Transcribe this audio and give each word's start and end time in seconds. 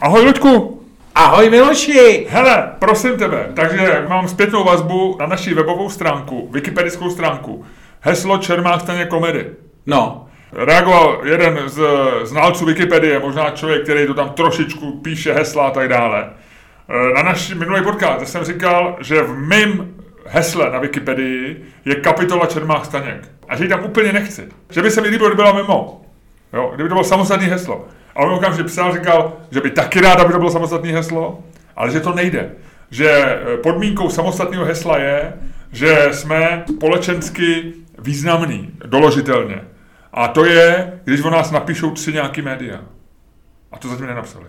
Ahoj, 0.00 0.24
Luďku! 0.24 0.82
Ahoj 1.14 1.50
Miloši! 1.50 2.26
Hele, 2.30 2.70
prosím 2.78 3.16
tebe, 3.16 3.48
takže 3.54 4.04
mám 4.08 4.28
zpětnou 4.28 4.64
vazbu 4.64 5.16
na 5.20 5.26
naší 5.26 5.54
webovou 5.54 5.90
stránku, 5.90 6.48
wikipedickou 6.52 7.10
stránku. 7.10 7.64
Heslo 8.00 8.38
Čermák 8.38 8.80
staně 8.80 9.04
komedy. 9.04 9.46
No, 9.86 10.26
Reagoval 10.52 11.20
jeden 11.24 11.62
z 11.66 11.80
znalců 12.22 12.64
Wikipedie, 12.66 13.18
možná 13.18 13.50
člověk, 13.50 13.82
který 13.82 14.06
to 14.06 14.14
tam 14.14 14.30
trošičku 14.30 14.92
píše 14.92 15.32
hesla 15.32 15.66
a 15.66 15.70
tak 15.70 15.88
dále. 15.88 16.30
E, 16.88 17.14
Na 17.14 17.22
náš 17.22 17.54
minulý 17.54 17.82
podcast 17.82 18.26
jsem 18.28 18.44
říkal, 18.44 18.96
že 19.00 19.22
v 19.22 19.38
mém 19.38 19.94
hesle 20.26 20.70
na 20.70 20.78
Wikipedii 20.78 21.64
je 21.84 21.94
kapitola 21.94 22.46
Čermák 22.46 22.84
Staněk. 22.84 23.28
A 23.48 23.56
že 23.56 23.64
ji 23.64 23.68
tam 23.68 23.84
úplně 23.84 24.12
nechci. 24.12 24.48
Že 24.70 24.82
by 24.82 24.90
se 24.90 25.00
mi 25.00 25.08
líbilo, 25.08 25.28
kdyby 25.30 25.42
byla 25.42 25.52
mimo. 25.52 26.00
Jo, 26.52 26.72
kdyby 26.74 26.88
to 26.88 26.94
bylo 26.94 27.04
samostatné 27.04 27.46
heslo. 27.46 27.86
A 28.14 28.20
on 28.20 28.32
okamžitě 28.32 28.64
psal, 28.64 28.92
říkal, 28.92 29.36
že 29.50 29.60
by 29.60 29.70
taky 29.70 30.00
rád, 30.00 30.20
aby 30.20 30.32
to 30.32 30.38
bylo 30.38 30.50
samostatné 30.50 30.92
heslo, 30.92 31.44
ale 31.76 31.90
že 31.90 32.00
to 32.00 32.14
nejde. 32.14 32.50
Že 32.90 33.10
e, 33.10 33.56
podmínkou 33.56 34.10
samostatného 34.10 34.64
hesla 34.64 34.98
je, 34.98 35.32
že 35.72 36.08
jsme 36.12 36.64
společensky 36.76 37.72
významný, 37.98 38.70
doložitelně. 38.86 39.60
A 40.12 40.28
to 40.28 40.44
je, 40.44 40.92
když 41.04 41.22
o 41.22 41.30
nás 41.30 41.50
napíšou 41.50 41.90
tři 41.90 42.12
nějaký 42.12 42.42
média. 42.42 42.80
A 43.72 43.78
to 43.78 43.88
zatím 43.88 44.06
nenapsali. 44.06 44.46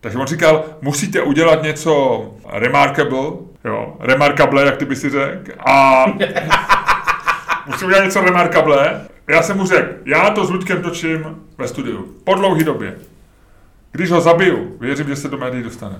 Takže 0.00 0.18
on 0.18 0.26
říkal, 0.26 0.64
musíte 0.82 1.22
udělat 1.22 1.62
něco 1.62 2.24
remarkable, 2.52 3.30
jo, 3.64 3.96
remarkable, 4.00 4.64
jak 4.64 4.76
ty 4.76 4.84
by 4.84 4.96
si 4.96 5.10
řekl, 5.10 5.52
a 5.66 6.04
musí 7.66 7.84
udělat 7.84 8.04
něco 8.04 8.20
remarkable. 8.20 9.00
Já 9.28 9.42
jsem 9.42 9.56
mu 9.56 9.66
řekl, 9.66 9.94
já 10.04 10.30
to 10.30 10.46
s 10.46 10.50
Luďkem 10.50 10.82
točím 10.82 11.24
ve 11.58 11.68
studiu, 11.68 12.14
po 12.24 12.34
dlouhý 12.34 12.64
době. 12.64 12.98
Když 13.92 14.10
ho 14.10 14.20
zabiju, 14.20 14.76
věřím, 14.80 15.08
že 15.08 15.16
se 15.16 15.28
do 15.28 15.38
médií 15.38 15.62
dostane. 15.62 15.96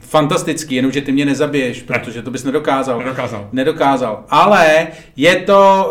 fantastický, 0.00 0.74
jenomže 0.74 1.00
ty 1.00 1.12
mě 1.12 1.24
nezabiješ, 1.24 1.82
protože 1.82 2.22
to 2.22 2.30
bys 2.30 2.44
nedokázal. 2.44 2.98
Nedokázal. 2.98 3.48
Nedokázal. 3.52 4.24
Ale 4.30 4.86
je 5.16 5.36
to... 5.36 5.90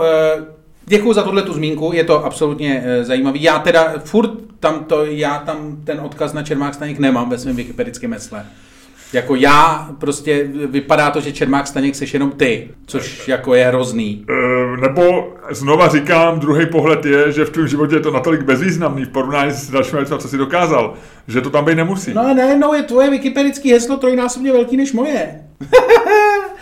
Děkuji 0.89 1.13
za 1.13 1.23
tuhle 1.23 1.41
tu 1.41 1.53
zmínku, 1.53 1.91
je 1.93 2.03
to 2.03 2.25
absolutně 2.25 2.83
eh, 2.85 3.03
zajímavý. 3.03 3.43
Já 3.43 3.59
teda 3.59 3.93
furt 3.99 4.31
tam 4.59 4.83
to, 4.83 5.05
já 5.05 5.38
tam 5.38 5.77
ten 5.83 5.99
odkaz 5.99 6.33
na 6.33 6.43
Čermák 6.43 6.73
Staněk 6.73 6.99
nemám 6.99 7.30
ve 7.30 7.38
svém 7.38 7.55
wikipedickém 7.55 8.09
mesle. 8.09 8.45
Jako 9.13 9.36
já, 9.36 9.89
prostě 10.00 10.44
vypadá 10.66 11.11
to, 11.11 11.19
že 11.19 11.31
Čermák 11.31 11.67
Staněk 11.67 11.95
seš 11.95 12.13
jenom 12.13 12.31
ty, 12.31 12.69
což 12.86 13.27
jako 13.27 13.55
je 13.55 13.67
hrozný. 13.67 14.25
E, 14.30 14.81
nebo 14.81 15.33
znova 15.49 15.88
říkám, 15.88 16.39
druhý 16.39 16.66
pohled 16.66 17.05
je, 17.05 17.31
že 17.31 17.45
v 17.45 17.49
tvém 17.49 17.67
životě 17.67 17.95
je 17.95 17.99
to 17.99 18.11
natolik 18.11 18.41
bezvýznamný 18.41 19.05
v 19.05 19.09
porovnání 19.09 19.52
s 19.52 19.72
dalšími 19.72 19.97
věcmi, 19.97 20.17
co 20.19 20.27
si 20.27 20.38
dokázal, 20.38 20.94
že 21.27 21.41
to 21.41 21.49
tam 21.49 21.66
být 21.66 21.75
nemusí. 21.75 22.14
No 22.14 22.33
ne, 22.33 22.58
no 22.58 22.73
je 22.73 22.83
tvoje 22.83 23.09
wikipedické 23.09 23.69
heslo 23.69 23.97
trojnásobně 23.97 24.52
velký 24.52 24.77
než 24.77 24.94
moje. 24.94 25.42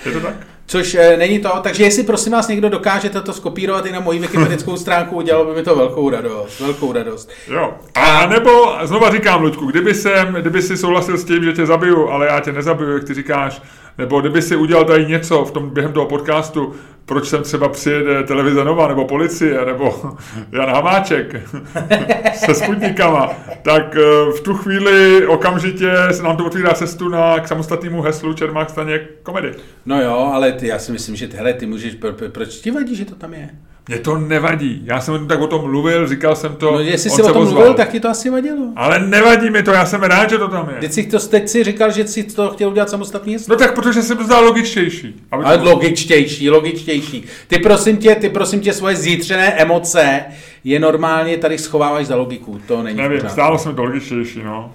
Je 0.05 0.11
to 0.11 0.19
tak? 0.19 0.35
Což 0.67 0.95
e, 0.95 1.17
není 1.17 1.39
to, 1.39 1.49
takže 1.63 1.83
jestli 1.83 2.03
prosím 2.03 2.31
vás 2.31 2.47
někdo 2.47 2.69
dokáže 2.69 3.09
toto 3.09 3.33
skopírovat 3.33 3.85
i 3.85 3.91
na 3.91 3.99
moji 3.99 4.19
wikipedickou 4.19 4.77
stránku, 4.77 5.15
udělalo 5.15 5.45
by 5.45 5.55
mi 5.55 5.63
to 5.63 5.75
velkou 5.75 6.09
radost, 6.09 6.59
velkou 6.59 6.93
radost. 6.93 7.29
Jo. 7.47 7.73
A 7.95 8.25
nebo 8.25 8.75
znova 8.83 9.11
říkám, 9.11 9.41
Luďku, 9.41 9.65
kdyby, 9.65 9.93
jsem, 9.93 10.33
kdyby 10.33 10.61
si 10.61 10.77
souhlasil 10.77 11.17
s 11.17 11.25
tím, 11.25 11.43
že 11.43 11.53
tě 11.53 11.65
zabiju, 11.65 12.09
ale 12.09 12.27
já 12.27 12.39
tě 12.39 12.51
nezabiju, 12.51 12.93
jak 12.93 13.03
ty 13.03 13.13
říkáš, 13.13 13.61
nebo 13.97 14.21
kdyby 14.21 14.41
si 14.41 14.55
udělal 14.55 14.85
tady 14.85 15.05
něco 15.05 15.45
v 15.45 15.51
tom, 15.51 15.69
během 15.69 15.93
toho 15.93 16.05
podcastu, 16.05 16.73
proč 17.05 17.27
sem 17.27 17.43
třeba 17.43 17.69
přijede 17.69 18.23
televize 18.23 18.63
Nova, 18.63 18.87
nebo 18.87 19.05
policie, 19.05 19.65
nebo 19.65 20.15
Jan 20.51 20.69
Hamáček 20.69 21.35
se 22.33 22.55
sputníkama, 22.55 23.29
tak 23.61 23.95
eh, 23.95 24.31
v 24.31 24.41
tu 24.43 24.53
chvíli 24.53 25.27
okamžitě 25.27 25.91
se 26.11 26.23
nám 26.23 26.37
to 26.37 26.45
otvírá 26.45 26.73
cestu 26.73 27.09
na, 27.09 27.39
k 27.39 27.47
samostatnému 27.47 28.01
heslu 28.01 28.33
Čermák 28.33 28.69
staně 28.69 28.99
komedy. 29.23 29.53
No 29.85 30.01
jo, 30.01 30.31
ale 30.33 30.51
ty, 30.51 30.67
já 30.67 30.79
si 30.79 30.91
myslím, 30.91 31.15
že 31.15 31.29
hele, 31.35 31.53
ty 31.53 31.65
můžeš, 31.65 31.95
pro, 31.95 32.13
pro, 32.13 32.29
proč 32.29 32.55
ti 32.55 32.71
vadí, 32.71 32.95
že 32.95 33.05
to 33.05 33.15
tam 33.15 33.33
je? 33.33 33.49
Mně 33.87 33.97
to 33.97 34.17
nevadí. 34.17 34.81
Já 34.85 35.01
jsem 35.01 35.27
tak 35.27 35.41
o 35.41 35.47
tom 35.47 35.61
mluvil, 35.61 36.07
říkal 36.07 36.35
jsem 36.35 36.55
to. 36.55 36.71
No 36.71 36.79
jestli 36.79 37.09
jsi 37.09 37.21
o 37.21 37.27
tom 37.27 37.37
ozval. 37.37 37.53
mluvil, 37.53 37.73
tak 37.73 37.91
ti 37.91 37.99
to 37.99 38.09
asi 38.09 38.29
vadilo. 38.29 38.67
Ale 38.75 38.99
nevadí 38.99 39.49
mi 39.49 39.63
to, 39.63 39.71
já 39.71 39.85
jsem 39.85 40.03
rád, 40.03 40.29
že 40.29 40.37
to 40.37 40.47
tam 40.47 40.69
je. 40.69 40.75
Teď 40.79 40.91
si, 40.91 41.03
to, 41.03 41.19
teď 41.19 41.49
si 41.49 41.63
říkal, 41.63 41.91
že 41.91 42.07
jsi 42.07 42.23
to 42.23 42.49
chtěl 42.49 42.69
udělat 42.69 42.89
samostatný. 42.89 43.37
No 43.49 43.55
tak 43.55 43.75
protože 43.75 44.01
jsem 44.01 44.17
to 44.17 44.23
zdál 44.23 44.43
logičtější. 44.43 45.15
Aby 45.31 45.43
Ale 45.43 45.57
to... 45.57 45.63
logičtější, 45.63 46.49
logičtější. 46.49 47.25
Ty 47.47 47.59
prosím 47.59 47.97
tě, 47.97 48.15
ty 48.15 48.29
prosím 48.29 48.59
tě 48.59 48.73
svoje 48.73 48.95
zítřené 48.95 49.53
emoce 49.53 50.23
je 50.63 50.79
normálně 50.79 51.37
tady 51.37 51.57
schováváš 51.57 52.05
za 52.05 52.15
logiku. 52.15 52.61
To 52.67 52.83
není 52.83 52.97
Nevím, 52.97 53.21
se 53.57 53.69
mi 53.69 53.75
to 53.75 53.83
logičtější, 53.83 54.43
no. 54.43 54.73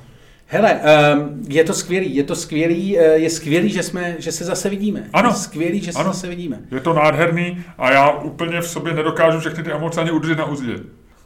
Hele, 0.53 0.81
um, 1.15 1.45
je 1.49 1.65
to 1.65 1.75
skvělý, 1.75 2.15
je 2.17 2.25
to 2.25 2.37
skvělý, 2.37 2.99
eh, 2.99 3.03
je 3.19 3.31
skvělý, 3.31 3.71
že, 3.71 3.83
jsme, 3.83 4.17
že 4.19 4.33
se 4.33 4.45
zase 4.45 4.69
vidíme. 4.69 5.05
Ano. 5.13 5.29
Je 5.29 5.35
skvělý, 5.35 5.81
že 5.81 5.93
se 5.93 5.99
Ano. 5.99 6.13
zase 6.13 6.29
vidíme. 6.29 6.59
Je 6.71 6.81
to 6.81 6.93
nádherný 6.93 7.65
a 7.79 7.93
já 7.93 8.11
úplně 8.11 8.61
v 8.61 8.69
sobě 8.69 8.93
nedokážu 8.95 9.41
všechny 9.41 9.65
ty 9.65 9.73
emoce 9.73 10.01
ani 10.01 10.11
udržet 10.11 10.39
na 10.39 10.45
úzdě. 10.45 10.73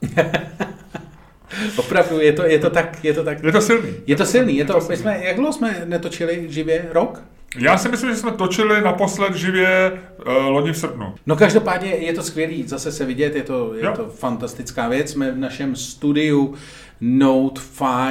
Opravdu, 1.77 2.21
je 2.21 2.33
to, 2.33 2.43
je 2.47 2.59
to 2.59 2.71
tak, 2.71 3.05
je 3.05 3.15
to 3.15 3.25
tak. 3.25 3.43
Je 3.45 3.53
to 3.53 3.61
silný. 3.61 3.89
Je 4.07 4.17
to 4.17 4.27
silný, 4.27 4.57
je 4.57 4.65
to, 4.65 4.81
my 4.89 4.97
jsme, 4.97 5.21
jak 5.25 5.37
dlouho 5.37 5.53
jsme 5.53 5.83
netočili 5.85 6.45
živě? 6.49 6.85
Rok? 6.93 7.23
Já 7.59 7.79
si 7.79 7.89
myslím, 7.89 8.11
že 8.11 8.17
jsme 8.17 8.31
točili 8.33 8.81
naposled 8.81 9.35
živě 9.35 9.93
uh, 10.27 10.33
loni 10.35 10.73
v 10.73 10.79
srpnu. 10.79 11.15
No 11.27 11.37
každopádně 11.37 11.91
je 11.91 12.13
to 12.13 12.23
skvělý 12.23 12.63
zase 12.67 12.93
se 12.93 13.05
vidět, 13.05 13.37
je 13.37 13.43
to, 13.43 13.75
je 13.75 13.85
Jo. 13.85 13.93
to 13.97 14.05
fantastická 14.09 14.89
věc. 14.89 15.11
Jsme 15.11 15.31
v 15.33 15.37
našem 15.39 15.77
studiu 15.77 16.55
Note 17.01 17.61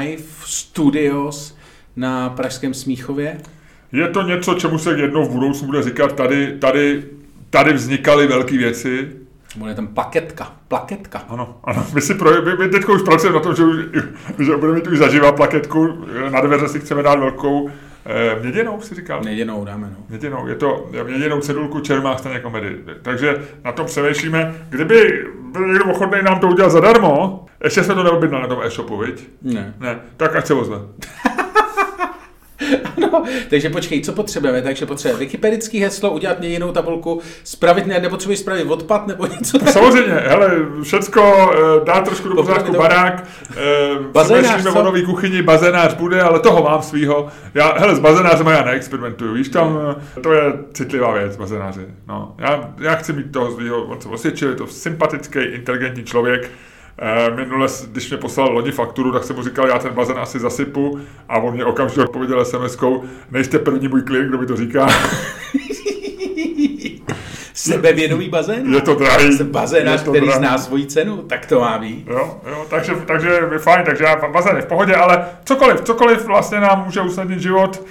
5 0.03 0.19
Studios 0.45 1.57
na 1.95 2.29
Pražském 2.29 2.73
Smíchově. 2.73 3.37
Je 3.91 4.07
to 4.07 4.21
něco, 4.21 4.53
čemu 4.53 4.77
se 4.77 4.91
jednou 4.91 5.25
v 5.25 5.31
budoucnu 5.31 5.67
bude 5.67 5.83
říkat, 5.83 6.15
tady, 6.15 6.57
tady, 6.59 7.03
tady 7.49 7.73
vznikaly 7.73 8.27
velké 8.27 8.57
věci. 8.57 9.11
Bude 9.55 9.73
tam 9.75 9.87
plaketka, 9.87 10.55
plaketka. 10.67 11.23
Ano, 11.29 11.59
ano. 11.63 11.85
My, 11.93 12.01
si 12.01 12.13
pro, 12.13 12.41
my, 12.41 12.55
my 12.59 12.69
teď 12.69 12.85
už 12.85 13.01
pracujeme 13.01 13.35
na 13.35 13.43
tom, 13.43 13.55
že, 13.55 13.63
už, 13.63 13.77
že 14.45 14.57
budeme 14.57 14.77
mít 14.77 14.87
už 14.87 14.97
zažívá 14.97 15.31
plaketku. 15.31 16.05
Na 16.29 16.41
dveře 16.41 16.67
si 16.67 16.79
chceme 16.79 17.03
dát 17.03 17.19
velkou 17.19 17.69
eh, 18.05 18.39
měděnou, 18.41 18.81
si 18.81 18.95
říkal. 18.95 19.21
Neděnou 19.23 19.65
dáme, 19.65 19.87
no. 19.89 20.05
Měděnou, 20.09 20.47
je 20.47 20.55
to 20.55 20.89
měděnou 21.07 21.41
cedulku 21.41 21.79
Čermák 21.79 22.19
staně 22.19 22.39
komedy. 22.39 22.77
Takže 23.01 23.47
na 23.63 23.71
tom 23.71 23.85
přemýšlíme. 23.85 24.55
Kdyby 24.69 25.25
byl 25.51 25.67
někdo 25.67 25.85
ochotný 25.85 26.19
nám 26.23 26.39
to 26.39 26.47
udělat 26.47 26.69
zadarmo, 26.69 27.42
ještě 27.63 27.83
jsme 27.83 27.95
to 27.95 28.03
neobjednali 28.03 28.41
na 28.41 28.47
tom 28.55 28.63
e-shopu, 28.63 28.97
viď? 28.97 29.27
Ne. 29.41 29.73
Ne, 29.79 29.99
tak 30.17 30.35
ať 30.35 30.47
se 30.47 30.53
ozve. 30.53 30.77
No, 32.97 33.23
takže 33.49 33.69
počkej, 33.69 34.01
co 34.01 34.13
potřebujeme? 34.13 34.61
Takže 34.61 34.85
potřebujeme 34.85 35.19
wikipedický 35.19 35.79
heslo, 35.79 36.11
udělat 36.11 36.39
mě 36.39 36.49
jinou 36.49 36.71
tabulku, 36.71 37.21
spravit, 37.43 37.87
ne, 37.87 37.99
nepotřebuješ 37.99 38.39
spravit 38.39 38.71
odpad 38.71 39.07
nebo 39.07 39.27
něco 39.27 39.59
tak. 39.59 39.69
Samozřejmě, 39.69 40.13
hele, 40.13 40.51
všecko 40.83 41.51
eh, 41.53 41.85
dá 41.85 42.01
trošku 42.01 42.29
do 42.29 42.35
pořádku 42.35 42.77
barák, 42.77 43.23
eh, 43.51 44.23
přemýšlíme 44.23 44.71
co? 44.71 44.79
o 44.79 44.83
nový 44.83 45.05
kuchyni, 45.05 45.41
bazénář 45.41 45.93
bude, 45.93 46.21
ale 46.21 46.39
toho 46.39 46.63
mám 46.63 46.81
svýho. 46.81 47.27
Já, 47.53 47.73
hele, 47.77 47.95
s 47.95 47.99
bazénářem 47.99 48.47
já 48.47 48.63
neexperimentuju, 48.63 49.33
víš, 49.33 49.49
tam 49.49 49.79
eh, 50.17 50.21
to 50.21 50.33
je 50.33 50.53
citlivá 50.73 51.13
věc, 51.13 51.37
bazénáři. 51.37 51.85
No, 52.07 52.35
já, 52.37 52.73
já 52.79 52.95
chci 52.95 53.13
mít 53.13 53.31
toho 53.31 53.51
svýho, 53.51 53.83
on 53.83 54.01
se 54.01 54.09
osvědčil, 54.09 54.49
je 54.49 54.55
to 54.55 54.67
sympatický, 54.67 55.39
inteligentní 55.39 56.03
člověk, 56.03 56.49
Eh, 56.49 56.49
Minule, 57.35 57.67
když 57.91 58.09
mě 58.09 58.17
poslal 58.17 58.51
loni 58.51 58.71
fakturu, 58.71 59.11
tak 59.11 59.23
jsem 59.23 59.35
mu 59.35 59.43
říkal, 59.43 59.67
já 59.67 59.79
ten 59.79 59.93
bazén 59.93 60.19
asi 60.19 60.39
zasypu 60.39 60.99
a 61.29 61.37
on 61.37 61.53
mě 61.53 61.65
okamžitě 61.65 62.01
odpověděl 62.01 62.43
SMS-kou, 62.43 63.03
nejste 63.31 63.59
první 63.59 63.87
můj 63.87 64.01
klient, 64.01 64.27
kdo 64.27 64.37
mi 64.37 64.45
to 64.45 64.55
říká. 64.57 64.87
Sebevědomý 67.53 68.29
bazén? 68.29 68.73
Je 68.73 68.81
to 68.81 68.95
drahý. 68.95 69.43
Bazénář, 69.43 70.03
to 70.03 70.11
který 70.11 70.25
drahý. 70.25 70.39
zná 70.39 70.57
svoji 70.57 70.85
cenu, 70.85 71.17
tak 71.17 71.45
to 71.45 71.59
má 71.59 71.77
být. 71.77 72.07
Jo, 72.07 72.41
jo, 72.49 72.65
takže, 72.69 72.93
takže 73.07 73.29
je 73.51 73.59
fajn, 73.59 73.85
takže 73.85 74.03
já 74.03 74.15
bazén 74.15 74.55
je 74.55 74.61
v 74.61 74.65
pohodě, 74.65 74.95
ale 74.95 75.25
cokoliv, 75.45 75.81
cokoliv 75.81 76.25
vlastně 76.25 76.59
nám 76.59 76.85
může 76.85 77.01
usnadnit 77.01 77.39
život 77.39 77.83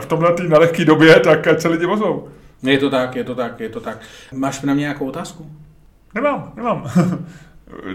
v 0.00 0.06
tomhle 0.06 0.32
tý 0.32 0.48
nelehké 0.48 0.84
době, 0.84 1.20
tak 1.20 1.46
ať 1.46 1.60
se 1.60 1.68
lidi 1.68 1.86
vozou. 1.86 2.28
Je 2.62 2.78
to 2.78 2.90
tak, 2.90 3.16
je 3.16 3.24
to 3.24 3.34
tak, 3.34 3.60
je 3.60 3.68
to 3.68 3.80
tak. 3.80 3.98
Máš 4.32 4.62
na 4.62 4.74
mě 4.74 4.80
nějakou 4.80 5.08
otázku? 5.08 5.50
Nemám, 6.14 6.52
nemám. 6.56 6.90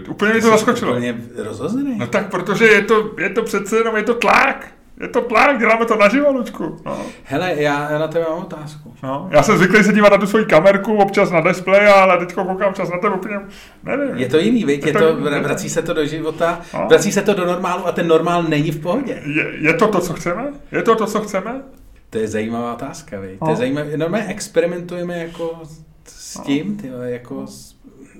Úplně 0.08 0.32
mě 0.32 0.40
to 0.42 0.48
zaskočilo. 0.48 0.92
Úplně 0.92 1.14
rozhozený. 1.36 1.98
No 1.98 2.06
tak, 2.06 2.30
protože 2.30 2.64
je 2.66 2.82
to, 2.82 3.10
je 3.18 3.28
to 3.30 3.42
přece 3.42 3.76
jenom, 3.76 3.96
je 3.96 4.02
to 4.02 4.14
tlak. 4.14 4.66
Je 5.00 5.08
to 5.08 5.20
tlak, 5.20 5.58
děláme 5.58 5.84
to 5.86 5.96
naživo, 5.96 6.32
Lučku. 6.32 6.76
No, 6.86 6.98
Hele, 7.24 7.52
já, 7.56 7.90
já 7.90 7.98
na 7.98 8.08
tebe 8.08 8.24
mám 8.30 8.38
otázku. 8.38 8.94
no. 9.02 9.28
Já 9.32 9.42
jsem 9.42 9.56
zvyklý 9.58 9.84
se 9.84 9.92
dívat 9.92 10.12
na 10.12 10.18
tu 10.18 10.26
svoji 10.26 10.44
kamerku, 10.44 10.96
občas 10.96 11.30
na 11.30 11.40
displej, 11.40 11.88
ale 11.88 12.18
teď 12.26 12.34
koukám 12.34 12.74
čas 12.74 12.90
na 12.90 12.98
tebe 12.98 13.14
úplně, 13.14 13.36
nevím. 13.82 14.16
Je 14.16 14.28
to 14.28 14.38
jiný, 14.38 14.64
viď? 14.64 14.82
Je 14.82 14.88
Je 14.88 14.92
to, 14.92 14.98
to- 15.16 15.20
vrací 15.42 15.70
se 15.70 15.82
to 15.82 15.94
do 15.94 16.06
života, 16.06 16.60
No. 16.74 16.86
vrací 16.88 17.12
se 17.12 17.22
to 17.22 17.34
do 17.34 17.46
normálu 17.46 17.86
a 17.86 17.92
ten 17.92 18.08
normál 18.08 18.42
není 18.42 18.70
v 18.70 18.80
pohodě. 18.80 19.22
Je, 19.26 19.46
je 19.58 19.74
to 19.74 19.88
to, 19.88 20.00
co 20.00 20.12
chceme? 20.12 20.44
Je 20.72 20.82
to 20.82 20.94
to, 20.96 21.06
co 21.06 21.20
chceme? 21.20 21.62
To 22.10 22.18
je 22.18 22.28
zajímavá 22.28 22.74
otázka, 22.74 23.20
viď? 23.20 23.38
To 23.38 23.44
No. 23.44 23.50
je 23.50 23.56
zajímavé, 23.56 23.96
normálně 23.96 24.26
experimentujeme 24.26 25.18
jako 25.18 25.60
s 26.06 26.40
tím, 26.42 26.76
ty, 26.76 26.90
vole, 26.90 27.10
jako 27.10 27.46
s, 27.46 27.73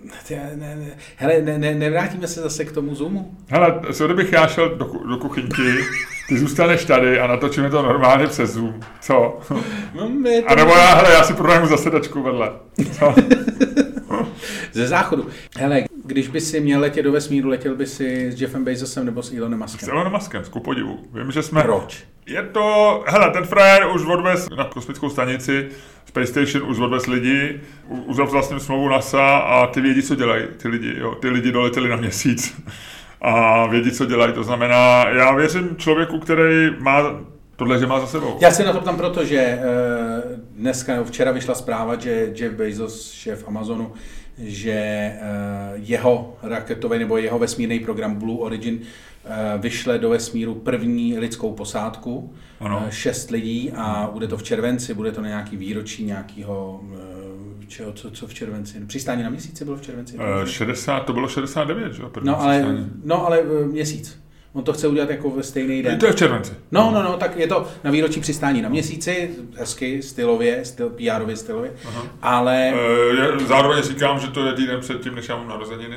Ne, 0.05 0.57
ne, 0.57 0.77
ne, 0.77 0.97
hele, 1.17 1.43
ne, 1.43 1.59
ne, 1.59 1.75
nevrátíme 1.75 2.27
se 2.27 2.41
zase 2.41 2.65
k 2.65 2.73
tomu 2.73 2.95
Zoomu? 2.95 3.35
Hele, 3.49 3.81
co 3.93 4.07
kdybych 4.07 4.33
já 4.33 4.47
šel 4.47 4.69
do, 4.69 4.91
do 5.09 5.17
kuchyňky, 5.17 5.63
ty 6.29 6.39
zůstaneš 6.39 6.85
tady 6.85 7.21
a 7.21 7.27
natočíme 7.27 7.71
to 7.71 7.83
normálně 7.83 8.27
přes 8.27 8.51
Zoom. 8.51 8.81
Co? 9.01 9.39
No, 9.95 10.31
je 10.31 10.43
to... 10.43 10.51
A 10.51 10.55
nebo 10.55 10.71
já, 10.71 10.95
hele, 10.95 11.13
já 11.13 11.23
si 11.23 11.35
prodám 11.35 11.67
zasedačku 11.67 12.23
vedle. 12.23 12.53
Co? 12.99 13.15
Ze 14.75 14.87
záchodu. 14.87 15.29
Hele, 15.59 15.85
když 16.05 16.29
by 16.29 16.41
si 16.41 16.61
měl 16.61 16.81
letět 16.81 17.05
do 17.05 17.13
vesmíru, 17.13 17.49
letěl 17.49 17.75
by 17.75 17.87
si 17.87 18.33
s 18.33 18.41
Jeffem 18.41 18.65
Bezosem 18.65 19.07
nebo 19.07 19.23
s 19.23 19.33
Elonem 19.33 19.59
Muskem? 19.59 19.89
S 19.89 19.93
Elonem 19.93 20.13
Muskem, 20.13 20.43
ku 20.51 20.61
podivu. 20.61 20.99
Vím, 21.13 21.33
že 21.33 21.43
jsme... 21.43 21.63
Proč? 21.63 22.05
Je 22.27 22.43
to, 22.43 23.05
hele, 23.07 23.31
ten 23.31 23.45
frajer 23.45 23.87
už 23.95 24.07
odvez 24.07 24.49
na 24.57 24.65
kosmickou 24.65 25.11
stanici, 25.11 25.69
Space 26.07 26.27
Station 26.27 26.71
už 26.71 26.79
odvez 26.79 27.07
lidi, 27.07 27.61
uzavřel 27.89 28.33
vlastně 28.33 28.61
smlouvu 28.61 28.89
NASA 28.89 29.37
a 29.37 29.67
ty 29.67 29.81
vědí, 29.81 30.03
co 30.03 30.15
dělají, 30.15 30.45
ty 30.57 30.69
lidi, 30.69 30.95
jo. 30.99 31.15
Ty 31.15 31.29
lidi 31.29 31.53
doletěli 31.53 31.89
na 31.89 31.97
měsíc 31.97 32.63
a 33.21 33.67
vědí, 33.67 33.91
co 33.91 34.07
dělají. 34.07 34.33
To 34.33 34.45
znamená, 34.45 35.09
já 35.09 35.35
věřím 35.35 35.77
člověku, 35.77 36.19
který 36.19 36.71
má 36.79 37.21
tohle, 37.57 37.79
že 37.79 37.87
má 37.87 38.01
za 38.01 38.07
sebou. 38.07 38.39
Já 38.41 38.51
se 38.51 38.65
na 38.65 38.73
to 38.73 38.81
ptám 38.81 38.97
proto, 38.97 39.25
že 39.25 39.39
eh, 39.39 39.61
dneska, 40.57 40.93
nebo 40.93 41.05
včera 41.05 41.33
vyšla 41.33 41.55
zpráva, 41.55 41.97
že 41.97 42.11
Jeff 42.11 42.55
Bezos, 42.55 43.13
šéf 43.13 43.45
Amazonu, 43.49 43.93
že 44.39 44.73
eh, 44.73 45.19
jeho 45.75 46.37
raketový 46.43 46.99
nebo 46.99 47.17
jeho 47.17 47.39
vesmírný 47.39 47.81
program 47.81 48.15
Blue 48.15 48.39
Origin 48.41 48.79
eh, 49.25 49.59
vyšle 49.59 49.99
do 49.99 50.09
vesmíru 50.11 50.55
první 50.55 51.19
lidskou 51.19 51.53
posádku, 51.53 52.33
Ano. 52.61 52.83
eh, 52.89 52.93
šest 52.93 53.31
lidí 53.31 53.73
a 53.77 54.11
bude 54.13 54.29
to 54.29 54.37
v 54.37 54.43
červenci, 54.43 54.95
bude 54.95 55.13
to 55.13 55.21
na 55.23 55.29
nějaký 55.29 55.57
výročí 55.57 56.05
nějakého, 56.05 56.81
eh, 56.95 57.67
čeho, 57.67 57.93
co, 57.93 58.11
co 58.11 58.27
v 58.27 58.35
červenci, 58.35 58.81
přistání 58.87 59.23
na 59.23 59.31
měsíci 59.31 59.65
bylo 59.65 59.77
v 59.77 59.83
červenci? 59.83 60.17
Eh, 60.43 60.47
60, 60.47 61.01
to 61.01 61.13
bylo 61.13 61.29
69, 61.29 61.93
že 61.93 62.03
jo? 62.03 62.09
první 62.09 62.27
No 62.29 62.41
ale, 62.41 62.55
přistání. 62.59 62.91
no 63.05 63.27
ale 63.27 63.43
měsíc. 63.65 64.24
On 64.55 64.65
to 64.65 64.73
chce 64.73 64.89
udělat 64.89 65.11
jako 65.11 65.31
ve 65.31 65.43
stejný 65.43 65.83
den. 65.83 65.99
To 65.99 66.07
je 66.07 66.13
v 66.13 66.17
červenci. 66.17 66.53
No, 66.73 66.91
no, 66.95 67.03
no, 67.03 67.17
tak 67.17 67.37
je 67.37 67.47
to 67.47 67.69
na 67.85 67.91
výročí 67.91 68.21
přistání 68.21 68.63
na 68.63 68.69
měsíci, 68.69 69.31
hezky, 69.57 70.03
stylově, 70.03 70.65
styl, 70.65 70.91
PR-ově 70.91 71.35
stylově, 71.35 71.73
ale 72.23 72.73
Eh, 72.75 73.17
je- 73.41 73.47
Zároveň 73.47 73.83
říkám, 73.83 74.21
že 74.21 74.27
to 74.27 74.47
je 74.47 74.53
týden 74.53 74.81
předtím, 74.81 75.15
než 75.15 75.29
já 75.29 75.37
mám 75.37 75.49
narozeniny. 75.49 75.97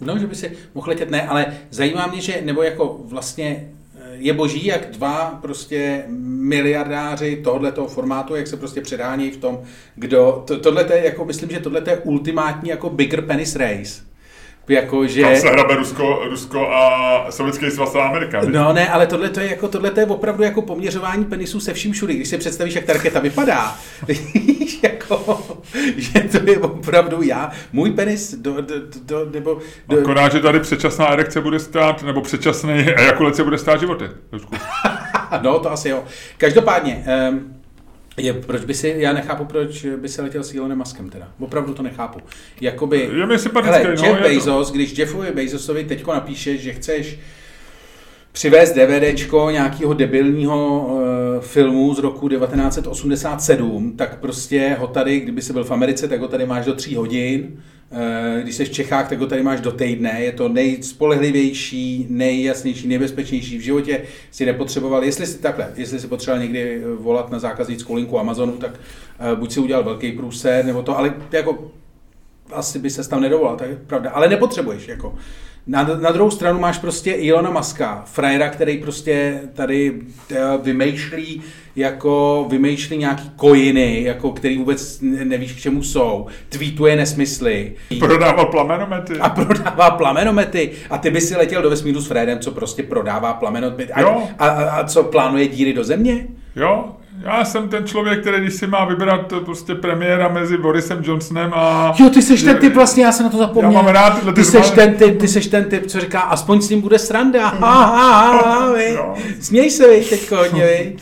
no, 0.00 0.18
že 0.18 0.26
by 0.26 0.34
si 0.34 0.52
mohl 0.74 0.90
letět, 0.90 1.10
ne, 1.10 1.28
ale 1.28 1.46
zajímá 1.70 2.06
mě, 2.06 2.20
že, 2.20 2.40
nebo 2.44 2.62
jako 2.62 3.00
vlastně 3.04 3.68
eh, 4.00 4.08
je 4.14 4.32
boží, 4.32 4.66
jak 4.66 4.90
dva 4.90 5.38
prostě 5.42 6.04
miliardáři 6.08 7.36
tohoto 7.44 7.86
formátu, 7.86 8.34
jak 8.36 8.46
se 8.46 8.56
prostě 8.56 8.80
předhánějí 8.80 9.30
v 9.30 9.36
tom, 9.36 9.60
kdo, 9.94 10.44
to, 10.46 10.58
tohle 10.60 10.86
je 10.94 11.04
jako, 11.04 11.24
myslím, 11.24 11.50
že 11.50 11.60
tohle 11.60 11.82
je 11.86 11.96
ultimátní 11.98 12.70
jako 12.70 12.90
bigger 12.90 13.22
penis 13.22 13.56
race. 13.56 14.07
Jako, 14.68 15.06
že... 15.06 15.22
Tam 15.22 15.36
se 15.36 15.48
hrabe 15.48 15.76
Rusko, 15.76 16.22
Rusko 16.30 16.68
a 16.68 17.26
Sovětský 17.30 17.70
svaz 17.70 17.94
a 17.94 18.02
Amerika. 18.02 18.40
viď? 18.40 18.50
No 18.50 18.72
ne, 18.72 18.88
ale 18.88 19.06
tohle 19.06 19.30
to 19.30 19.40
je 19.40 19.50
jako 19.50 19.68
tohle 19.68 19.90
to 19.90 20.00
je 20.00 20.06
opravdu 20.06 20.42
jako 20.42 20.62
poměřování 20.62 21.24
penisů 21.24 21.60
se 21.60 21.74
vším 21.74 21.92
všudy. 21.92 22.14
Když 22.14 22.28
si 22.28 22.38
představíš, 22.38 22.74
jak 22.74 22.84
ta 22.84 22.92
raketa 22.92 23.20
vypadá, 23.20 23.76
víš, 24.08 24.80
jako, 24.82 25.40
že 25.96 26.20
to 26.20 26.50
je 26.50 26.58
opravdu 26.58 27.22
já, 27.22 27.50
můj 27.72 27.90
penis, 27.90 28.34
do, 28.34 28.60
do, 28.60 28.74
do, 29.04 29.30
nebo, 29.32 29.58
do, 29.88 30.00
Akorát, 30.00 30.32
že 30.32 30.40
tady 30.40 30.60
předčasná 30.60 31.06
erekce 31.06 31.40
bude 31.40 31.58
stát, 31.58 32.02
nebo 32.02 32.20
předčasný 32.20 32.72
ejakulace 32.72 33.44
bude 33.44 33.58
stát 33.58 33.80
životy. 33.80 34.04
No 35.42 35.58
to 35.58 35.72
asi 35.72 35.88
jo. 35.88 36.04
Každopádně, 36.38 37.04
um, 37.30 37.57
je, 38.18 38.32
proč 38.34 38.64
by 38.64 38.74
si, 38.74 38.94
já 38.98 39.12
nechápu, 39.12 39.44
proč 39.44 39.86
by 39.96 40.08
se 40.08 40.22
letěl 40.22 40.44
s 40.44 40.54
Elonem 40.54 40.78
Muskem 40.78 41.10
teda. 41.10 41.28
Opravdu 41.38 41.74
to 41.74 41.82
nechápu. 41.82 42.20
Jakoby, 42.60 43.10
Je 43.18 43.26
mi 43.26 43.38
sympatický, 43.38 43.82
hele, 43.82 43.96
no, 43.96 44.04
Jeff 44.04 44.16
je 44.18 44.22
to- 44.22 44.34
Bezos, 44.34 44.72
když 44.72 44.98
Jeffovi 44.98 45.30
Bezosovi 45.30 45.84
teďko 45.84 46.12
napíšeš, 46.14 46.60
že 46.60 46.72
chceš 46.72 47.18
přivést 48.38 48.72
DVDčko 48.72 49.50
nějakého 49.50 49.94
debilního 49.94 50.86
uh, 50.86 51.00
filmu 51.40 51.94
z 51.94 51.98
roku 51.98 52.28
1987, 52.28 53.96
tak 53.96 54.20
prostě 54.20 54.76
ho 54.78 54.86
tady, 54.86 55.20
kdyby 55.20 55.42
si 55.42 55.52
byl 55.52 55.64
v 55.64 55.70
Americe, 55.70 56.08
tak 56.08 56.20
ho 56.20 56.28
tady 56.28 56.46
máš 56.46 56.64
do 56.64 56.74
tří 56.74 56.94
hodin. 56.94 57.62
Uh, 57.90 58.42
když 58.42 58.54
jsi 58.54 58.64
v 58.64 58.70
Čechách, 58.70 59.08
tak 59.08 59.18
ho 59.18 59.26
tady 59.26 59.42
máš 59.42 59.60
do 59.60 59.72
týdne. 59.72 60.16
Je 60.20 60.32
to 60.32 60.48
nejspolehlivější, 60.48 62.06
nejjasnější, 62.10 62.88
nejbezpečnější 62.88 63.58
v 63.58 63.60
životě. 63.60 64.02
Si 64.30 64.46
nepotřeboval, 64.46 65.04
jestli 65.04 65.26
si 65.26 65.38
takhle, 65.38 65.72
jestli 65.76 66.00
si 66.00 66.06
potřeboval 66.06 66.42
někdy 66.42 66.82
eh, 66.82 66.94
volat 66.94 67.30
na 67.30 67.38
zákaznickou 67.38 67.94
linku 67.94 68.18
Amazonu, 68.18 68.52
tak 68.52 68.70
uh, 68.70 69.38
buď 69.38 69.52
si 69.52 69.60
udělal 69.60 69.84
velký 69.84 70.12
průser, 70.12 70.64
nebo 70.64 70.82
to, 70.82 70.98
ale 70.98 71.14
jako 71.32 71.70
asi 72.52 72.78
by 72.78 72.90
se 72.90 73.08
tam 73.08 73.20
nedovolal, 73.20 73.56
to 73.56 73.64
je 73.64 73.78
pravda. 73.86 74.10
Ale 74.10 74.28
nepotřebuješ, 74.28 74.88
jako. 74.88 75.14
Na, 75.68 75.82
na 76.00 76.10
druhou 76.10 76.30
stranu 76.30 76.60
máš 76.60 76.78
prostě 76.78 77.12
Ilona 77.12 77.50
Maska, 77.50 78.02
frajera, 78.06 78.48
který 78.48 78.78
prostě 78.78 79.40
tady 79.54 79.94
eh, 80.30 80.36
vymýšlí 80.62 81.42
jako 81.76 82.46
vymýšlí 82.50 82.96
nějaký 82.96 83.30
kojiny, 83.36 84.02
jako 84.02 84.30
který 84.32 84.58
vůbec 84.58 85.00
ne- 85.00 85.24
nevíš, 85.24 85.52
k 85.52 85.58
čemu 85.60 85.82
jsou, 85.82 86.26
tweetuje 86.48 86.96
nesmysly 86.96 87.72
Prodával 87.98 88.46
plamenomety. 88.46 89.14
a 89.20 89.28
prodává 89.28 89.90
plamenomety 89.90 90.70
a 90.90 90.98
ty 90.98 91.10
by 91.10 91.20
si 91.20 91.36
letěl 91.36 91.62
do 91.62 91.70
vesmíru 91.70 92.00
s 92.00 92.06
Fredem, 92.06 92.38
co 92.38 92.50
prostě 92.50 92.82
prodává 92.82 93.32
plamenomety 93.32 93.92
a, 93.92 94.00
Jo. 94.00 94.22
a, 94.38 94.46
a, 94.48 94.70
a 94.70 94.84
co 94.84 95.02
plánuje 95.04 95.46
díry 95.48 95.72
do 95.72 95.84
země? 95.84 96.26
Jo, 96.56 96.84
já 97.24 97.44
jsem 97.44 97.68
ten 97.68 97.86
člověk, 97.86 98.20
který 98.20 98.40
když 98.40 98.54
si 98.54 98.66
má 98.66 98.84
vybrat 98.84 99.32
prostě 99.44 99.74
premiéra 99.74 100.28
mezi 100.28 100.58
Borisem 100.58 100.98
Johnsonem 101.02 101.52
a... 101.54 101.94
Jo, 101.98 102.10
ty 102.10 102.22
seš 102.22 102.42
ten 102.42 102.56
typ 102.56 102.74
vlastně, 102.74 103.04
já 103.04 103.12
jsem 103.12 103.24
na 103.24 103.30
to 103.30 103.38
zapomněl. 103.38 103.72
Já 103.72 103.82
mám 103.82 103.92
rád 103.92 104.10
tyhle 104.10 104.32
ty 104.32 104.40
ty 104.40 104.44
seš 104.44 104.70
ten 104.70 104.94
typ, 104.94 105.18
ty 105.20 105.28
seš 105.28 105.46
ten 105.46 105.64
typ, 105.64 105.86
co 105.86 106.00
říká, 106.00 106.20
aspoň 106.20 106.60
s 106.60 106.70
ním 106.70 106.80
bude 106.80 106.98
sranda. 106.98 107.48
Ha, 107.48 107.84
ha, 107.84 107.84
ha, 107.84 108.58
ha, 108.58 108.72
vej. 108.72 108.94
Jo. 108.94 109.14
Směj 109.40 109.70
se, 109.70 109.86
vej, 109.86 110.04
teďko 110.04 110.36
hodně. 110.36 110.92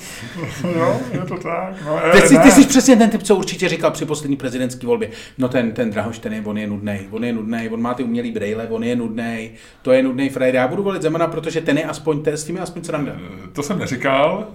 Jo, 0.78 1.00
je 1.12 1.18
to 1.18 1.36
tak. 1.36 1.74
No, 1.86 2.00
eh, 2.04 2.20
Ty, 2.20 2.28
jsi, 2.28 2.38
ty 2.38 2.50
jsi 2.50 2.66
přesně 2.66 2.96
ten 2.96 3.10
typ, 3.10 3.22
co 3.22 3.36
určitě 3.36 3.68
říkal 3.68 3.90
při 3.90 4.04
poslední 4.04 4.36
prezidentské 4.36 4.86
volbě. 4.86 5.10
No 5.38 5.48
ten, 5.48 5.72
ten 5.72 5.90
Drahoš, 5.90 6.18
ten 6.18 6.32
je, 6.32 6.42
on 6.44 6.58
je 6.58 6.66
nudný, 6.66 6.98
on 7.10 7.24
je 7.24 7.32
nudný, 7.32 7.68
on 7.68 7.82
má 7.82 7.94
ty 7.94 8.02
umělý 8.04 8.30
brejle, 8.32 8.66
on 8.68 8.84
je 8.84 8.96
nudný, 8.96 9.50
to 9.82 9.92
je 9.92 10.02
nudný 10.02 10.28
frajer. 10.28 10.54
Já 10.54 10.68
budu 10.68 10.82
volit 10.82 11.02
Zemana, 11.02 11.26
protože 11.26 11.60
ten 11.60 11.78
je 11.78 11.84
aspoň, 11.84 12.22
ten, 12.22 12.36
s 12.36 12.44
tím 12.44 12.56
je 12.56 12.62
aspoň 12.62 12.84
sranda. 12.84 13.12
To 13.52 13.62
jsem 13.62 13.78
neříkal. 13.78 14.46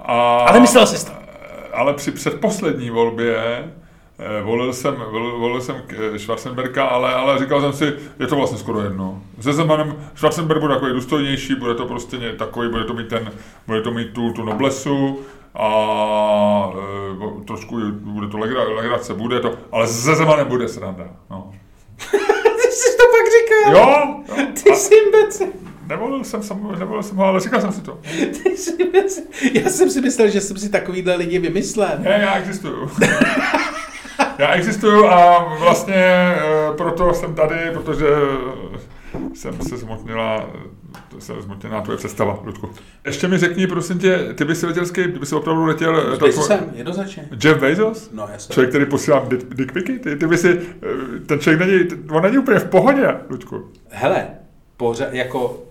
A, 0.00 0.38
Ale 0.38 0.60
myslel 0.60 0.86
jsi 0.86 1.06
to. 1.06 1.12
Ale 1.72 1.94
při 1.94 2.10
předposlední 2.10 2.90
volbě 2.90 3.36
eh, 4.18 4.42
volil 4.42 4.72
jsem, 4.72 4.94
volil, 5.38 5.60
jsem 5.60 5.76
k- 5.86 6.18
Schwarzenberga, 6.18 6.84
ale, 6.84 7.14
ale 7.14 7.38
říkal 7.38 7.60
jsem 7.60 7.72
si, 7.72 7.92
je 8.20 8.26
to 8.26 8.36
vlastně 8.36 8.58
skoro 8.58 8.80
jedno. 8.80 9.22
Se 9.40 9.52
Zemanem 9.52 9.96
Schwarzenberg 10.14 10.60
bude 10.60 10.74
takový 10.74 10.92
důstojnější, 10.92 11.54
bude 11.54 11.74
to 11.74 11.86
prostě 11.86 12.16
takový, 12.38 12.68
bude 12.68 12.84
to 12.84 12.94
mít, 12.94 13.08
ten, 13.08 13.32
bude 13.66 13.80
to 13.82 13.90
mít 13.90 14.12
tu, 14.12 14.32
tu 14.32 14.44
noblesu 14.44 15.20
a 15.54 16.72
e, 17.40 17.44
trošku 17.44 17.76
bude 17.92 18.28
to 18.28 18.38
legra, 18.38 18.62
legrace, 18.62 19.14
bude 19.14 19.40
to, 19.40 19.54
ale 19.72 19.86
se 19.86 20.14
Zemanem 20.14 20.46
bude 20.48 20.68
sranda. 20.68 21.04
No. 21.30 21.52
Ty 22.62 22.72
jsi 22.72 22.96
to 22.96 23.02
pak 23.10 23.26
říkal. 23.32 23.72
Jo, 23.72 23.98
jo. 24.38 24.46
Ty 24.64 24.74
jsi 24.76 24.94
imbecil. 24.94 25.46
Nevolil 25.88 26.24
jsem, 26.24 26.42
sam, 26.42 26.74
nevolil 26.78 27.02
jsem 27.02 27.16
ho, 27.16 27.24
ale 27.24 27.40
říkal 27.40 27.60
jsem 27.60 27.72
si 27.72 27.80
to. 27.80 27.98
Já 29.54 29.68
jsem 29.70 29.90
si 29.90 30.00
myslel, 30.00 30.28
že 30.28 30.40
jsem 30.40 30.56
si 30.56 30.68
takovýhle 30.68 31.14
lidi 31.16 31.38
vymyslel. 31.38 31.90
Ne, 31.98 32.18
já 32.22 32.34
existuju. 32.38 32.90
já 34.38 34.52
existuju 34.54 35.06
a 35.06 35.54
vlastně 35.60 35.94
eh, 35.94 36.36
proto 36.76 37.14
jsem 37.14 37.34
tady, 37.34 37.56
protože 37.72 38.06
jsem 39.34 39.60
se 39.60 39.76
zmotnila, 39.76 40.50
to 41.08 41.20
se 41.20 41.32
zmotněná 41.42 41.80
tvoje 41.80 41.98
představa, 41.98 42.38
Ludku. 42.44 42.70
Ještě 43.06 43.28
mi 43.28 43.38
řekni, 43.38 43.66
prosím 43.66 43.98
tě, 43.98 44.18
ty 44.34 44.44
bys 44.44 44.62
letěl 44.62 44.86
s 44.86 44.90
kým? 44.90 45.12
Ty 45.12 45.18
bys 45.18 45.32
opravdu 45.32 45.64
letěl... 45.64 46.12
eh, 46.14 46.16
tvoje- 46.16 46.32
jsem, 46.32 46.70
jednoznačně. 46.74 47.28
Jeff 47.44 47.60
Bezos? 47.60 48.10
No 48.12 48.28
jasně. 48.32 48.52
Člověk, 48.52 48.70
který 48.70 48.86
posílá 48.86 49.26
dick 49.28 49.54
dick 49.54 49.72
picy? 49.72 49.98
Ty, 49.98 50.16
ty 50.16 50.26
by 50.26 50.38
si, 50.38 50.60
eh, 50.82 51.20
ten 51.26 51.38
člověk 51.40 51.60
není, 51.60 52.02
on 52.10 52.22
není 52.22 52.38
úplně 52.38 52.58
v 52.58 52.64
pohodě, 52.68 53.14
Ludku. 53.30 53.68
Hele, 53.90 54.26
pořád, 54.76 55.12
jako, 55.14 55.62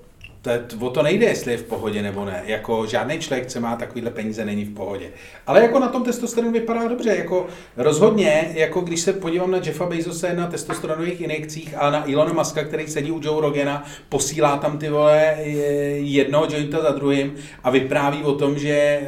to, 0.68 0.86
o 0.86 0.90
to 0.90 1.04
nejde, 1.04 1.26
jestli 1.26 1.52
je 1.52 1.58
v 1.58 1.64
pohodě 1.64 2.02
nebo 2.02 2.26
ne. 2.26 2.42
Jako 2.46 2.86
žádný 2.86 3.20
člověk, 3.20 3.48
co 3.48 3.60
má 3.60 3.76
takovýhle 3.76 4.12
peníze, 4.12 4.46
není 4.46 4.66
v 4.66 4.74
pohodě. 4.74 5.10
Ale 5.48 5.62
jako 5.62 5.80
na 5.80 5.88
tom 5.88 6.04
testosteronu 6.04 6.52
vypadá 6.54 6.88
dobře. 6.88 7.10
Jako 7.18 7.48
rozhodně, 7.78 8.50
jako 8.54 8.82
když 8.82 9.00
se 9.00 9.14
podívám 9.14 9.52
na 9.52 9.58
Jeffa 9.64 9.86
Bezose 9.86 10.34
na 10.34 10.48
testosteronových 10.48 11.22
injekcích 11.22 11.76
a 11.78 11.90
na 11.92 12.10
Ilona 12.10 12.34
Muska, 12.34 12.64
který 12.64 12.88
sedí 12.88 13.12
u 13.12 13.22
Joe 13.24 13.42
Rogana, 13.42 13.84
posílá 14.10 14.58
tam 14.58 14.78
ty 14.78 14.90
vole 14.90 15.36
je- 15.40 16.00
jednoho 16.00 16.48
jointa 16.50 16.82
za 16.82 16.90
druhým 16.92 17.36
a 17.64 17.70
vypráví 17.70 18.24
o 18.24 18.36
tom, 18.36 18.60
že 18.60 18.70
eh, 18.72 19.08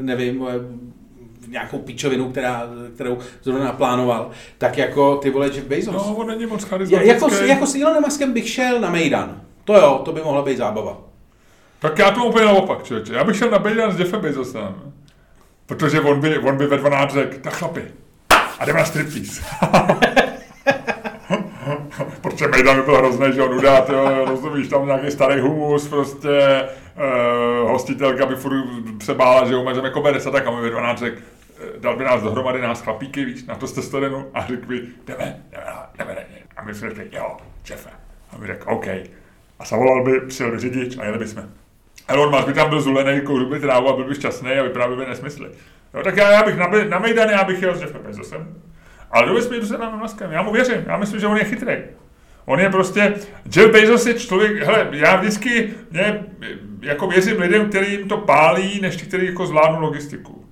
nevím, 0.00 0.38
vole, 0.38 0.54
nějakou 1.48 1.78
píčovinu, 1.78 2.30
která, 2.30 2.70
kterou 2.94 3.18
zrovna 3.42 3.64
naplánoval, 3.64 4.30
tak 4.58 4.78
jako 4.78 5.16
ty 5.16 5.30
vole 5.30 5.46
Jeff 5.46 5.66
Bezos. 5.66 5.94
No, 5.94 6.14
on 6.16 6.26
není 6.26 6.46
moc 6.46 6.64
charismatický. 6.64 7.08
jako, 7.08 7.30
s- 7.30 7.40
jako 7.48 7.66
s 7.66 7.74
Elonem 7.74 8.02
Muskem 8.02 8.32
bych 8.32 8.48
šel 8.48 8.80
na 8.80 8.90
Mejdan. 8.90 9.40
To 9.70 9.76
jo, 9.76 10.02
to 10.04 10.12
by 10.12 10.20
mohla 10.20 10.42
být 10.42 10.56
zábava. 10.56 10.96
Tak 11.78 11.98
já 11.98 12.10
to 12.10 12.24
úplně 12.24 12.44
naopak, 12.44 12.82
člověče. 12.82 13.14
Já 13.14 13.24
bych 13.24 13.36
šel 13.36 13.50
na 13.50 13.58
Bejdan 13.58 13.92
s 13.92 13.98
Jeffem 13.98 14.20
Bezosem. 14.20 14.74
Protože 15.66 16.00
on 16.00 16.20
by, 16.20 16.38
on 16.38 16.56
by 16.56 16.66
ve 16.66 16.76
12 16.76 17.14
řekl, 17.14 17.36
tak 17.40 17.52
chlapi, 17.52 17.84
a 18.58 18.64
jdeme 18.64 18.78
na 18.78 18.84
striptease. 18.84 19.42
prostě 22.20 22.48
Mejdan 22.48 22.76
by 22.76 22.82
byl 22.82 22.96
hrozný, 22.96 23.26
že 23.32 23.42
on 23.42 23.58
udá, 23.58 23.86
jo, 23.92 24.24
rozumíš, 24.24 24.68
tam 24.68 24.86
nějaký 24.86 25.10
starý 25.10 25.40
humus, 25.40 25.88
prostě 25.88 26.68
uh, 27.62 27.70
hostitelka 27.70 28.26
by 28.26 28.36
furt 28.36 28.64
se 29.02 29.14
bála, 29.14 29.48
že 29.48 29.56
umřeme 29.56 29.90
koberec 29.90 30.26
a 30.26 30.30
tak 30.30 30.46
a 30.46 30.50
my 30.50 30.62
ve 30.62 30.70
12 30.70 30.98
řek, 30.98 31.14
eh, 31.18 31.78
dal 31.78 31.96
by 31.96 32.04
nás 32.04 32.22
dohromady 32.22 32.60
nás 32.60 32.82
chlapíky, 32.82 33.24
víš, 33.24 33.44
na 33.44 33.54
to 33.54 33.66
jste 33.66 33.80
testosteronu 33.80 34.26
a 34.34 34.46
řekl 34.46 34.66
by, 34.66 34.76
jdeme, 35.06 35.42
jdeme, 35.50 35.64
jdeme, 35.98 36.12
jdeme. 36.14 36.26
A 36.56 36.64
my 36.64 36.74
jsme 36.74 36.88
řekli, 36.88 37.08
jo, 37.12 37.36
šefe. 37.64 37.90
A 38.32 38.38
my 38.38 38.46
řekl, 38.46 38.72
OK. 38.72 38.86
A 39.60 39.64
zavolal 39.64 40.04
by, 40.04 40.20
přijel 40.20 40.50
by 40.50 40.58
řidič 40.58 40.98
a 40.98 41.04
jeli 41.04 41.18
bychom. 41.18 41.42
Elon 42.08 42.30
Musk 42.30 42.46
by 42.46 42.52
tam 42.52 42.68
byl 42.68 42.80
zulený, 42.80 43.20
kouřil 43.20 43.48
by 43.48 43.60
trávu 43.60 43.88
a 43.88 43.96
byl 43.96 44.04
by 44.04 44.14
šťastný 44.14 44.50
a 44.50 44.62
vyprávěl 44.62 44.96
by 44.96 45.06
nesmysly. 45.06 45.48
Jo, 45.94 46.02
tak 46.02 46.16
já, 46.16 46.30
já 46.30 46.42
bych 46.42 46.56
na, 46.56 46.70
na 46.88 46.98
Mejdany, 46.98 47.32
já 47.32 47.44
bych 47.44 47.62
jel 47.62 47.76
s 47.76 47.80
Jeffem 47.80 48.02
Bezosem. 48.02 48.54
Ale 49.10 49.26
do 49.26 49.34
vesmíru 49.34 49.66
se 49.66 49.78
nám 49.78 49.98
Muskem. 49.98 50.32
Já 50.32 50.42
mu 50.42 50.52
věřím, 50.52 50.84
já 50.86 50.96
myslím, 50.96 51.20
že 51.20 51.26
on 51.26 51.36
je 51.36 51.44
chytrý. 51.44 51.76
On 52.44 52.60
je 52.60 52.70
prostě, 52.70 53.14
Jeff 53.56 53.72
Bezos 53.72 54.06
je 54.06 54.14
člověk, 54.14 54.62
hele, 54.62 54.88
já 54.92 55.16
vždycky 55.16 55.70
mě, 55.90 56.24
jako 56.80 57.06
věřím 57.06 57.40
lidem, 57.40 57.68
kterým 57.68 58.08
to 58.08 58.16
pálí, 58.16 58.80
než 58.80 58.96
ti, 58.96 59.06
kteří 59.06 59.26
jako 59.26 59.46
zvládnou 59.46 59.80
logistiku. 59.80 60.44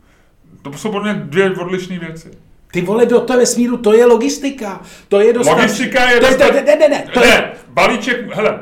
To 0.62 0.72
jsou 0.72 0.92
podle 0.92 1.14
mě 1.14 1.22
dvě 1.24 1.50
odlišné 1.50 1.98
věci. 1.98 2.30
Ty 2.72 2.80
vole, 2.80 3.06
do 3.06 3.20
toho 3.20 3.38
vesmíru, 3.38 3.76
to 3.76 3.92
je 3.92 4.06
logistika. 4.06 4.80
To 5.08 5.20
je 5.20 5.32
dostat... 5.32 5.56
Logistika 5.56 6.10
je 6.10 6.20
to, 6.20 6.26
dostat... 6.26 6.54
Ne, 6.54 6.62
ne, 6.62 6.76
ne, 6.76 6.88
ne, 6.88 7.04
to 7.12 7.20
ne, 7.20 7.26
je... 7.26 7.52
balíček, 7.68 8.34
hele, 8.34 8.58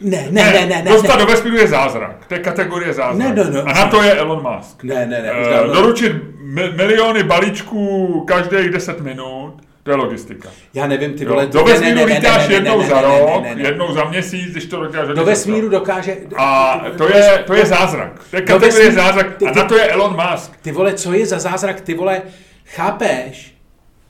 ne, 0.00 0.28
ne, 0.30 0.52
ne, 0.52 0.66
ne, 0.66 0.82
ne. 0.82 0.90
Dostat 0.90 1.14
ne. 1.18 1.24
do 1.24 1.26
vesmíru 1.32 1.56
je 1.56 1.66
zázrak. 1.68 2.26
To 2.26 2.34
je 2.34 2.40
kategorie 2.40 2.92
zázrak. 2.92 3.36
Ne, 3.36 3.44
no, 3.44 3.50
no. 3.50 3.60
A 3.68 3.72
na 3.72 3.86
to 3.86 4.02
je 4.02 4.12
Elon 4.14 4.42
Musk. 4.42 4.82
Ne, 4.84 5.06
ne, 5.06 5.22
ne. 5.22 5.32
Uh, 5.32 5.50
dávno. 5.50 5.74
doručit 5.74 6.12
mi- 6.40 6.72
miliony 6.76 7.22
balíčků 7.22 8.24
každých 8.28 8.70
10 8.70 9.00
minut, 9.00 9.54
to 9.82 9.90
je 9.90 9.96
logistika. 9.96 10.48
Já 10.74 10.86
nevím, 10.86 11.12
ty 11.14 11.24
vole... 11.24 11.46
Do 11.46 11.64
vesmíru 11.64 12.04
lítáš 12.04 12.48
jednou 12.48 12.82
za 12.82 13.00
rok, 13.00 13.44
jednou 13.56 13.92
za 13.92 14.04
měsíc, 14.04 14.50
když 14.52 14.66
to 14.66 14.80
dokáže. 14.80 15.14
Do 15.14 15.24
vesmíru 15.24 15.68
dokáže... 15.68 16.16
A 16.36 16.80
to 16.98 17.08
je, 17.08 17.44
to 17.46 17.54
je 17.54 17.66
zázrak. 17.66 18.20
To 18.30 18.36
je 18.36 18.42
kategorie 18.42 18.90
vesmíru- 18.90 18.94
zázrak. 18.94 19.42
A 19.42 19.50
na 19.52 19.64
to 19.64 19.76
je 19.76 19.84
Elon 19.88 20.16
Musk. 20.30 20.56
Ty 20.62 20.72
vole, 20.72 20.94
co 20.94 21.12
je 21.12 21.26
za 21.26 21.38
zázrak? 21.38 21.80
Ty 21.80 21.94
vole, 21.94 22.22
chápeš, 22.64 23.54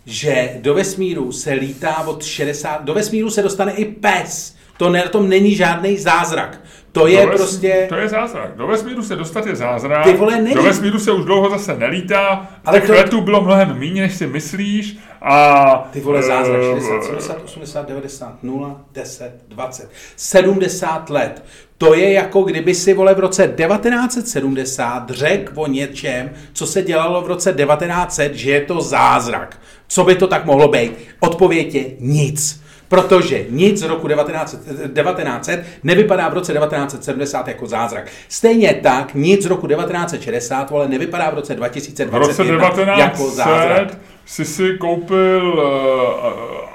že 0.07 0.51
do 0.61 0.75
vesmíru 0.75 1.33
se 1.33 1.53
lítá 1.53 2.03
od 2.07 2.25
60... 2.25 2.85
Do 2.85 2.95
vesmíru 2.95 3.31
se 3.31 3.43
dostane 3.43 3.73
i 3.73 3.85
pes. 3.85 4.58
To 4.79 4.91
ne, 4.91 4.99
na 4.99 5.09
tom 5.09 5.29
není 5.29 5.55
žádný 5.55 5.99
zázrak. 5.99 6.61
To 6.93 7.07
je 7.07 7.23
Do 7.27 7.33
ves- 7.33 7.37
prostě... 7.37 7.87
To 7.89 7.95
je 7.95 8.09
zázrak. 8.09 8.57
Do 8.57 8.67
vesmíru 8.67 9.03
se 9.03 9.17
dostat 9.17 9.47
je 9.47 9.57
zázrak. 9.57 10.05
Ty 10.05 10.13
vole, 10.13 10.41
není. 10.43 10.55
Do 10.55 10.63
vesmíru 10.63 10.99
se 10.99 11.13
už 11.13 11.25
dlouho 11.25 11.51
zase 11.51 11.77
nelítá. 11.79 12.49
Ale 12.65 12.79
těch 12.81 12.87
to- 12.87 12.93
letů 12.95 13.21
bylo 13.21 13.41
mnohem 13.41 13.79
méně, 13.79 14.03
než 14.03 14.15
si 14.15 14.27
myslíš. 14.27 14.97
A, 15.23 15.89
Ty 15.93 16.01
vole, 16.01 16.23
zázrak, 16.23 16.61
eh, 16.63 16.75
60, 16.81 17.03
70, 17.05 17.37
80, 17.45 17.89
90, 17.89 18.43
0, 18.43 18.81
10, 18.93 19.33
20, 19.49 19.91
70 20.17 21.11
let. 21.11 21.45
To 21.79 21.95
je 21.95 22.13
jako 22.13 22.43
kdyby 22.43 22.75
si, 22.75 22.95
vole, 22.95 23.15
v 23.15 23.19
roce 23.19 23.49
1970 23.49 25.11
řekl 25.11 25.53
o 25.57 25.67
něčem, 25.67 26.31
co 26.53 26.67
se 26.67 26.83
dělalo 26.83 27.23
v 27.23 27.27
roce 27.27 27.53
1900, 27.53 28.35
že 28.35 28.51
je 28.51 28.61
to 28.61 28.81
zázrak. 28.81 29.61
Co 29.89 30.05
by 30.05 30.15
to 30.15 30.27
tak 30.27 30.45
mohlo 30.45 30.69
být? 30.69 30.93
Odpověď 31.21 31.75
je 31.75 31.85
nic. 32.01 32.63
Protože 32.89 33.45
nic 33.51 33.79
z 33.79 33.83
roku 33.83 34.09
1900, 34.09 34.61
1900 34.95 35.65
nevypadá 35.85 36.29
v 36.29 36.35
roce 36.35 36.53
1970 36.53 37.49
jako 37.49 37.67
zázrak. 37.67 38.07
Stejně 38.29 38.75
tak 38.75 39.15
nic 39.15 39.43
z 39.43 39.47
roku 39.47 39.67
1960 39.67 40.71
vole, 40.71 40.89
nevypadá 40.89 41.31
v 41.31 41.35
roce 41.35 41.55
V 41.55 42.15
roce 42.15 42.45
2021 42.45 42.99
jako 42.99 43.31
zázrak. 43.31 43.87
1900 43.87 43.99
si 44.27 44.45
si 44.45 44.79
koupil 44.79 45.55
uh, 45.55 45.63
uh, 45.63 46.69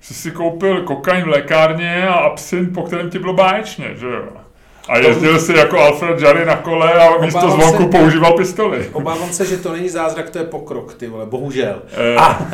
si 0.00 0.14
si 0.14 0.30
koupil 0.30 0.82
kokain 0.82 1.24
v 1.24 1.28
lékárně 1.28 2.08
a 2.08 2.12
absint, 2.14 2.74
po 2.74 2.82
kterém 2.82 3.10
ti 3.10 3.18
bylo 3.18 3.32
báječně, 3.32 3.94
že 3.94 4.06
jo? 4.06 4.28
A 4.88 4.98
jezdil 4.98 5.38
si 5.38 5.52
jako 5.56 5.78
Alfred 5.78 6.20
Jarry 6.20 6.44
na 6.44 6.56
kole 6.56 6.92
a 6.92 7.20
místo 7.20 7.38
Obávám 7.38 7.60
zvonku 7.60 7.82
se- 7.92 7.98
používal 7.98 8.32
pistoli. 8.32 8.88
Obávám 8.92 9.32
se, 9.32 9.46
že 9.46 9.56
to 9.56 9.72
není 9.72 9.88
zázrak, 9.88 10.30
to 10.30 10.38
je 10.38 10.44
pokrok, 10.44 10.94
ty 10.94 11.06
vole, 11.06 11.26
bohužel. 11.26 11.82
Eh, 11.92 12.16
A 12.16 12.46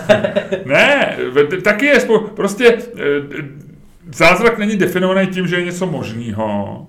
Ne, 0.64 1.16
taky 1.62 1.86
je 1.86 2.00
prostě 2.34 2.78
eh, 2.96 3.02
zázrak 4.14 4.58
není 4.58 4.76
definovaný 4.76 5.26
tím, 5.26 5.46
že 5.46 5.56
je 5.56 5.64
něco 5.64 5.86
možného 5.86 6.86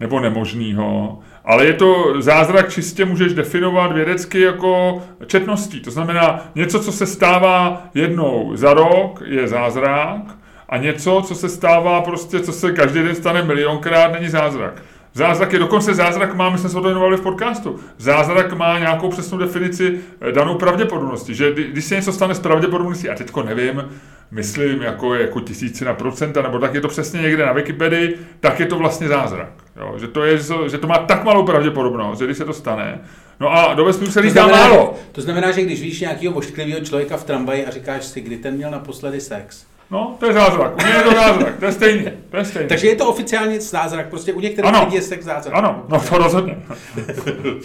nebo 0.00 0.20
nemožného, 0.20 1.18
ale 1.44 1.66
je 1.66 1.72
to 1.72 2.14
zázrak 2.22 2.72
čistě 2.72 3.04
můžeš 3.04 3.34
definovat 3.34 3.92
vědecky 3.92 4.40
jako 4.40 5.02
četností. 5.26 5.80
To 5.80 5.90
znamená, 5.90 6.50
něco, 6.54 6.80
co 6.80 6.92
se 6.92 7.06
stává 7.06 7.82
jednou 7.94 8.50
za 8.54 8.74
rok, 8.74 9.22
je 9.26 9.48
zázrak 9.48 10.20
a 10.72 10.76
něco, 10.76 11.22
co 11.26 11.34
se 11.34 11.48
stává 11.48 12.00
prostě, 12.00 12.40
co 12.40 12.52
se 12.52 12.72
každý 12.72 13.02
den 13.02 13.14
stane 13.14 13.42
milionkrát, 13.42 14.12
není 14.12 14.28
zázrak. 14.28 14.82
Zázrak 15.14 15.52
je 15.52 15.58
dokonce 15.58 15.94
zázrak 15.94 16.34
má, 16.34 16.50
my 16.50 16.58
jsme 16.58 16.68
se 16.68 16.76
o 16.78 16.80
to 16.80 16.88
věnovali 16.88 17.16
v 17.16 17.20
podcastu, 17.20 17.80
zázrak 17.98 18.52
má 18.52 18.78
nějakou 18.78 19.08
přesnou 19.08 19.38
definici 19.38 19.98
eh, 20.20 20.32
danou 20.32 20.54
pravděpodobnosti, 20.54 21.34
že 21.34 21.52
kdy- 21.52 21.64
když 21.64 21.84
se 21.84 21.94
něco 21.94 22.12
stane 22.12 22.34
s 22.34 22.40
pravděpodobností, 22.40 23.08
a 23.08 23.14
teďko 23.14 23.42
nevím, 23.42 23.84
myslím 24.30 24.82
jako, 24.82 25.14
jako 25.14 25.40
tisícina 25.40 25.94
procenta, 25.94 26.42
nebo 26.42 26.58
tak 26.58 26.74
je 26.74 26.80
to 26.80 26.88
přesně 26.88 27.22
někde 27.22 27.46
na 27.46 27.52
Wikipedii, 27.52 28.18
tak 28.40 28.60
je 28.60 28.66
to 28.66 28.78
vlastně 28.78 29.08
zázrak. 29.08 29.50
Jo? 29.76 29.94
Že, 29.98 30.08
to 30.08 30.24
je, 30.24 30.38
že 30.70 30.78
to 30.78 30.86
má 30.86 30.98
tak 30.98 31.24
malou 31.24 31.42
pravděpodobnost, 31.44 32.18
že 32.18 32.24
když 32.24 32.36
se 32.36 32.44
to 32.44 32.52
stane, 32.52 33.00
no 33.40 33.52
a 33.52 33.74
do 33.74 33.84
vesmíru 33.84 34.12
se 34.12 34.20
lítá 34.20 34.46
málo. 34.46 34.94
to 35.12 35.20
znamená, 35.20 35.50
že 35.50 35.62
když 35.62 35.82
víš 35.82 36.00
nějakého 36.00 36.34
ošklivého 36.34 36.80
člověka 36.80 37.16
v 37.16 37.24
tramvaji 37.24 37.66
a 37.66 37.70
říkáš 37.70 38.04
si, 38.04 38.20
kdy 38.20 38.36
ten 38.36 38.54
měl 38.54 38.70
naposledy 38.70 39.20
sex. 39.20 39.71
No, 39.92 40.16
to 40.20 40.26
je 40.26 40.32
zázrak. 40.32 40.72
U 40.82 40.86
mě 40.86 40.94
je 40.94 41.02
to 41.02 41.10
zázrak, 41.14 41.58
to 41.58 41.64
je 41.64 41.72
stejný. 41.72 42.04
To 42.30 42.36
je 42.36 42.44
stejný. 42.44 42.68
Takže 42.68 42.86
je 42.88 42.96
to 42.96 43.06
oficiálně 43.08 43.60
zázrak, 43.60 44.08
prostě 44.08 44.32
u 44.32 44.40
některých 44.40 44.68
Ano. 44.68 44.84
lidí 44.84 44.96
je 44.96 45.02
sex 45.02 45.24
zázrak. 45.24 45.54
Ano, 45.56 45.84
no 45.88 46.00
to 46.00 46.18
rozhodně. 46.18 46.56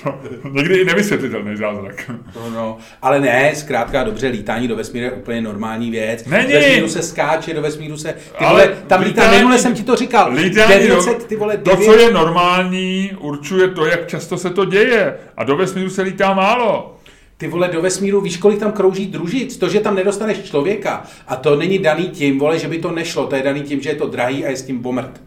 to, 0.04 0.16
někdy 0.52 0.76
i 0.78 0.86
nevysvětlitelný 0.86 1.56
zázrak. 1.58 2.12
No, 2.36 2.50
no. 2.50 2.78
Ale 3.02 3.20
ne, 3.20 3.52
zkrátka 3.56 4.04
dobře, 4.04 4.28
lítání 4.28 4.68
do 4.68 4.76
vesmíru 4.76 5.06
je 5.06 5.12
úplně 5.12 5.42
normální 5.42 5.92
věc. 5.92 6.26
Není. 6.26 6.48
Do 6.54 6.60
vesmíru 6.60 6.88
se 6.90 7.02
skáče, 7.04 7.54
do 7.54 7.62
vesmíru 7.62 7.98
se... 7.98 8.14
Ty 8.38 8.46
Ale 8.46 8.66
vole, 8.66 8.78
tam 8.88 9.02
lítá, 9.02 9.22
lítání- 9.22 9.38
minule 9.38 9.58
jsem 9.58 9.74
ti 9.74 9.84
to 9.84 9.96
říkal. 9.96 10.32
Lítání 10.34 10.74
900, 10.88 11.20
do, 11.20 11.26
ty 11.26 11.36
vole, 11.36 11.58
to, 11.58 11.70
9... 11.70 11.86
co 11.86 11.94
je 11.96 12.12
normální, 12.14 13.12
určuje 13.20 13.68
to, 13.68 13.86
jak 13.86 14.08
často 14.08 14.38
se 14.38 14.50
to 14.50 14.66
děje. 14.66 15.16
A 15.38 15.44
do 15.44 15.58
vesmíru 15.58 15.90
se 15.90 16.02
lítá 16.02 16.34
málo. 16.34 16.97
Ty 17.38 17.48
vole, 17.48 17.68
do 17.68 17.82
vesmíru, 17.82 18.22
víš, 18.22 18.38
kolik 18.38 18.60
tam 18.60 18.72
krouží 18.72 19.06
družic? 19.06 19.58
To, 19.58 19.70
že 19.70 19.80
tam 19.80 19.96
nedostaneš 19.96 20.42
člověka. 20.44 21.04
A 21.28 21.36
to 21.36 21.56
není 21.56 21.80
daný 21.80 22.10
tím, 22.10 22.40
vole, 22.40 22.60
že 22.60 22.68
by 22.68 22.78
to 22.78 22.92
nešlo. 22.92 23.28
To 23.28 23.36
je 23.36 23.44
daný 23.44 23.62
tím, 23.62 23.82
že 23.82 23.90
je 23.90 23.96
to 23.96 24.08
drahý 24.08 24.46
a 24.46 24.50
je 24.50 24.58
s 24.58 24.64
tím 24.64 24.80
bomrt. 24.80 25.22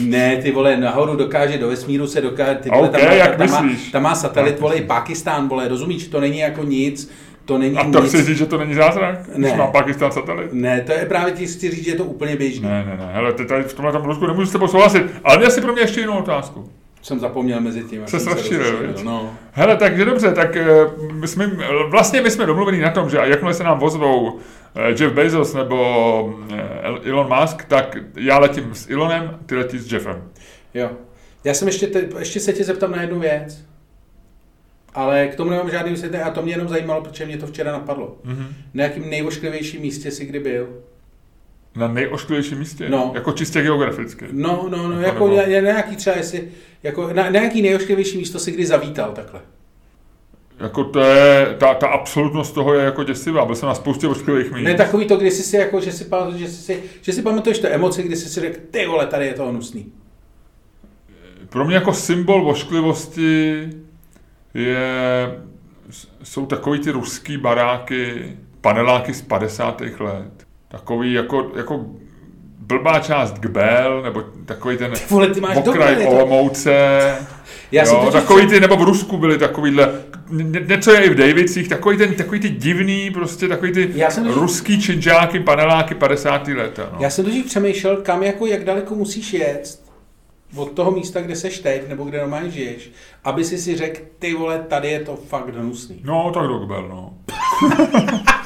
Ne, 0.00 0.36
ty 0.36 0.50
vole, 0.50 0.76
nahoru 0.76 1.16
dokáže, 1.16 1.58
do 1.58 1.68
vesmíru 1.68 2.06
se 2.06 2.20
dokáže, 2.20 2.54
ty 2.54 2.70
vole, 2.70 2.88
OK, 2.88 2.92
tam, 2.96 3.04
má, 3.04 3.12
jak 3.12 3.36
tam, 3.36 3.50
má, 3.50 3.60
myslíš? 3.60 3.90
tam 3.92 4.02
má 4.02 4.14
satelit, 4.14 4.60
vole, 4.60 4.74
i 4.76 4.82
Pakistán, 4.82 5.48
vole, 5.48 5.68
rozumíš, 5.68 6.08
to 6.08 6.20
není 6.20 6.38
jako 6.38 6.64
nic, 6.64 7.10
to 7.44 7.58
není 7.58 7.76
A 7.76 7.90
to 7.90 8.00
nic. 8.02 8.08
chci 8.08 8.24
říct, 8.24 8.38
že 8.38 8.46
to 8.46 8.58
není 8.58 8.74
zázrak, 8.74 9.18
když 9.36 9.50
Ne. 9.52 9.58
má 9.58 9.66
Pakistan 9.66 10.12
satelit. 10.12 10.52
Ne, 10.52 10.80
to 10.80 10.92
je 10.92 11.06
právě 11.06 11.32
ti 11.32 11.46
chci 11.46 11.70
říct, 11.70 11.84
že 11.84 11.90
je 11.90 11.96
to 11.96 12.04
úplně 12.04 12.36
běžný. 12.36 12.64
Ne, 12.68 12.84
ne, 12.86 12.96
ne, 13.06 13.12
hele, 13.12 13.32
ty 13.32 13.44
tady 13.44 13.62
v 13.62 13.74
tomhle 13.74 13.92
tom 13.92 14.26
nemůžu 14.26 14.46
s 14.46 14.52
tebou 14.52 14.68
souhlasit, 14.68 15.02
ale 15.24 15.38
měl 15.38 15.50
si 15.50 15.60
pro 15.60 15.72
mě 15.72 15.82
ještě 15.82 16.00
jinou 16.00 16.18
otázku. 16.18 16.70
Jsem 17.04 17.20
zapomněl 17.20 17.60
mezi 17.60 17.82
tím. 17.84 18.02
Se 18.06 18.18
viď? 18.18 19.02
no. 19.04 19.34
Hele, 19.52 19.76
takže 19.76 20.04
dobře, 20.04 20.32
tak 20.32 20.56
eh, 20.56 20.66
my 21.12 21.28
jsme, 21.28 21.50
vlastně 21.90 22.20
my 22.22 22.30
jsme 22.30 22.46
domluveni 22.46 22.80
na 22.80 22.90
tom, 22.90 23.10
že 23.10 23.16
jakmile 23.16 23.54
se 23.54 23.64
nám 23.64 23.82
ozvou 23.82 24.38
eh, 24.74 24.88
Jeff 24.90 25.14
Bezos 25.14 25.54
nebo 25.54 26.38
eh, 26.54 27.10
Elon 27.10 27.40
Musk, 27.40 27.64
tak 27.64 27.96
já 28.16 28.38
letím 28.38 28.74
s 28.74 28.90
Elonem, 28.90 29.38
ty 29.46 29.56
letí 29.56 29.78
s 29.78 29.92
Jeffem. 29.92 30.22
Jo. 30.74 30.90
Já 31.44 31.54
jsem 31.54 31.68
ještě, 31.68 31.86
te, 31.86 32.04
ještě 32.18 32.40
se 32.40 32.52
tě 32.52 32.64
zeptám 32.64 32.90
na 32.92 33.00
jednu 33.02 33.20
věc. 33.20 33.64
Ale 34.94 35.26
k 35.28 35.34
tomu 35.34 35.50
nemám 35.50 35.70
žádný 35.70 35.90
vysvětlení 35.90 36.24
a 36.24 36.30
to 36.30 36.42
mě 36.42 36.52
jenom 36.52 36.68
zajímalo, 36.68 37.02
protože 37.02 37.26
mě 37.26 37.38
to 37.38 37.46
včera 37.46 37.72
napadlo. 37.72 38.16
Mhm. 38.24 38.46
Na 38.74 38.84
jakým 38.84 39.10
nejošklivějším 39.10 39.80
místě 39.80 40.10
jsi 40.10 40.26
kdy 40.26 40.38
byl? 40.40 40.68
Na 41.76 41.88
nejošklivějším 41.88 42.58
místě, 42.58 42.88
No. 42.88 43.10
jako 43.14 43.32
čistě 43.32 43.62
geograficky. 43.62 44.26
No, 44.32 44.66
no, 44.70 44.88
no, 44.88 45.00
Jako 45.00 45.28
jako 45.28 45.28
nebo- 45.28 45.60
nějaký 45.66 45.96
třeba, 45.96 46.16
jestli, 46.16 46.48
jako 46.84 47.12
na, 47.12 47.22
na 47.22 47.30
nějaký 47.30 47.62
nejošklivější 47.62 48.18
místo 48.18 48.38
si 48.38 48.52
kdy 48.52 48.66
zavítal 48.66 49.12
takhle. 49.12 49.40
Jako 50.60 50.84
to 50.84 51.00
je, 51.00 51.56
ta, 51.58 51.74
ta 51.74 51.88
absolutnost 51.88 52.54
toho 52.54 52.74
je 52.74 52.84
jako 52.84 53.04
děsivá, 53.04 53.44
byl 53.44 53.54
jsem 53.54 53.66
na 53.66 53.74
spoustě 53.74 54.08
ošklivých 54.08 54.52
míst. 54.52 54.64
Ne 54.64 54.74
takový 54.74 55.06
to, 55.06 55.16
kdy 55.16 55.30
jsi 55.30 55.42
si 55.42 55.56
jako, 55.56 55.80
že 55.80 55.92
si, 55.92 56.06
že 56.34 56.48
si, 56.48 56.82
že 57.02 57.12
si 57.12 57.22
pamatuješ 57.22 57.58
to 57.58 57.68
emoce, 57.68 58.02
kdy 58.02 58.16
jsi 58.16 58.28
si 58.28 58.40
řekl, 58.40 58.60
ty 58.70 58.86
vole, 58.86 59.06
tady 59.06 59.26
je 59.26 59.34
to 59.34 59.46
hnusný. 59.46 59.92
Pro 61.48 61.64
mě 61.64 61.74
jako 61.74 61.92
symbol 61.92 62.50
ošklivosti 62.50 63.68
je, 64.54 64.86
jsou 66.22 66.46
takový 66.46 66.78
ty 66.78 66.90
ruský 66.90 67.36
baráky, 67.36 68.32
paneláky 68.60 69.14
z 69.14 69.22
50. 69.22 69.80
let. 69.80 70.46
Takový 70.68 71.12
jako, 71.12 71.52
jako 71.56 71.86
blbá 72.66 73.00
část 73.00 73.38
Gbel, 73.38 74.02
nebo 74.02 74.22
takový 74.46 74.76
ten 74.76 74.92
Vole, 75.10 75.28
ty 75.28 75.40
máš 75.40 75.56
okraj 75.56 76.06
Olomouce. 76.06 76.74
Já 77.72 77.84
jo, 77.84 78.08
takový 78.12 78.46
ty, 78.46 78.60
nebo 78.60 78.76
v 78.76 78.82
Rusku 78.82 79.16
byly 79.16 79.38
takovýhle, 79.38 79.92
ně- 80.30 80.60
něco 80.68 80.92
je 80.92 81.04
i 81.04 81.10
v 81.10 81.14
Davicích, 81.14 81.68
takový, 81.68 81.96
ten, 81.96 82.14
takový 82.14 82.40
ty 82.40 82.48
divný, 82.48 83.10
prostě 83.10 83.48
takový 83.48 83.72
ty 83.72 83.90
Já 83.94 84.10
jsem 84.10 84.26
ruský 84.28 84.82
činžáky, 84.82 85.40
paneláky 85.40 85.94
50. 85.94 86.48
leta. 86.48 86.88
No. 86.92 86.98
Já 87.00 87.10
jsem 87.10 87.24
totiž 87.24 87.44
přemýšlel, 87.44 87.96
kam 87.96 88.22
jako, 88.22 88.46
jak 88.46 88.64
daleko 88.64 88.94
musíš 88.94 89.32
jet 89.32 89.78
od 90.56 90.72
toho 90.72 90.90
místa, 90.90 91.20
kde 91.20 91.36
seš 91.36 91.58
teď, 91.58 91.88
nebo 91.88 92.04
kde 92.04 92.18
normálně 92.18 92.50
žiješ, 92.50 92.90
aby 93.24 93.44
si 93.44 93.58
si 93.58 93.76
řekl, 93.76 94.00
ty 94.18 94.34
vole, 94.34 94.58
tady 94.68 94.88
je 94.90 95.00
to 95.00 95.16
fakt 95.28 95.48
hnusný. 95.56 96.00
No, 96.04 96.30
tak 96.34 96.44
Rockbell, 96.44 96.88
no. 96.88 97.14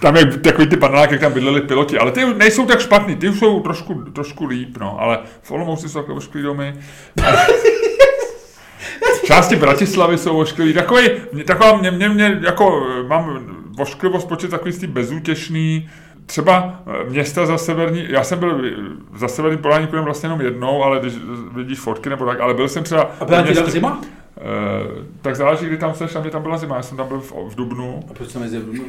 tam 0.00 0.16
je 0.16 0.26
takový 0.26 0.66
ty 0.68 0.76
paneláky, 0.76 1.14
jak 1.14 1.20
tam 1.20 1.32
bydleli 1.32 1.60
piloti, 1.60 1.98
ale 1.98 2.12
ty 2.12 2.34
nejsou 2.34 2.66
tak 2.66 2.80
špatný, 2.80 3.16
ty 3.16 3.28
už 3.28 3.38
jsou 3.38 3.60
trošku, 3.60 3.94
trošku 3.94 4.46
líp, 4.46 4.76
no, 4.80 5.00
ale 5.00 5.18
v 5.42 5.50
Olomouci 5.50 5.88
jsou 5.88 5.98
takové 5.98 6.16
ošklivý 6.18 6.44
domy. 6.44 6.74
Části 9.26 9.56
Bratislavy 9.56 10.18
jsou 10.18 10.38
ošklivý, 10.38 10.72
takový, 10.74 11.08
mě- 11.32 11.44
taková, 11.44 11.76
mě, 11.76 11.90
mě, 11.90 12.08
mě, 12.08 12.40
jako, 12.44 12.86
eh, 13.00 13.08
mám 13.08 13.40
ošklivost 13.78 14.28
počet 14.28 14.50
takový 14.50 14.72
ty 14.78 14.86
bezútěšný, 14.86 15.88
třeba 16.26 16.82
eh, 16.86 17.10
města 17.10 17.46
za 17.46 17.58
severní, 17.58 18.06
já 18.08 18.24
jsem 18.24 18.38
byl 18.38 18.60
eh, 18.66 18.70
za 19.18 19.28
severní 19.28 19.58
polání 19.58 19.88
vlastně 19.92 20.26
jenom 20.26 20.40
jednou, 20.40 20.82
ale 20.84 21.00
když 21.00 21.14
vidíš 21.54 21.78
fotky 21.80 22.08
nebo 22.10 22.26
tak, 22.26 22.40
ale 22.40 22.54
byl 22.54 22.68
jsem 22.68 22.84
třeba... 22.84 23.10
A 23.20 23.24
byla 23.24 23.42
městě- 23.42 23.70
zima? 23.70 24.00
Eh, 24.36 25.04
tak 25.22 25.36
záleží, 25.36 25.66
kdy 25.66 25.76
tam 25.76 25.94
seš, 25.94 26.16
a 26.16 26.20
mě 26.20 26.30
tam 26.30 26.42
byla 26.42 26.56
zima, 26.58 26.76
já 26.76 26.82
jsem 26.82 26.96
tam 26.96 27.08
byl 27.08 27.20
v, 27.20 27.32
v 27.32 27.54
Dubnu, 27.54 28.00
A 28.10 28.14
proč 28.14 28.28
jsem 28.30 28.40
mezi 28.42 28.58
v 28.58 28.66
Dubnu? 28.66 28.84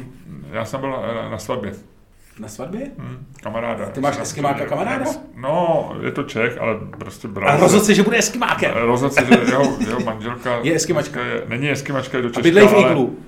já 0.52 0.64
jsem 0.64 0.80
byl 0.80 0.90
na, 0.90 1.28
na 1.30 1.38
svatbě, 1.38 1.72
Na 2.40 2.48
svatbě? 2.48 2.90
hm, 2.98 3.26
kamaráda. 3.42 3.86
Ty 3.86 4.00
máš 4.00 4.18
eskimáka 4.18 4.64
kamaráda? 4.66 5.04
No, 5.36 5.92
je 6.02 6.10
to 6.12 6.22
Čech, 6.22 6.58
ale 6.60 6.74
prostě 6.98 7.28
A 7.28 7.30
bral. 7.30 7.60
rozhodl 7.60 7.84
se, 7.84 7.94
že 7.94 8.02
bude 8.02 8.18
eskimákem. 8.18 8.70
Rozhodl 8.74 9.14
se, 9.14 9.26
že 9.26 9.34
jeho, 9.50 9.76
jeho 9.88 10.00
manželka... 10.00 10.58
Je 10.62 10.74
eskimačka. 10.74 11.20
Je, 11.24 11.42
není 11.48 11.70
eskimačka, 11.70 12.16
je 12.16 12.22
do 12.22 12.28
A 12.28 12.32
Češka, 12.32 12.42
bydlej 12.42 12.66
v 12.66 12.74
iglu. 12.90 13.18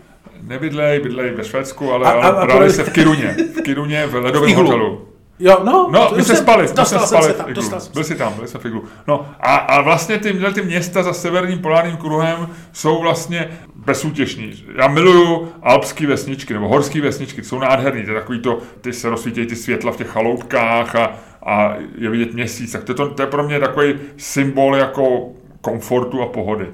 Nebydlej, 0.43 1.01
bydlej 1.01 1.31
ve 1.31 1.45
Švédsku, 1.45 1.93
ale, 1.93 2.07
A- 2.07 2.11
a- 2.11 2.13
ale 2.13 2.27
a 2.29 2.33
brali 2.33 2.53
podle- 2.53 2.71
se 2.71 2.85
v 2.85 2.93
Kiruně. 2.93 3.37
V 3.59 3.63
Kiruně 3.63 4.07
v 4.07 4.15
ledovém 4.25 4.55
hotelu. 4.55 5.09
Jo, 5.41 5.59
no. 5.65 5.89
No, 5.93 6.13
my 6.17 6.23
jsme 6.23 6.35
jsem- 6.35 6.43
spali, 6.45 6.63
my 6.63 6.69
jsme 6.69 6.85
jsem 6.85 6.99
spali 7.01 7.33
tam, 7.33 7.49
iglu. 7.51 7.55
dostal 7.55 7.81
jsem 7.81 7.93
Byl 7.93 8.05
jsi 8.05 8.15
tam, 8.15 8.35
byli 8.35 8.49
jsme 8.49 8.61
v 8.61 8.67
iglu. 8.67 8.85
No 9.07 9.27
a, 9.41 9.57
a 9.57 9.81
vlastně 9.81 10.19
ty, 10.19 10.33
ty 10.55 10.63
města 10.63 11.03
za 11.03 11.13
severním 11.13 11.59
polárním 11.59 11.97
kruhem 11.97 12.49
jsou 12.73 13.01
vlastně 13.01 13.49
bezútěšní. 13.75 14.65
Já 14.77 14.89
miluju 14.89 15.49
alpské 15.63 16.07
vesničky, 16.07 16.55
nebo 16.55 16.69
horské 16.69 17.01
vesničky, 17.01 17.45
jsou 17.45 17.59
nádherný, 17.59 18.05
to 18.05 18.11
je 18.11 18.21
takový 18.21 18.39
to, 18.41 18.59
ty 18.81 18.93
se 18.93 19.09
rozsvítějí 19.11 19.47
ty 19.47 19.57
světla 19.57 19.93
v 19.93 19.97
těch 19.97 20.09
chaloupkách 20.09 20.97
a, 20.97 21.13
a 21.47 21.75
je 21.99 22.11
vidět 22.11 22.35
měsíc, 22.35 22.73
tak 22.73 22.85
to, 22.85 22.93
je 22.93 22.97
to, 22.97 23.09
to 23.09 23.23
je 23.23 23.27
pro 23.27 23.43
mě 23.43 23.61
takový 23.61 23.95
symbol 24.17 24.77
jako 24.77 25.29
komfortu 25.61 26.23
a 26.23 26.27
pohody. 26.27 26.67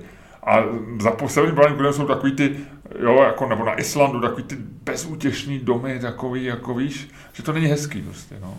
A 0.47 0.56
za 1.00 1.11
po 1.11 1.28
severním 1.28 1.54
polárním 1.54 1.76
kruhem 1.76 1.94
jsou 1.94 2.06
takový 2.06 2.33
ty, 2.33 2.56
jo, 3.02 3.22
jako, 3.22 3.48
nebo 3.48 3.64
na 3.64 3.80
Islandu, 3.80 4.20
takový 4.20 4.42
ty 4.42 4.56
bezútěšný 4.82 5.58
domy, 5.58 5.98
takový, 5.98 6.44
jako 6.44 6.74
víš, 6.74 7.08
že 7.32 7.42
to 7.42 7.52
není 7.52 7.66
hezký 7.66 8.02
prostě, 8.02 8.34
no. 8.42 8.56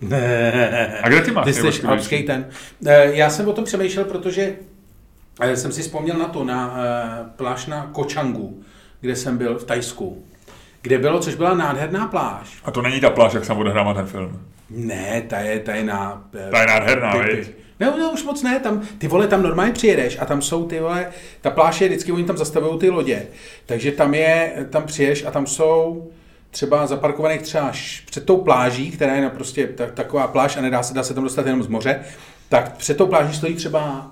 Ne. 0.00 0.98
A 1.02 1.08
kde 1.08 1.20
ty 1.20 1.30
máš 1.30 1.44
Ty 1.44 1.52
jsi 1.54 1.82
alpský 1.86 2.22
ten. 2.22 2.46
Eh, 2.86 3.10
Já 3.16 3.30
jsem 3.30 3.48
o 3.48 3.52
tom 3.52 3.64
přemýšlel, 3.64 4.04
protože 4.04 4.54
eh, 5.40 5.56
jsem 5.56 5.72
si 5.72 5.82
vzpomněl 5.82 6.16
na 6.18 6.28
to, 6.28 6.44
na 6.44 6.74
eh, 6.78 7.24
pláž 7.36 7.66
na 7.66 7.86
Kočangu, 7.92 8.62
kde 9.00 9.16
jsem 9.16 9.38
byl 9.38 9.58
v 9.58 9.64
Tajsku. 9.64 10.24
Kde 10.82 10.98
bylo, 10.98 11.20
což 11.20 11.34
byla 11.34 11.54
nádherná 11.54 12.06
pláž. 12.08 12.58
A 12.64 12.70
to 12.70 12.82
není 12.82 13.00
ta 13.00 13.10
pláž, 13.10 13.32
jak 13.34 13.44
jsem 13.44 13.58
odehrává 13.58 13.94
ten 13.94 14.06
film. 14.06 14.40
Ne, 14.70 15.22
ta 15.28 15.38
je, 15.38 15.58
ta 15.60 15.74
je 15.74 15.84
na... 15.84 16.22
Ta 16.50 16.60
je 16.60 16.66
nádherná, 16.66 17.12
ty- 17.12 17.36
ty- 17.36 17.54
Ne, 17.80 17.90
ne, 17.98 18.08
už 18.08 18.24
moc 18.24 18.42
ne, 18.42 18.60
tam, 18.60 18.82
ty 18.98 19.08
vole, 19.08 19.26
tam 19.26 19.42
normálně 19.42 19.72
přijedeš 19.72 20.18
a 20.20 20.24
tam 20.24 20.42
jsou 20.42 20.66
ty 20.66 20.80
vole, 20.80 21.10
ta 21.40 21.50
pláž 21.50 21.80
je 21.80 21.88
vždycky, 21.88 22.12
oni 22.12 22.24
tam 22.24 22.36
zastavují 22.36 22.78
ty 22.78 22.90
lodě, 22.90 23.26
takže 23.66 23.92
tam 23.92 24.14
je, 24.14 24.66
tam 24.70 24.82
přijedeš 24.82 25.24
a 25.24 25.30
tam 25.30 25.46
jsou 25.46 26.08
třeba 26.50 26.86
zaparkovaných 26.86 27.42
třeba 27.42 27.72
před 28.06 28.24
tou 28.24 28.36
pláží, 28.36 28.90
která 28.90 29.14
je 29.14 29.22
na 29.22 29.30
prostě 29.30 29.66
tak, 29.66 29.92
taková 29.92 30.26
pláž 30.26 30.56
a 30.56 30.60
nedá 30.60 30.82
se, 30.82 30.94
dá 30.94 31.02
se 31.02 31.14
tam 31.14 31.24
dostat 31.24 31.46
jenom 31.46 31.62
z 31.62 31.66
moře, 31.66 32.00
tak 32.48 32.76
před 32.76 32.96
tou 32.96 33.06
pláží 33.06 33.36
stojí 33.36 33.54
třeba 33.54 34.10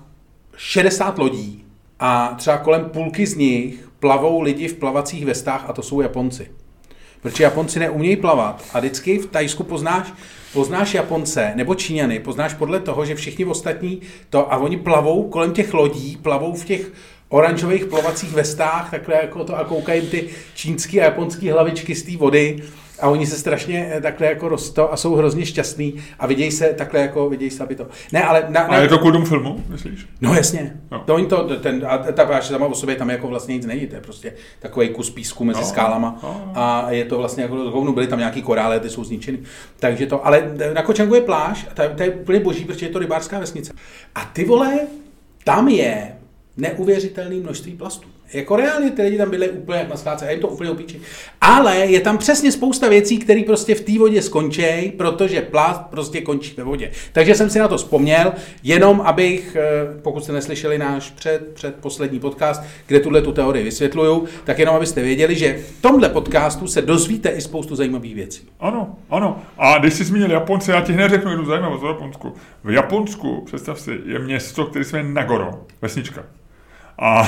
60 0.57 1.19
lodí 1.19 1.65
a 1.99 2.35
třeba 2.37 2.57
kolem 2.57 2.85
půlky 2.85 3.27
z 3.27 3.35
nich 3.35 3.89
plavou 3.99 4.41
lidi 4.41 4.67
v 4.67 4.73
plavacích 4.73 5.25
vestách 5.25 5.65
a 5.67 5.73
to 5.73 5.81
jsou 5.81 6.01
Japonci. 6.01 6.51
Protože 7.27 7.43
Japonci 7.43 7.79
neumějí 7.79 8.15
plavat. 8.15 8.63
A 8.73 8.79
vždycky 8.79 9.17
v 9.17 9.25
Tajsku 9.25 9.63
poznáš, 9.63 10.13
poznáš 10.53 10.93
Japonce 10.93 11.51
nebo 11.55 11.75
Číňany, 11.75 12.19
poznáš 12.19 12.53
podle 12.53 12.79
toho, 12.79 13.05
že 13.05 13.15
všichni 13.15 13.45
ostatní 13.45 14.01
to 14.29 14.53
a 14.53 14.57
oni 14.57 14.77
plavou 14.77 15.29
kolem 15.29 15.53
těch 15.53 15.73
lodí, 15.73 16.17
plavou 16.21 16.53
v 16.53 16.65
těch 16.65 16.91
oranžových 17.29 17.85
plavacích 17.85 18.33
vestách, 18.33 18.91
takhle 18.91 19.15
jako 19.15 19.43
to 19.43 19.57
a 19.57 19.63
koukají 19.63 20.01
ty 20.01 20.29
čínský 20.55 21.01
a 21.01 21.03
japonský 21.03 21.49
hlavičky 21.49 21.95
z 21.95 22.03
té 22.03 22.17
vody 22.17 22.63
a 22.99 23.09
oni 23.09 23.27
se 23.27 23.37
strašně 23.37 23.89
eh, 23.91 24.01
takhle 24.01 24.27
jako 24.27 24.49
rosto 24.49 24.93
a 24.93 24.97
jsou 24.97 25.15
hrozně 25.15 25.45
šťastní 25.45 25.93
a 26.19 26.27
vidějí 26.27 26.51
se 26.51 26.65
takhle 26.65 26.99
jako, 26.99 27.29
vidějí 27.29 27.51
se, 27.51 27.63
aby 27.63 27.75
to. 27.75 27.87
Ne, 28.11 28.23
ale 28.23 28.45
na, 28.49 28.61
A 28.61 28.77
je 28.77 28.87
to 28.87 28.97
kvůli 28.97 29.13
tomu 29.13 29.25
filmu, 29.25 29.63
myslíš? 29.69 30.07
No 30.21 30.33
jasně. 30.33 30.77
No. 30.91 30.97
No. 30.97 31.03
To, 31.05 31.15
oni 31.15 31.25
to, 31.25 31.59
ten, 31.59 31.85
a 31.87 31.97
ta 31.97 32.25
pláž 32.25 32.45
sama 32.45 32.65
o 32.65 32.75
sobě 32.75 32.95
tam 32.95 33.09
jako 33.09 33.27
vlastně 33.27 33.55
nic 33.55 33.65
není, 33.65 33.87
to 33.87 33.95
je 33.95 34.01
prostě 34.01 34.33
takový 34.59 34.89
kus 34.89 35.09
písku 35.09 35.43
mezi 35.43 35.59
No, 35.59 35.61
no, 35.61 35.69
skálama 35.69 36.19
no. 36.23 36.51
a 36.55 36.91
je 36.91 37.05
to 37.05 37.17
vlastně 37.17 37.43
jako 37.43 37.55
hovnu, 37.55 37.93
byly 37.93 38.07
tam 38.07 38.19
nějaký 38.19 38.41
korály, 38.41 38.79
ty 38.79 38.89
jsou 38.89 39.03
zničeny. 39.03 39.39
Takže 39.79 40.05
to, 40.05 40.25
ale 40.25 40.51
na 40.73 40.81
Kočangu 40.81 41.15
je 41.15 41.21
pláž, 41.21 41.67
a 41.71 41.73
ta, 41.73 41.87
ta 41.87 42.03
je 42.03 42.09
úplně 42.09 42.39
boží, 42.39 42.65
protože 42.65 42.85
je 42.85 42.89
to 42.89 42.99
rybářská 42.99 43.39
vesnice. 43.39 43.73
A 44.15 44.25
ty 44.25 44.45
vole, 44.45 44.79
tam 45.43 45.67
je 45.67 46.15
neuvěřitelné 46.57 47.35
množství 47.35 47.71
plastů. 47.71 48.07
Jako 48.33 48.55
reálně 48.55 48.91
ty 48.91 49.01
lidi 49.01 49.17
tam 49.17 49.29
byli 49.29 49.49
úplně 49.49 49.87
na 49.89 49.97
skládce 49.97 50.27
a 50.27 50.31
jim 50.31 50.39
to 50.39 50.47
úplně 50.47 50.71
upíči. 50.71 51.01
Ale 51.41 51.77
je 51.77 51.99
tam 51.99 52.17
přesně 52.17 52.51
spousta 52.51 52.89
věcí, 52.89 53.17
které 53.17 53.43
prostě 53.45 53.75
v 53.75 53.81
té 53.81 53.99
vodě 53.99 54.21
skončí, 54.21 54.93
protože 54.97 55.41
plast 55.41 55.81
prostě 55.89 56.21
končí 56.21 56.53
ve 56.57 56.63
vodě. 56.63 56.91
Takže 57.11 57.35
jsem 57.35 57.49
si 57.49 57.59
na 57.59 57.67
to 57.67 57.77
vzpomněl, 57.77 58.33
jenom 58.63 59.01
abych, 59.01 59.55
eh, 59.55 59.99
pokud 60.01 60.23
jste 60.23 60.33
neslyšeli 60.33 60.77
náš 60.77 61.09
před, 61.09 61.53
před 61.53 61.75
poslední 61.75 62.19
podcast, 62.19 62.63
kde 62.87 62.99
tuhle 62.99 63.21
tu 63.21 63.31
teorii 63.31 63.63
vysvětluju, 63.63 64.25
tak 64.43 64.59
jenom 64.59 64.75
abyste 64.75 65.01
věděli, 65.01 65.35
že 65.35 65.57
v 65.57 65.81
tomhle 65.81 66.09
podcastu 66.09 66.67
se 66.67 66.81
dozvíte 66.81 67.29
i 67.29 67.41
spoustu 67.41 67.75
zajímavých 67.75 68.15
věcí. 68.15 68.41
Ano, 68.59 68.95
ano. 69.09 69.41
A 69.57 69.77
když 69.77 69.93
jsi 69.93 70.03
zmínil 70.03 70.31
Japonce, 70.31 70.71
já 70.71 70.81
ti 70.81 70.93
hned 70.93 71.09
řeknu 71.09 71.31
jednu 71.31 71.45
zajímavost 71.45 71.83
o 71.83 71.87
Japonsku. 71.87 72.33
V 72.63 72.71
Japonsku, 72.71 73.43
představ 73.45 73.79
si, 73.79 73.99
je 74.05 74.19
město, 74.19 74.65
které 74.65 74.85
se 74.85 74.97
jmenuje 74.97 75.13
Nagoro, 75.13 75.51
vesnička. 75.81 76.23
A 76.99 77.27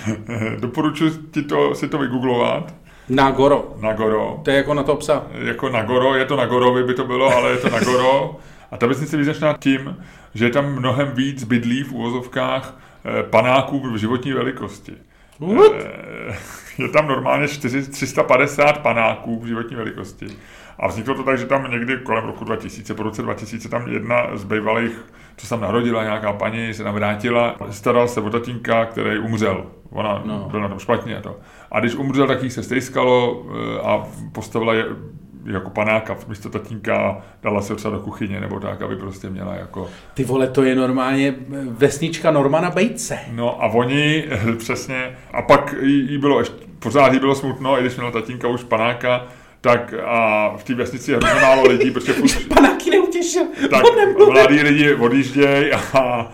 doporučuji 0.60 1.10
ti 1.30 1.42
to, 1.42 1.74
si 1.74 1.88
to 1.88 1.98
vygooglovat. 1.98 2.74
Nagoro. 3.08 3.74
Nagoro. 3.80 4.40
To 4.44 4.50
je 4.50 4.56
jako 4.56 4.74
na 4.74 4.82
to 4.82 4.96
psa. 4.96 5.26
Jako 5.32 5.68
Nagoro, 5.68 6.14
je 6.14 6.24
to 6.24 6.36
Nagorovi 6.36 6.84
by 6.84 6.94
to 6.94 7.04
bylo, 7.04 7.36
ale 7.36 7.50
je 7.50 7.56
to 7.56 7.70
Nagoro. 7.70 8.36
A 8.70 8.76
ta 8.76 8.86
vesnice 8.86 9.16
je 9.16 9.18
význačná 9.18 9.56
tím, 9.60 9.96
že 10.34 10.44
je 10.44 10.50
tam 10.50 10.72
mnohem 10.74 11.10
víc 11.12 11.44
bydlí 11.44 11.82
v 11.82 11.92
úvozovkách 11.92 12.76
eh, 13.04 13.22
panáků 13.22 13.80
v 13.80 13.96
životní 13.96 14.32
velikosti. 14.32 14.92
What? 15.40 15.72
Eh, 15.84 16.36
Je 16.78 16.88
tam 16.88 17.08
normálně 17.08 17.48
4, 17.48 17.82
350 17.82 18.78
panáků 18.78 19.40
v 19.40 19.46
životní 19.46 19.76
velikosti. 19.76 20.26
A 20.78 20.88
vzniklo 20.88 21.14
to 21.14 21.22
tak, 21.22 21.38
že 21.38 21.46
tam 21.46 21.70
někdy 21.70 21.96
kolem 21.96 22.24
roku 22.24 22.44
2000, 22.44 22.94
po 22.94 23.02
roce 23.02 23.22
2000, 23.22 23.68
tam 23.68 23.88
jedna 23.88 24.26
z 24.34 24.44
bývalých, 24.44 25.04
co 25.40 25.46
se 25.46 25.50
tam 25.50 25.60
narodila, 25.60 26.02
nějaká 26.02 26.32
paní, 26.32 26.74
se 26.74 26.84
tam 26.84 26.94
vrátila, 26.94 27.56
staral 27.70 28.08
se 28.08 28.20
o 28.20 28.30
tatínka, 28.30 28.84
který 28.84 29.18
umřel. 29.18 29.66
Ona 29.90 30.22
no. 30.24 30.48
Byla 30.50 30.62
na 30.62 30.68
tom 30.68 30.78
špatně 30.78 31.16
a 31.16 31.20
to. 31.20 31.36
A 31.72 31.80
když 31.80 31.94
umřel, 31.94 32.26
tak 32.26 32.42
jí 32.42 32.50
se 32.50 32.62
stejskalo 32.62 33.46
eh, 33.48 33.80
a 33.80 34.06
postavila 34.32 34.74
je 34.74 34.84
jako 35.44 35.70
panáka 35.70 36.16
místo 36.28 36.48
tatínka, 36.48 37.22
dala 37.42 37.62
se 37.62 37.76
třeba 37.76 37.96
do 37.96 38.02
kuchyně 38.02 38.40
nebo 38.40 38.60
tak, 38.60 38.82
aby 38.82 38.96
prostě 38.96 39.30
měla 39.30 39.54
jako... 39.54 39.88
Ty 40.14 40.24
vole, 40.24 40.48
to 40.48 40.62
je 40.62 40.74
normálně 40.74 41.34
vesnička 41.68 42.30
Normana 42.30 42.70
Bejce. 42.70 43.18
No 43.32 43.62
a 43.62 43.66
oni 43.66 44.24
přesně, 44.58 45.16
a 45.32 45.42
pak 45.42 45.74
jí, 45.82 46.12
jí 46.12 46.18
bylo 46.18 46.38
ještě, 46.38 46.56
pořád 46.78 47.12
jí 47.12 47.18
bylo 47.18 47.34
smutno, 47.34 47.78
i 47.78 47.80
když 47.80 47.96
měla 47.96 48.10
tatínka 48.10 48.48
už 48.48 48.64
panáka, 48.64 49.26
tak 49.60 49.94
a 50.04 50.48
v 50.56 50.64
té 50.64 50.74
vesnici 50.74 51.10
je 51.10 51.16
hrozně 51.16 51.40
málo 51.40 51.68
lidí, 51.68 51.90
protože 51.90 52.12
furt, 52.12 52.48
Panáky 52.48 52.90
neutěšil. 52.90 53.42
tak 53.70 53.82
mladí 54.28 54.60
lidi 54.60 54.94
odjíždějí 54.94 55.72
a 55.72 56.32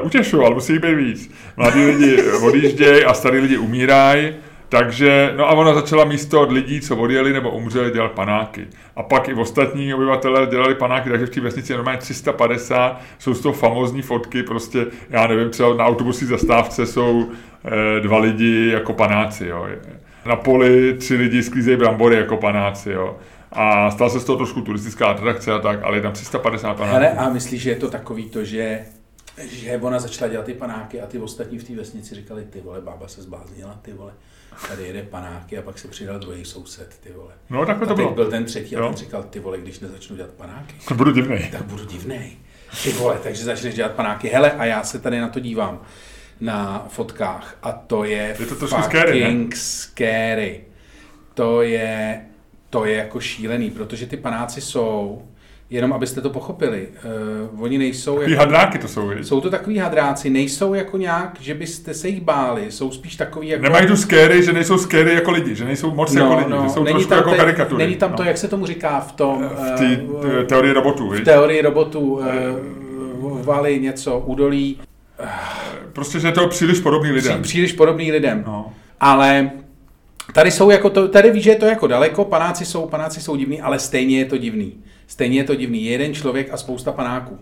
uh, 0.00 0.06
utěšují, 0.06 0.46
ale 0.46 0.54
musí 0.54 0.78
být 0.78 0.94
víc. 0.94 1.30
Mladí 1.56 1.84
lidi 1.84 2.22
odjíždějí 2.22 3.04
a 3.04 3.14
starý 3.14 3.38
lidi 3.38 3.58
umírají, 3.58 4.34
takže, 4.68 5.32
no 5.36 5.48
a 5.48 5.52
ona 5.52 5.74
začala 5.74 6.04
místo 6.04 6.40
od 6.40 6.52
lidí, 6.52 6.80
co 6.80 6.96
odjeli 6.96 7.32
nebo 7.32 7.50
umřeli, 7.50 7.90
dělat 7.90 8.12
panáky. 8.12 8.66
A 8.96 9.02
pak 9.02 9.28
i 9.28 9.34
ostatní 9.34 9.94
obyvatelé 9.94 10.46
dělali 10.46 10.74
panáky, 10.74 11.10
takže 11.10 11.26
v 11.26 11.30
té 11.30 11.40
vesnici 11.40 11.72
je 11.72 11.76
normálně 11.76 12.00
350, 12.00 13.00
jsou 13.18 13.34
z 13.34 13.40
toho 13.40 13.52
famózní 13.52 14.02
fotky, 14.02 14.42
prostě, 14.42 14.86
já 15.10 15.26
nevím, 15.26 15.50
třeba 15.50 15.74
na 15.74 15.84
autobusní 15.84 16.26
zastávce 16.26 16.86
jsou 16.86 17.30
eh, 17.64 18.00
dva 18.00 18.18
lidi 18.18 18.70
jako 18.72 18.92
panáci, 18.92 19.46
jo. 19.46 19.68
Na 20.24 20.36
poli 20.36 20.94
tři 20.94 21.14
lidi 21.16 21.42
sklízejí 21.42 21.76
brambory 21.76 22.16
jako 22.16 22.36
panáci, 22.36 22.90
jo. 22.92 23.16
A 23.52 23.90
stala 23.90 24.10
se 24.10 24.20
z 24.20 24.24
toho 24.24 24.36
trošku 24.36 24.60
turistická 24.60 25.06
atrakce 25.06 25.52
a 25.52 25.58
tak, 25.58 25.78
ale 25.82 25.96
je 25.96 26.00
tam 26.02 26.12
350 26.12 26.74
panáků. 26.74 26.94
Hele, 26.94 27.10
a 27.10 27.28
myslíš, 27.28 27.62
že 27.62 27.70
je 27.70 27.76
to 27.76 27.90
takový 27.90 28.30
to, 28.30 28.44
že 28.44 28.80
že 29.50 29.78
ona 29.82 29.98
začala 29.98 30.30
dělat 30.30 30.46
ty 30.46 30.54
panáky 30.54 31.00
a 31.00 31.06
ty 31.06 31.18
ostatní 31.18 31.58
v 31.58 31.64
té 31.64 31.74
vesnici 31.76 32.14
říkali, 32.14 32.44
ty 32.50 32.60
vole, 32.60 32.80
bába 32.80 33.08
se 33.08 33.22
zbláznila, 33.22 33.78
ty 33.82 33.92
vole, 33.92 34.12
tady 34.68 34.82
jede 34.86 35.02
panáky 35.02 35.58
a 35.58 35.62
pak 35.62 35.78
se 35.78 35.88
přidal 35.88 36.18
druhý 36.18 36.44
soused, 36.44 36.98
ty 37.00 37.12
vole. 37.12 37.32
No, 37.50 37.66
takhle 37.66 37.86
A 37.86 37.88
to 37.88 37.94
bylo. 37.94 38.14
byl 38.14 38.30
ten 38.30 38.44
třetí 38.44 38.76
a 38.76 38.78
Jo. 38.80 38.86
ten 38.86 38.96
říkal, 38.96 39.22
ty 39.22 39.40
vole, 39.40 39.58
když 39.58 39.80
nezačnu 39.80 40.16
dělat 40.16 40.30
panáky, 40.30 40.74
To 40.88 40.94
budu 41.00 41.10
divnej. 41.12 41.48
tak 41.52 41.62
budu 41.64 41.84
divnej. 41.84 42.32
Ty 42.82 42.92
vole, 42.92 43.18
takže 43.22 43.44
začneš 43.44 43.74
dělat 43.74 43.92
panáky. 43.92 44.28
Hele, 44.28 44.50
a 44.52 44.64
já 44.64 44.82
se 44.82 44.98
tady 44.98 45.20
na 45.20 45.28
to 45.28 45.40
dívám 45.40 45.80
na 46.42 46.86
fotkách 46.88 47.56
a 47.62 47.72
to 47.72 48.04
je, 48.04 48.36
Je 48.40 48.46
to 48.46 48.54
trošku 48.54 48.82
scary, 48.82 49.20
ne? 49.20 49.26
fucking 49.26 49.56
scary. 49.56 50.60
To 51.34 51.62
je, 51.62 52.20
to 52.70 52.84
je 52.84 52.96
jako 52.96 53.20
šílený, 53.20 53.70
protože 53.70 54.06
ty 54.06 54.16
panáci 54.16 54.60
jsou, 54.60 55.22
jenom 55.70 55.92
abyste 55.92 56.20
to 56.20 56.30
pochopili, 56.30 56.88
uh, 57.52 57.62
oni 57.62 57.78
nejsou 57.78 58.18
Ty 58.18 58.30
jako, 58.30 58.40
hadráky 58.40 58.78
to 58.78 58.88
jsou, 58.88 59.08
viď? 59.08 59.26
jsou 59.26 59.40
to 59.40 59.50
takový 59.50 59.78
hadráci, 59.78 60.30
nejsou 60.30 60.74
jako 60.74 60.96
nějak, 60.96 61.36
že 61.40 61.54
byste 61.54 61.94
se 61.94 62.08
jich 62.08 62.20
báli, 62.20 62.72
jsou 62.72 62.90
spíš 62.90 63.16
takový 63.16 63.48
jako... 63.48 63.62
Nemají 63.62 63.86
tu 63.86 63.96
scary, 63.96 64.42
že 64.42 64.52
nejsou 64.52 64.78
scary 64.78 65.14
jako 65.14 65.30
lidi, 65.30 65.54
že 65.54 65.64
nejsou 65.64 65.94
moc 65.94 66.14
jako 66.14 66.36
lidi, 66.36 66.50
že 66.62 66.68
jsou 66.68 66.84
trošku 66.84 67.14
jako 67.14 67.30
te- 67.30 67.36
karikatury. 67.36 67.84
není 67.84 67.96
tam 67.96 68.12
to, 68.12 68.22
no. 68.22 68.28
jak 68.28 68.38
se 68.38 68.48
tomu 68.48 68.66
říká 68.66 69.00
v 69.00 69.12
tom... 69.12 69.48
V 69.48 69.78
té 69.78 70.00
eh, 70.24 70.40
eh, 70.40 70.44
teorii 70.44 70.72
robotů, 70.72 71.08
v 71.10 71.20
teorii 71.20 71.62
robotů 71.62 72.00
uh, 72.12 73.42
valy 73.42 73.80
něco, 73.80 74.18
údolí, 74.18 74.78
Prostě, 75.92 76.20
že 76.20 76.28
je 76.28 76.32
to 76.32 76.48
příliš 76.48 76.80
podobný 76.80 77.10
pří, 77.10 77.28
lidem. 77.28 77.42
příliš 77.42 77.72
podobný 77.72 78.12
lidem. 78.12 78.44
No. 78.46 78.72
Ale 79.00 79.50
tady 80.34 80.50
jsou 80.50 80.70
jako 80.70 80.90
to, 80.90 81.08
tady 81.08 81.30
víš, 81.30 81.44
že 81.44 81.50
je 81.50 81.56
to 81.56 81.66
jako 81.66 81.86
daleko, 81.86 82.24
panáci 82.24 82.64
jsou, 82.64 82.86
panáci 82.86 83.20
jsou 83.20 83.36
divný, 83.36 83.60
ale 83.60 83.78
stejně 83.78 84.18
je 84.18 84.24
to 84.24 84.38
divný. 84.38 84.82
Stejně 85.06 85.38
je 85.40 85.44
to 85.44 85.54
divný. 85.54 85.84
Je 85.84 85.92
jeden 85.92 86.14
člověk 86.14 86.52
a 86.52 86.56
spousta 86.56 86.92
panáků. 86.92 87.38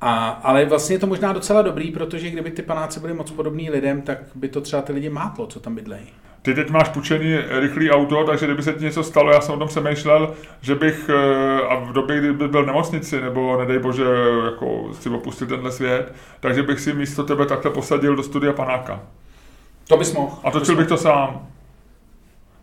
A, 0.00 0.28
ale 0.28 0.64
vlastně 0.64 0.94
je 0.94 0.98
to 0.98 1.06
možná 1.06 1.32
docela 1.32 1.62
dobrý, 1.62 1.90
protože 1.90 2.30
kdyby 2.30 2.50
ty 2.50 2.62
panáci 2.62 3.00
byly 3.00 3.14
moc 3.14 3.30
podobný 3.30 3.70
lidem, 3.70 4.02
tak 4.02 4.18
by 4.34 4.48
to 4.48 4.60
třeba 4.60 4.82
ty 4.82 4.92
lidi 4.92 5.08
mátlo, 5.08 5.46
co 5.46 5.60
tam 5.60 5.74
bydlejí. 5.74 6.06
Ty 6.42 6.54
teď 6.54 6.70
máš 6.70 6.88
půjčený 6.88 7.36
rychlý 7.60 7.90
auto, 7.90 8.24
takže 8.24 8.46
kdyby 8.46 8.62
se 8.62 8.72
ti 8.72 8.84
něco 8.84 9.02
stalo, 9.02 9.32
já 9.32 9.40
jsem 9.40 9.54
o 9.54 9.58
tom 9.58 9.68
přemýšlel, 9.68 10.34
že 10.60 10.74
bych 10.74 11.10
eh, 11.10 11.62
a 11.62 11.74
v 11.74 11.92
době, 11.92 12.18
kdy 12.18 12.32
by 12.32 12.48
byl 12.48 12.62
v 12.64 12.66
nemocnici, 12.66 13.20
nebo 13.20 13.58
nedej 13.60 13.78
bože, 13.78 14.04
jako 14.44 14.94
si 15.00 15.08
opustil 15.08 15.46
tenhle 15.46 15.72
svět, 15.72 16.14
takže 16.40 16.62
bych 16.62 16.80
si 16.80 16.92
místo 16.92 17.24
tebe 17.24 17.46
takhle 17.46 17.70
posadil 17.70 18.16
do 18.16 18.22
studia 18.22 18.52
panáka. 18.52 19.00
To 19.88 19.96
bys 19.96 20.14
mohl. 20.14 20.36
A 20.44 20.50
točil 20.50 20.76
bych 20.76 20.86
to 20.86 20.96
sám. 20.96 21.48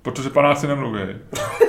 Protože 0.01 0.29
panáci 0.29 0.67
nemluví. 0.67 0.99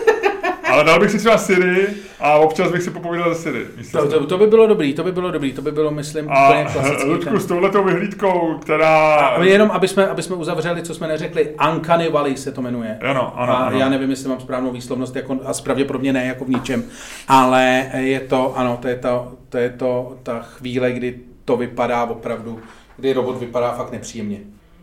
Ale 0.70 0.84
dal 0.84 1.00
bych 1.00 1.10
si 1.10 1.18
třeba 1.18 1.38
Siri 1.38 1.86
a 2.20 2.34
občas 2.34 2.72
bych 2.72 2.82
si 2.82 2.90
popovídal 2.90 3.34
ze 3.34 3.42
Siri. 3.42 3.66
To, 3.92 4.08
to, 4.08 4.26
to, 4.26 4.38
by 4.38 4.46
bylo 4.46 4.66
dobrý, 4.66 4.94
to 4.94 5.04
by 5.04 5.12
bylo 5.12 5.30
dobrý, 5.30 5.52
to 5.52 5.62
by 5.62 5.72
bylo, 5.72 5.90
myslím, 5.90 6.30
A 6.30 6.48
úplně 6.48 6.64
klasický. 6.72 7.08
Ludku, 7.08 7.24
ten- 7.30 7.40
s 7.40 7.46
touhletou 7.46 7.84
vyhlídkou, 7.84 8.58
která... 8.62 9.14
A 9.16 9.42
jenom, 9.42 9.70
aby 9.70 9.88
jsme, 9.88 10.08
aby 10.08 10.22
jsme 10.22 10.36
uzavřeli, 10.36 10.82
co 10.82 10.94
jsme 10.94 11.08
neřekli, 11.08 11.54
Uncanny 11.72 12.08
Valley 12.08 12.36
se 12.36 12.52
to 12.52 12.62
jmenuje. 12.62 12.98
Ano, 13.00 13.32
ano, 13.40 13.52
a 13.52 13.56
ano. 13.56 13.78
já 13.78 13.88
nevím, 13.88 14.10
jestli 14.10 14.28
mám 14.28 14.40
správnou 14.40 14.70
výslovnost, 14.70 15.16
jako, 15.16 15.32
a 15.44 15.52
pravděpodobně 15.64 16.12
ne 16.12 16.26
jako 16.26 16.44
v 16.44 16.48
ničem, 16.48 16.84
ale 17.28 17.90
je 17.96 18.20
to, 18.20 18.58
ano, 18.58 18.78
to 18.82 18.88
je, 18.88 18.96
to, 18.96 19.32
to 19.48 19.58
je 19.58 19.70
to, 19.70 20.16
ta 20.22 20.40
chvíle, 20.40 20.92
kdy 20.92 21.14
to 21.44 21.56
vypadá 21.56 22.04
opravdu, 22.04 22.60
kdy 22.96 23.12
robot 23.12 23.40
vypadá 23.40 23.72
fakt 23.72 23.92
nepříjemně. 23.92 24.38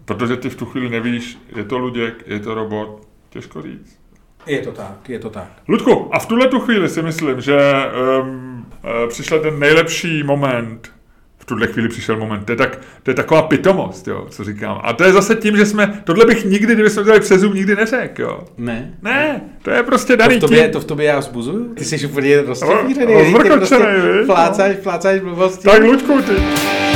Protože 0.05 0.37
ty 0.37 0.49
v 0.49 0.55
tu 0.55 0.65
chvíli 0.65 0.89
nevíš, 0.89 1.37
je 1.55 1.63
to 1.63 1.77
Luděk, 1.77 2.23
je 2.27 2.39
to 2.39 2.53
robot, 2.53 3.07
těžko 3.29 3.61
říct. 3.61 3.99
Je 4.47 4.59
to 4.61 4.71
tak, 4.71 5.09
je 5.09 5.19
to 5.19 5.29
tak. 5.29 5.47
Ludku, 5.67 6.09
a 6.11 6.19
v 6.19 6.25
tuhle 6.25 6.47
tu 6.47 6.59
chvíli 6.59 6.89
si 6.89 7.01
myslím, 7.01 7.41
že 7.41 7.57
um, 8.21 8.65
uh, 9.03 9.09
přišel 9.09 9.39
ten 9.39 9.59
nejlepší 9.59 10.23
moment, 10.23 10.91
v 11.39 11.45
tuhle 11.45 11.67
chvíli 11.67 11.89
přišel 11.89 12.17
moment, 12.17 12.45
to 12.45 12.51
je, 12.51 12.55
tak, 12.55 12.79
to 13.03 13.11
je 13.11 13.15
taková 13.15 13.41
pitomost, 13.41 14.07
jo, 14.07 14.27
co 14.29 14.43
říkám. 14.43 14.81
A 14.83 14.93
to 14.93 15.03
je 15.03 15.11
zase 15.13 15.35
tím, 15.35 15.57
že 15.57 15.65
jsme, 15.65 16.01
tohle 16.03 16.25
bych 16.25 16.45
nikdy, 16.45 16.73
kdyby 16.73 16.89
jsme 16.89 17.03
dělali 17.03 17.21
přes 17.21 17.41
Zoom, 17.41 17.53
nikdy 17.53 17.75
neřekl, 17.75 18.21
jo. 18.21 18.39
Ne? 18.57 18.93
Ne, 19.01 19.41
to 19.61 19.71
je 19.71 19.83
prostě 19.83 20.13
To 20.13 20.23
daný 20.23 20.37
v, 20.37 20.39
tobě, 20.39 20.63
tím. 20.63 20.71
to 20.71 20.79
v 20.79 20.85
tobě 20.85 21.05
já 21.05 21.21
zbuzuju? 21.21 21.73
Ty 21.73 21.85
jsi 21.85 22.07
úplně 22.07 22.37
No, 22.37 22.43
rozčepířený, 22.47 23.13
rozvrkočenej, 23.13 24.01
viď? 24.17 24.25
plácáš, 24.25 24.75
plácáš 24.83 25.19
blbosti. 25.19 25.63
Tak 25.63 25.83
Luďku, 25.83 26.21
ty. 26.21 26.86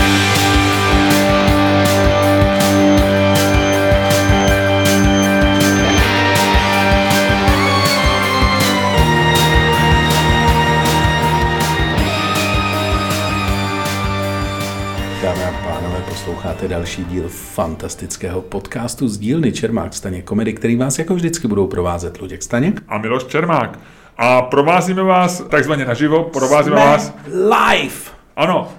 Posloucháte 16.61 16.79
další 16.79 17.05
díl 17.05 17.29
fantastického 17.29 18.41
podcastu 18.41 19.07
z 19.07 19.17
dílny 19.17 19.51
Čermák 19.51 19.93
Staněk 19.93 20.25
komedy, 20.25 20.53
který 20.53 20.75
vás 20.75 20.99
jako 20.99 21.15
vždycky 21.15 21.47
budou 21.47 21.67
provázet 21.67 22.21
Luděk 22.21 22.43
Staněk. 22.43 22.83
A 22.87 22.97
Miloš 22.97 23.23
Čermák. 23.23 23.79
A 24.17 24.41
provázíme 24.41 25.03
vás 25.03 25.43
takzvaně 25.49 25.85
naživo, 25.85 26.23
provázíme 26.23 26.75
Jsme 26.75 26.85
vás, 26.85 27.13
live 27.27 27.95
ano, 28.35 28.71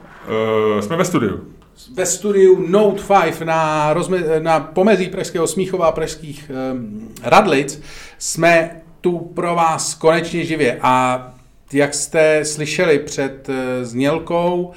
uh, 0.75 0.81
jsme 0.81 0.97
ve 0.97 1.05
studiu. 1.05 1.41
ve 1.95 2.07
studiu 2.07 2.67
Note 2.69 3.03
5 3.25 3.41
na, 3.41 3.93
rozme, 3.93 4.19
na 4.39 4.61
pomezí 4.61 5.07
Pražského 5.07 5.47
Smíchova 5.47 5.87
a 5.87 5.93
Pražských 5.93 6.51
um, 6.73 7.09
Radlic. 7.23 7.83
Jsme 8.19 8.71
tu 9.01 9.19
pro 9.19 9.55
vás 9.55 9.95
konečně 9.95 10.45
živě 10.45 10.79
a 10.83 11.27
jak 11.73 11.95
jste 11.95 12.45
slyšeli 12.45 12.99
před 12.99 13.49
uh, 13.49 13.55
znělkou, 13.83 14.63
uh, 14.63 14.75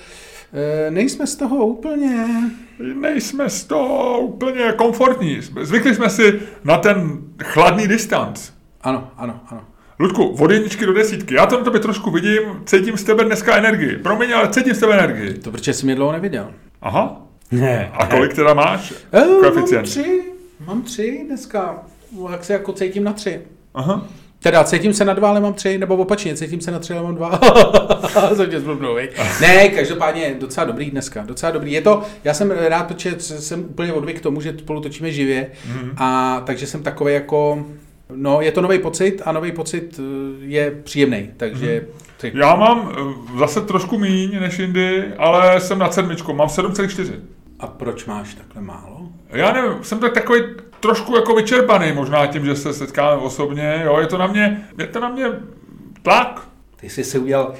nejsme 0.90 1.28
z 1.28 1.36
toho 1.36 1.66
úplně... 1.68 2.26
Nejsme 2.96 3.50
z 3.50 3.64
toho 3.64 4.20
úplně 4.20 4.74
komfortní. 4.78 5.40
Zvykli 5.62 5.96
jsme 5.96 6.10
si 6.10 6.40
na 6.64 6.78
ten 6.78 7.18
chladný 7.44 7.88
distanc. 7.88 8.50
Ano, 8.82 9.12
ano, 9.18 9.40
ano. 9.48 9.62
Ludku, 10.00 10.26
od 10.28 10.52
jedničky 10.52 10.86
do 10.86 10.94
desítky. 10.94 11.36
Já 11.36 11.46
to 11.46 11.58
na 11.58 11.64
tobě 11.64 11.80
trošku 11.80 12.12
vidím, 12.12 12.42
cítím 12.66 12.98
z 12.98 13.04
tebe 13.04 13.24
dneska 13.26 13.58
energii. 13.58 13.98
Promiň, 13.98 14.34
ale 14.34 14.48
cítím 14.50 14.74
z 14.74 14.80
tebe 14.80 14.94
energii. 14.94 15.34
To 15.34 15.52
protože 15.52 15.74
jsem 15.74 15.90
je 15.90 15.96
dlouho 15.96 16.12
neviděl. 16.12 16.52
Aha. 16.82 17.22
Ne. 17.52 17.92
A 17.94 18.06
kolik 18.06 18.34
teda 18.34 18.54
máš? 18.54 18.94
Eh, 19.12 19.20
Mám 19.26 19.40
Koeficient. 19.40 19.86
tři, 19.88 20.24
mám 20.68 20.82
tři 20.82 21.24
dneska, 21.28 21.84
jak 22.32 22.44
se 22.44 22.54
jako 22.54 22.74
cítím 22.74 23.04
na 23.04 23.14
tři. 23.14 23.42
Aha. 23.74 24.08
Teda 24.40 24.64
cítím 24.64 24.94
se 24.94 25.06
na 25.06 25.14
dva, 25.14 25.30
ale 25.30 25.40
mám 25.40 25.54
tři, 25.54 25.78
nebo 25.78 25.96
opačně, 25.96 26.36
cítím 26.36 26.62
se 26.62 26.72
na 26.72 26.80
tři, 26.80 26.94
ale 26.94 27.04
mám 27.04 27.16
dva. 27.16 27.40
Jsem 28.36 28.50
tě 28.50 28.60
zblbnul, 28.60 28.96
viď? 28.96 29.12
Ne, 29.42 29.70
každopádně 29.70 30.36
docela 30.40 30.66
dobrý 30.66 30.92
dneska, 30.92 31.24
docela 31.28 31.52
dobrý. 31.52 31.72
Je 31.72 31.82
to, 31.82 32.02
já 32.24 32.34
jsem 32.34 32.52
rád, 32.52 32.84
protože 32.88 33.20
jsem 33.20 33.60
úplně 33.60 33.94
odvyk 33.94 34.20
k 34.20 34.24
tomu, 34.24 34.42
že 34.42 34.56
spolu 34.60 34.82
točíme 34.82 35.12
živě, 35.12 35.48
Mhm. 35.68 35.92
a 35.98 36.42
takže 36.46 36.68
jsem 36.68 36.84
takový 36.84 37.14
jako, 37.14 37.66
no 38.16 38.42
je 38.42 38.52
to 38.52 38.62
nový 38.62 38.80
pocit 38.80 39.22
a 39.26 39.32
nový 39.32 39.52
pocit 39.52 40.00
eh, 40.00 40.46
je 40.46 40.72
příjemný, 40.84 41.30
takže 41.38 41.86
tři. 42.18 42.32
Já 42.36 42.56
mám 42.56 42.92
eh, 42.92 43.40
zase 43.40 43.62
trošku 43.62 43.98
míň 44.00 44.40
než 44.40 44.60
jindy, 44.60 45.04
ale 45.18 45.60
jsem 45.62 45.80
na 45.80 45.92
sedmičku, 45.92 46.34
mám 46.34 46.48
7,4. 46.48 47.12
A 47.60 47.68
proč 47.68 48.06
máš 48.06 48.34
takhle 48.34 48.62
málo? 48.62 49.10
Já 49.30 49.52
nevím, 49.54 49.84
jsem 49.84 50.00
tak 50.00 50.14
takový 50.14 50.42
trošku 50.80 51.16
jako 51.16 51.36
vyčerpaný 51.36 51.94
možná 51.94 52.28
tím, 52.28 52.46
že 52.46 52.56
se 52.56 52.74
setkáme 52.74 53.22
osobně, 53.22 53.82
jo, 53.86 53.98
je 54.00 54.08
to 54.08 54.18
na 54.18 54.28
mě, 54.28 54.68
je 54.78 54.88
to 54.88 55.00
na 55.00 55.10
mě 55.10 55.26
tlak. 56.02 56.48
Ty 56.76 56.90
jsi 56.90 57.04
si 57.04 57.20
udělal 57.20 57.54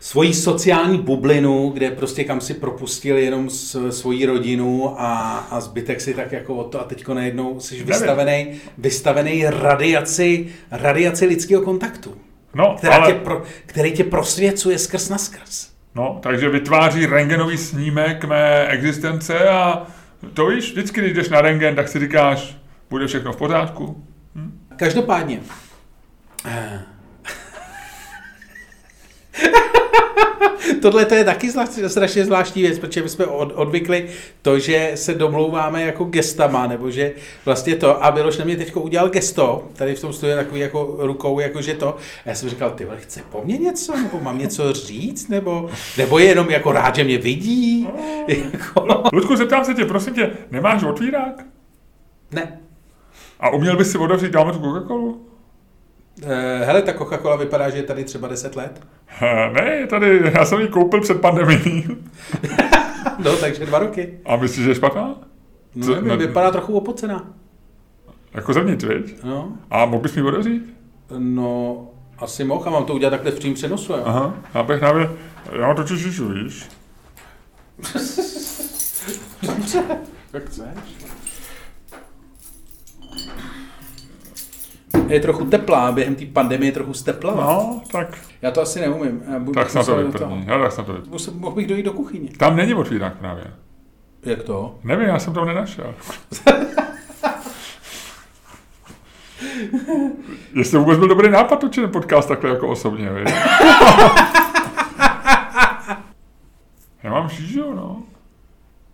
svoji 0.00 0.34
sociální 0.34 0.98
bublinu, 0.98 1.68
kde 1.68 1.90
prostě 1.90 2.24
kam 2.24 2.40
si 2.40 2.54
propustil 2.54 3.16
jenom 3.16 3.50
s, 3.50 3.90
svoji 3.90 4.26
rodinu 4.26 5.00
a, 5.00 5.38
a 5.50 5.60
zbytek 5.60 6.00
si 6.00 6.14
tak 6.14 6.32
jako 6.32 6.54
o 6.54 6.64
to 6.64 6.80
a 6.80 6.84
teďko 6.84 7.14
najednou 7.14 7.60
jsi 7.60 7.82
vystavený, 7.82 8.60
vystavený 8.78 9.44
radiaci, 9.46 10.48
radiaci 10.70 11.26
lidského 11.26 11.62
kontaktu, 11.62 12.14
No, 12.54 12.74
která 12.78 12.94
ale, 12.94 13.12
tě 13.12 13.18
pro, 13.18 13.42
který 13.66 13.92
tě 13.92 14.04
prosvěcuje 14.04 14.78
skrz 14.78 15.08
na 15.08 15.18
skrz. 15.18 15.67
No, 15.94 16.18
takže 16.22 16.48
vytváří 16.48 17.06
rengenový 17.06 17.58
snímek 17.58 18.24
mé 18.24 18.66
existence 18.66 19.48
a 19.48 19.86
to 20.34 20.46
víš, 20.46 20.72
vždycky, 20.72 21.00
když 21.00 21.12
jdeš 21.12 21.28
na 21.28 21.40
rengen, 21.40 21.74
tak 21.74 21.88
si 21.88 21.98
říkáš, 21.98 22.56
bude 22.90 23.06
všechno 23.06 23.32
v 23.32 23.36
pořádku. 23.36 24.06
Každopádně. 24.76 25.40
Tohle 30.82 31.04
to 31.04 31.14
je 31.14 31.24
taky 31.24 31.50
zvlášť, 31.50 31.72
strašně 31.86 32.24
zvláštní 32.24 32.62
věc, 32.62 32.78
protože 32.78 33.02
my 33.02 33.08
jsme 33.08 33.26
od, 33.26 33.52
odvykli 33.54 34.08
to, 34.42 34.58
že 34.58 34.92
se 34.94 35.14
domlouváme 35.14 35.82
jako 35.82 36.04
gestama, 36.04 36.66
nebo 36.66 36.90
že 36.90 37.12
vlastně 37.44 37.76
to, 37.76 38.04
a 38.04 38.10
Miloš 38.10 38.38
na 38.38 38.44
mě 38.44 38.56
teď 38.56 38.76
udělal 38.76 39.08
gesto, 39.08 39.68
tady 39.72 39.94
v 39.94 40.00
tom 40.00 40.12
studiu 40.12 40.36
takový 40.36 40.60
jako 40.60 40.96
rukou, 40.98 41.40
jakože 41.40 41.74
to, 41.74 41.96
a 41.96 42.28
já 42.28 42.34
jsem 42.34 42.48
říkal, 42.48 42.70
ty 42.70 42.84
vole, 42.84 42.98
chce 43.00 43.20
po 43.30 43.42
mně 43.44 43.58
něco, 43.58 43.96
nebo 43.96 44.20
mám 44.20 44.38
něco 44.38 44.72
říct, 44.72 45.28
nebo, 45.28 45.70
nebo 45.98 46.18
je 46.18 46.24
jenom 46.24 46.50
jako 46.50 46.72
rád, 46.72 46.96
že 46.96 47.04
mě 47.04 47.18
vidí, 47.18 47.88
jako, 48.28 48.86
Ludku, 49.12 49.36
zeptám 49.36 49.64
se 49.64 49.74
tě, 49.74 49.84
prosím 49.84 50.14
tě, 50.14 50.30
nemáš 50.50 50.82
otvírák? 50.82 51.44
ne. 52.32 52.60
A 53.40 53.50
uměl 53.50 53.76
bys 53.76 53.92
si 53.92 53.98
otevřít 53.98 54.32
dáme 54.32 54.52
tu 54.52 54.58
Coca-Colu? 54.58 55.27
Eh, 56.22 56.64
Hele, 56.64 56.82
ta 56.82 56.92
Coca-Cola 56.92 57.36
vypadá, 57.38 57.70
že 57.70 57.76
je 57.76 57.82
tady 57.82 58.04
třeba 58.04 58.28
10 58.28 58.56
let. 58.56 58.80
Eh, 59.22 59.50
Ne, 59.52 59.86
tady, 59.86 60.32
já 60.38 60.44
jsem 60.44 60.60
ji 60.60 60.68
koupil 60.68 61.00
před 61.00 61.20
pandemií. 61.20 61.86
no, 63.24 63.36
takže 63.36 63.66
dva 63.66 63.78
roky. 63.78 64.18
A 64.24 64.36
myslíš, 64.36 64.64
že 64.64 64.70
je 64.70 64.74
špatná? 64.74 65.14
No, 65.74 65.86
Co- 65.86 65.94
nevím, 65.94 66.08
ne- 66.08 66.16
vypadá 66.16 66.50
trochu 66.50 66.76
opocená. 66.76 67.24
Jako 68.34 68.52
zevnitř, 68.52 68.84
viď? 68.84 69.16
No, 69.24 69.52
A 69.70 69.84
mohl 69.86 70.02
bys 70.02 70.14
mi 70.16 70.22
otevřít? 70.22 70.74
no, 71.18 71.86
asi 72.18 72.44
mohl 72.44 72.64
a 72.68 72.70
mám 72.70 72.84
to 72.84 72.94
udělat 72.94 73.10
takhle 73.10 73.30
v 73.30 73.34
přímém 73.38 73.54
přenosu, 73.54 73.92
jo. 73.92 74.02
Aha, 74.04 74.34
já 74.54 74.62
bych 74.62 74.78
právě, 74.78 75.10
já 75.60 75.66
mám 75.66 75.76
totiž 75.76 76.20
víš? 76.20 76.66
Dobře, 79.42 79.82
jak 80.32 80.44
chceš. 80.46 80.64
Je 85.08 85.20
trochu 85.20 85.44
teplá, 85.44 85.92
během 85.92 86.14
té 86.14 86.26
pandemie 86.26 86.68
je 86.68 86.72
trochu 86.72 86.94
steplava. 86.94 87.44
No, 87.44 87.82
tak, 87.92 88.18
Já 88.42 88.50
to 88.50 88.60
asi 88.60 88.80
neumím. 88.80 89.22
Já 89.32 89.38
budu 89.38 89.52
tak 89.52 89.70
snad 89.70 89.86
to 89.86 90.12
toho. 90.18 90.38
Já 90.46 90.58
tak 90.58 90.72
snad 90.72 90.86
to 90.86 91.02
Mohl 91.32 91.56
bych 91.56 91.66
dojít 91.66 91.82
do 91.82 91.92
kuchyně. 91.92 92.28
Tam 92.38 92.56
není 92.56 92.74
otvírák 92.74 93.16
právě. 93.18 93.44
Jak 94.24 94.42
to? 94.42 94.78
Nevím, 94.84 95.08
já 95.08 95.18
jsem 95.18 95.34
tam 95.34 95.46
nenašel. 95.46 95.94
Jestli 100.54 100.72
to 100.72 100.78
vůbec 100.80 100.98
byl 100.98 101.08
dobrý 101.08 101.30
nápad, 101.30 101.60
točit 101.60 101.84
ten 101.84 101.90
podcast 101.92 102.28
takhle 102.28 102.50
jako 102.50 102.68
osobně, 102.68 103.10
víš? 103.12 103.34
Já 107.02 107.10
mám 107.10 107.28
žížu, 107.28 107.74
no. 107.74 108.02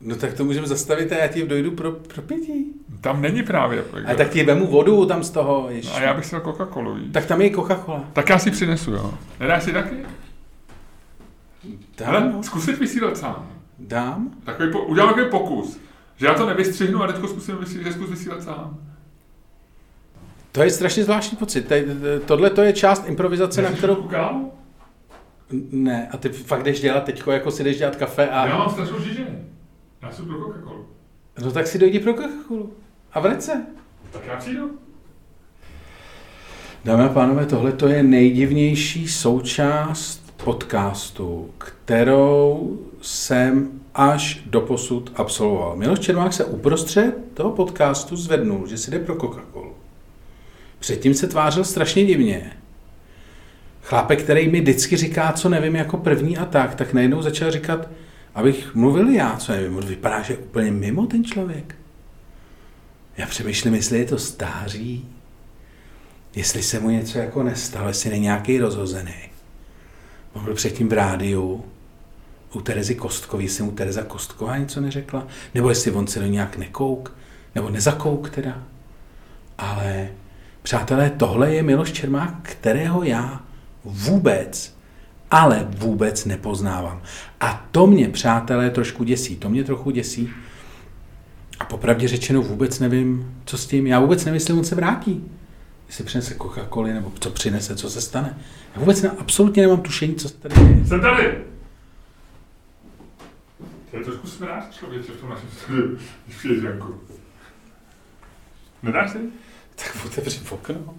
No 0.04 0.16
tak 0.16 0.34
to 0.34 0.44
můžeme 0.44 0.66
zastavit 0.66 1.12
a 1.12 1.16
já 1.16 1.26
ti 1.26 1.46
dojdu 1.46 1.70
pro, 1.70 1.92
pro 1.92 2.22
pití. 2.22 2.64
Tam 3.00 3.22
není 3.22 3.42
právě. 3.42 3.84
A 4.06 4.14
tak 4.14 4.30
ti 4.30 4.44
vemu 4.44 4.66
vodu 4.66 5.06
tam 5.06 5.24
z 5.24 5.30
toho, 5.30 5.66
ježiš. 5.70 5.92
A 5.94 6.00
já 6.00 6.14
bych 6.14 6.24
si 6.24 6.32
dal 6.32 6.40
Coca-Colu, 6.40 6.94
víš? 6.94 7.06
Tak 7.12 7.26
tam 7.26 7.40
je 7.40 7.50
Coca-Cola. 7.50 8.04
Tak 8.12 8.28
já 8.28 8.38
si 8.38 8.50
přinesu, 8.50 8.92
jo. 8.92 9.14
Nedáš 9.40 9.62
si 9.62 9.72
taky? 9.72 9.96
Dám, 11.98 12.08
Hele, 12.12 12.32
no. 12.32 12.42
zkusit 12.42 12.78
vysílat 12.78 13.16
sám. 13.16 13.46
Dám? 13.78 14.30
Takový 14.44 14.72
po, 14.72 14.80
udělám 14.80 15.08
takový 15.14 15.30
pokus. 15.30 15.80
Že 16.16 16.26
já 16.26 16.34
to 16.34 16.46
nevystřihnu 16.46 17.02
a 17.02 17.06
teďko 17.06 17.28
zkusím 17.28 17.56
vysílat, 17.56 17.92
zkus 17.92 18.10
vysílat 18.10 18.42
sám. 18.42 18.78
To 20.52 20.62
je 20.62 20.70
strašně 20.70 21.04
zvláštní 21.04 21.38
pocit. 21.38 21.72
Tohle 22.26 22.50
to 22.50 22.62
je 22.62 22.72
část 22.72 23.08
improvizace, 23.08 23.62
na 23.62 23.68
Nechceš 23.68 23.78
kterou... 23.78 23.94
kávu? 24.02 24.52
Ne, 25.70 26.08
a 26.10 26.16
ty 26.16 26.28
fakt 26.28 26.62
jdeš 26.62 26.80
dělat 26.80 27.04
teďko, 27.04 27.32
jako 27.32 27.50
si 27.50 27.64
jdeš 27.64 27.78
dělat 27.78 27.96
kafe 27.96 28.28
a... 28.28 28.46
Já 28.46 28.58
mám 28.58 28.70
strašnou 28.70 29.00
žíži. 29.00 29.26
Já 30.04 30.12
jsem 30.12 30.26
pro 30.26 30.38
Coca-Colu. 30.38 30.84
No 31.44 31.52
tak 31.52 31.66
si 31.66 31.78
dojdi 31.78 32.00
pro 32.00 32.12
Coca-Colu. 32.12 32.70
A 33.12 33.20
vrať 33.20 33.42
se. 33.42 33.66
Tak 34.10 34.22
já 34.26 34.36
přijdu. 34.36 34.70
Dámy 36.84 37.02
a 37.02 37.08
pánové, 37.08 37.46
tohle 37.46 37.72
to 37.72 37.88
je 37.88 38.02
nejdivnější 38.02 39.08
součást 39.08 40.34
podcastu, 40.44 41.50
kterou 41.58 42.78
jsem 43.02 43.80
až 43.94 44.42
doposud 44.46 45.12
absolvoval. 45.14 45.76
Miloš 45.76 45.98
Čermák 45.98 46.32
se 46.32 46.44
uprostřed 46.44 47.14
toho 47.34 47.50
podcastu 47.50 48.16
zvednul, 48.16 48.66
že 48.66 48.78
si 48.78 48.90
jde 48.90 48.98
pro 48.98 49.14
Coca-Colu. 49.14 49.72
Předtím 50.78 51.14
se 51.14 51.26
tvářil 51.26 51.64
strašně 51.64 52.04
divně. 52.04 52.52
Chlápek, 53.82 54.22
který 54.22 54.48
mi 54.48 54.60
vždycky 54.60 54.96
říká, 54.96 55.32
co 55.32 55.48
nevím 55.48 55.76
jako 55.76 55.96
první 55.96 56.38
a 56.38 56.44
tak, 56.44 56.74
tak 56.74 56.92
najednou 56.92 57.22
začal 57.22 57.50
říkat, 57.50 57.88
abych 58.34 58.74
mluvil 58.74 59.08
já, 59.08 59.36
co 59.36 59.52
nevím. 59.52 59.76
On 59.76 59.86
vypadá, 59.86 60.22
že 60.22 60.32
je 60.32 60.38
úplně 60.38 60.70
mimo 60.70 61.06
ten 61.06 61.24
člověk. 61.24 61.76
Já 63.16 63.26
přemýšlím, 63.26 63.74
jestli 63.74 63.98
je 63.98 64.04
to 64.04 64.18
stáří, 64.18 65.08
jestli 66.34 66.62
se 66.62 66.80
mu 66.80 66.90
něco 66.90 67.18
jako 67.18 67.42
nestalo, 67.42 67.88
jestli 67.88 68.10
není 68.10 68.22
nějaký 68.22 68.58
rozhozený. 68.58 69.14
On 70.32 70.44
byl 70.44 70.54
předtím 70.54 70.88
v 70.88 70.92
rádiu, 70.92 71.64
u 72.54 72.60
Terezy 72.60 72.94
Kostkový, 72.94 73.44
jestli 73.44 73.64
mu 73.64 73.70
Tereza 73.70 74.02
Kostková 74.02 74.56
něco 74.56 74.80
neřekla, 74.80 75.26
nebo 75.54 75.68
jestli 75.68 75.90
on 75.90 76.06
se 76.06 76.20
do 76.20 76.26
nějak 76.26 76.56
nekouk, 76.56 77.16
nebo 77.54 77.70
nezakouk 77.70 78.30
teda. 78.30 78.62
Ale, 79.58 80.08
přátelé, 80.62 81.10
tohle 81.10 81.54
je 81.54 81.62
Miloš 81.62 81.92
Čermák, 81.92 82.34
kterého 82.42 83.02
já 83.02 83.42
vůbec, 83.84 84.73
ale 85.30 85.66
vůbec 85.70 86.24
nepoznávám. 86.24 87.02
A 87.40 87.66
to 87.72 87.86
mě, 87.86 88.08
přátelé, 88.08 88.70
trošku 88.70 89.04
děsí. 89.04 89.36
To 89.36 89.48
mě 89.50 89.64
trochu 89.64 89.90
děsí. 89.90 90.30
A 91.60 91.64
popravdě 91.64 92.08
řečeno 92.08 92.42
vůbec 92.42 92.80
nevím, 92.80 93.34
co 93.44 93.58
s 93.58 93.66
tím. 93.66 93.86
Já 93.86 94.00
vůbec 94.00 94.24
nevím, 94.24 94.34
jestli 94.34 94.54
on 94.54 94.64
se 94.64 94.74
vrátí. 94.74 95.24
Jestli 95.86 96.04
přinese 96.04 96.34
Coca-Cola, 96.34 96.94
nebo 96.94 97.12
co 97.20 97.30
přinese, 97.30 97.76
co 97.76 97.90
se 97.90 98.00
stane. 98.00 98.38
Já 98.74 98.80
vůbec 98.80 99.02
ne, 99.02 99.10
absolutně 99.10 99.62
nemám 99.62 99.80
tušení, 99.80 100.14
co 100.14 100.28
se 100.28 100.34
tady 100.34 100.54
děje. 100.54 100.86
Jsem 100.86 101.00
tady. 101.00 101.38
To 103.90 103.96
je 103.96 104.04
trošku 104.04 104.26
smráč 104.26 104.64
člověče 104.78 105.12
v 105.12 105.16
tom 105.16 105.30
našem 105.30 105.48
studiu, 105.62 105.98
když 106.26 106.36
přijde 106.36 106.60
zvenku. 106.60 106.94
Nedáš 108.82 109.10
si? 109.10 109.18
Tak 109.74 110.06
otevři 110.06 110.40
okno. 110.50 110.94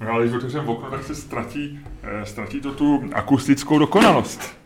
No, 0.00 0.12
ale 0.12 0.24
když 0.24 0.36
otevřeme 0.36 0.68
okno, 0.68 0.90
tak 0.90 1.04
se 1.04 1.14
ztratí, 1.14 1.80
eh, 2.02 2.26
ztratí 2.26 2.60
to 2.60 2.72
tu 2.72 3.04
akustickou 3.12 3.78
dokonalost. 3.78 4.56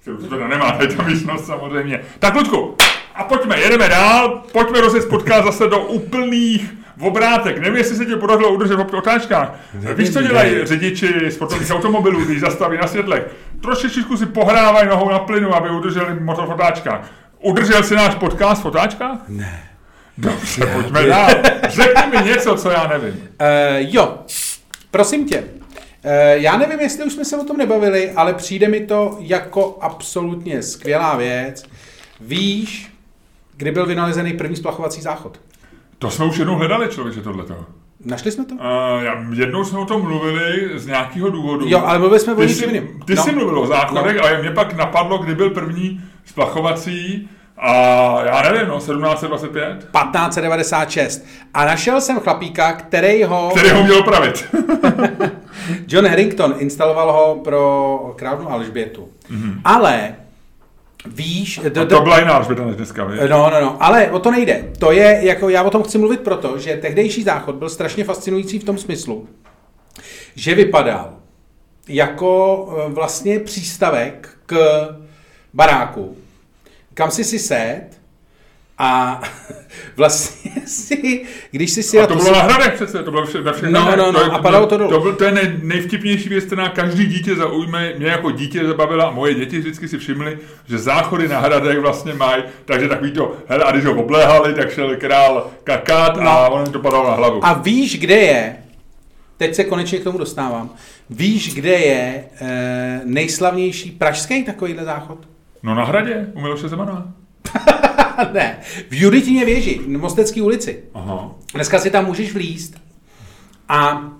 Kterou 0.00 0.16
tu 0.16 0.28
teda 0.28 0.48
nemá, 0.48 0.78
je 0.80 0.86
ta 0.86 1.02
místnost 1.02 1.46
samozřejmě. 1.46 2.00
Tak, 2.18 2.34
Ludku, 2.34 2.76
a 3.14 3.24
pojďme, 3.24 3.60
jedeme 3.60 3.88
dál, 3.88 4.42
pojďme 4.52 4.80
rozjet 4.80 5.08
podcast 5.08 5.44
zase 5.44 5.66
do 5.66 5.80
úplných 5.80 6.74
obrátek. 7.00 7.58
Nevím, 7.58 7.76
jestli 7.76 7.96
se 7.96 8.06
ti 8.06 8.16
podařilo 8.16 8.52
udržet 8.52 8.76
v 8.76 8.94
otáčkách. 8.94 9.54
Víš, 9.74 10.12
co 10.12 10.22
dělají 10.22 10.54
ne. 10.54 10.66
řidiči 10.66 11.30
sportovních 11.30 11.70
automobilů, 11.70 12.24
když 12.24 12.40
zastaví 12.40 12.78
na 12.78 12.86
světlech? 12.86 13.22
Trošičku 13.60 14.16
si 14.16 14.26
pohrávají 14.26 14.88
nohou 14.88 15.10
na 15.10 15.18
plynu, 15.18 15.54
aby 15.54 15.70
udrželi 15.70 16.20
motor 16.20 16.46
v 16.46 16.50
otáčkách. 16.50 17.10
Udržel 17.38 17.82
si 17.82 17.94
náš 17.94 18.14
podcast 18.14 18.62
v 18.62 18.66
otáčkách? 18.66 19.18
Ne. 19.28 19.62
Dobře, 20.18 20.66
pojďme 20.66 21.06
dál. 21.06 21.30
Řekni 21.68 22.02
mi 22.10 22.30
něco, 22.30 22.56
co 22.56 22.70
já 22.70 22.86
nevím. 22.86 23.14
Uh, 23.14 23.26
jo, 23.78 24.18
prosím 24.92 25.26
tě. 25.28 25.38
Uh, 26.04 26.10
já 26.32 26.56
nevím, 26.56 26.80
jestli 26.80 27.04
už 27.04 27.12
jsme 27.12 27.24
se 27.24 27.36
o 27.36 27.44
tom 27.44 27.56
nebavili, 27.56 28.10
ale 28.10 28.34
přijde 28.34 28.68
mi 28.68 28.80
to 28.86 29.16
jako 29.20 29.78
absolutně 29.80 30.62
skvělá 30.62 31.16
věc. 31.16 31.64
Víš, 32.20 32.92
kdy 33.56 33.70
byl 33.70 33.86
vynalezený 33.86 34.32
první 34.32 34.56
splachovací 34.56 35.00
záchod? 35.00 35.40
To 35.98 36.10
jsme 36.10 36.24
už 36.24 36.36
jednou 36.38 36.54
hledali, 36.56 36.88
člověče, 36.88 37.20
tohleto. 37.20 37.56
Našli 38.04 38.30
jsme 38.30 38.44
to? 38.44 38.54
Uh, 38.54 38.60
já, 39.02 39.24
jednou 39.34 39.64
jsme 39.64 39.78
o 39.78 39.84
tom 39.84 40.02
mluvili 40.02 40.70
z 40.78 40.86
nějakého 40.86 41.30
důvodu. 41.30 41.66
Jo, 41.68 41.82
ale 41.86 41.98
mluvili 41.98 42.20
jsme 42.20 42.32
o 42.32 42.36
ty 42.36 42.42
něčem 42.42 42.56
jsi, 42.58 42.64
jiném. 42.76 42.88
ty 43.06 43.14
No. 43.14 43.22
jsi 43.22 43.32
mluvil 43.32 43.58
o 43.58 43.66
záchodech, 43.66 44.16
No. 44.16 44.22
ale 44.22 44.40
mě 44.42 44.50
pak 44.50 44.74
napadlo, 44.74 45.18
kdy 45.18 45.34
byl 45.34 45.50
první 45.50 46.00
splachovací 46.24 47.28
a 47.62 48.24
já 48.24 48.42
nevím, 48.42 48.68
no, 48.68 48.76
1725, 48.76 49.78
1596. 49.78 51.24
A 51.54 51.64
našel 51.64 52.00
jsem 52.00 52.20
chlapíka, 52.20 52.72
který 52.72 53.24
ho... 53.24 53.50
který 53.50 53.70
ho 53.70 53.82
měl 53.82 53.98
opravit. 53.98 54.44
John 55.88 56.06
Harrington 56.06 56.54
instaloval 56.58 57.12
ho 57.12 57.40
pro 57.44 58.14
královnu 58.16 58.50
Alžbětu. 58.50 59.08
Mm-hmm. 59.30 59.60
Ale 59.64 60.14
víš... 61.06 61.60
A 61.66 61.84
to 61.84 62.00
byla 62.00 62.18
jiná 62.18 62.32
Alžběta 62.32 62.64
než 62.64 62.76
dneska, 62.76 63.04
víš? 63.04 63.20
No, 63.30 63.50
no, 63.50 63.60
no, 63.60 63.76
ale 63.80 64.10
o 64.10 64.18
to 64.18 64.30
nejde. 64.30 64.64
To 64.78 64.92
je, 64.92 65.18
jako 65.22 65.48
já 65.48 65.62
o 65.62 65.70
tom 65.70 65.82
chci 65.82 65.98
mluvit 65.98 66.20
proto, 66.20 66.58
že 66.58 66.76
tehdejší 66.76 67.22
záchod 67.22 67.54
byl 67.54 67.68
strašně 67.68 68.04
fascinující 68.04 68.58
v 68.58 68.64
tom 68.64 68.78
smyslu, 68.78 69.28
že 70.34 70.54
vypadal 70.54 71.12
jako 71.88 72.68
eh, 72.72 72.90
vlastně 72.90 73.38
přístavek 73.38 74.28
k 74.46 74.56
baráku, 75.54 76.16
kam 76.94 77.10
si 77.10 77.24
si 77.24 77.38
set 77.38 77.86
a 78.78 79.20
vlastně 79.96 80.52
si, 80.66 81.24
když 81.50 81.70
si 81.70 81.82
si... 81.82 81.98
A 82.00 82.06
to 82.06 82.16
bylo 82.16 82.32
na 82.32 82.42
hradech 82.42 82.72
přece, 82.74 83.02
to 83.02 83.10
bylo 83.10 83.26
vše, 83.26 83.40
ve 83.40 83.52
všech 83.52 83.70
No, 83.70 83.80
hradech. 83.82 83.98
no, 84.06 84.12
no, 84.12 84.18
to, 84.18 84.24
je- 84.24 84.30
a 84.30 84.38
padalo 84.38 84.66
to 84.66 84.76
dolů. 84.78 84.90
To, 84.90 85.00
byl, 85.00 85.14
to 85.14 85.24
je 85.24 85.32
nej, 85.32 85.52
nejvtipnější 85.62 86.28
věc, 86.28 86.44
která 86.44 86.68
každý 86.68 87.06
dítě 87.06 87.34
zaujme. 87.36 87.92
Mě 87.98 88.06
jako 88.06 88.30
dítě 88.30 88.66
zabavila, 88.66 89.10
moje 89.10 89.34
děti 89.34 89.58
vždycky 89.58 89.88
si 89.88 89.98
všimly, 89.98 90.38
že 90.68 90.78
záchody 90.78 91.28
na 91.28 91.40
hradech 91.40 91.78
vlastně 91.78 92.14
mají, 92.14 92.42
takže 92.64 92.88
takový 92.88 93.10
to, 93.12 93.36
hele, 93.48 93.64
a 93.64 93.70
když 93.72 93.84
ho 93.84 93.94
obléhali, 94.02 94.54
tak 94.54 94.72
šel 94.74 94.96
král 94.96 95.50
kakát 95.64 96.18
a 96.18 96.22
No. 96.24 96.50
on 96.54 96.62
jim 96.62 96.72
to 96.72 96.78
padalo 96.78 97.08
na 97.10 97.14
hlavu. 97.16 97.44
A 97.46 97.52
víš, 97.52 97.98
kde 98.00 98.14
je, 98.16 98.56
teď 99.36 99.54
se 99.54 99.64
konečně 99.64 99.98
k 99.98 100.04
tomu 100.04 100.18
dostávám, 100.18 100.70
víš, 101.10 101.54
kde 101.54 101.70
je 101.72 102.24
e, 102.40 103.00
nejslavnější 103.04 103.90
pražský 103.90 104.42
takovýhle 104.44 104.84
záchod? 104.84 105.18
No 105.62 105.74
na 105.74 105.84
hradě, 105.84 106.26
u 106.34 106.40
Miloše 106.40 106.68
Zemana. 106.68 107.12
ne, 108.32 108.58
v 108.90 109.00
Juditině 109.00 109.44
věži, 109.44 109.78
v 109.78 109.88
Mostecké 109.88 110.42
ulici. 110.42 110.84
Aha. 110.94 111.30
Dneska 111.54 111.78
si 111.78 111.90
tam 111.90 112.06
můžeš 112.06 112.32
vlízt 112.32 112.74
a 113.68 114.10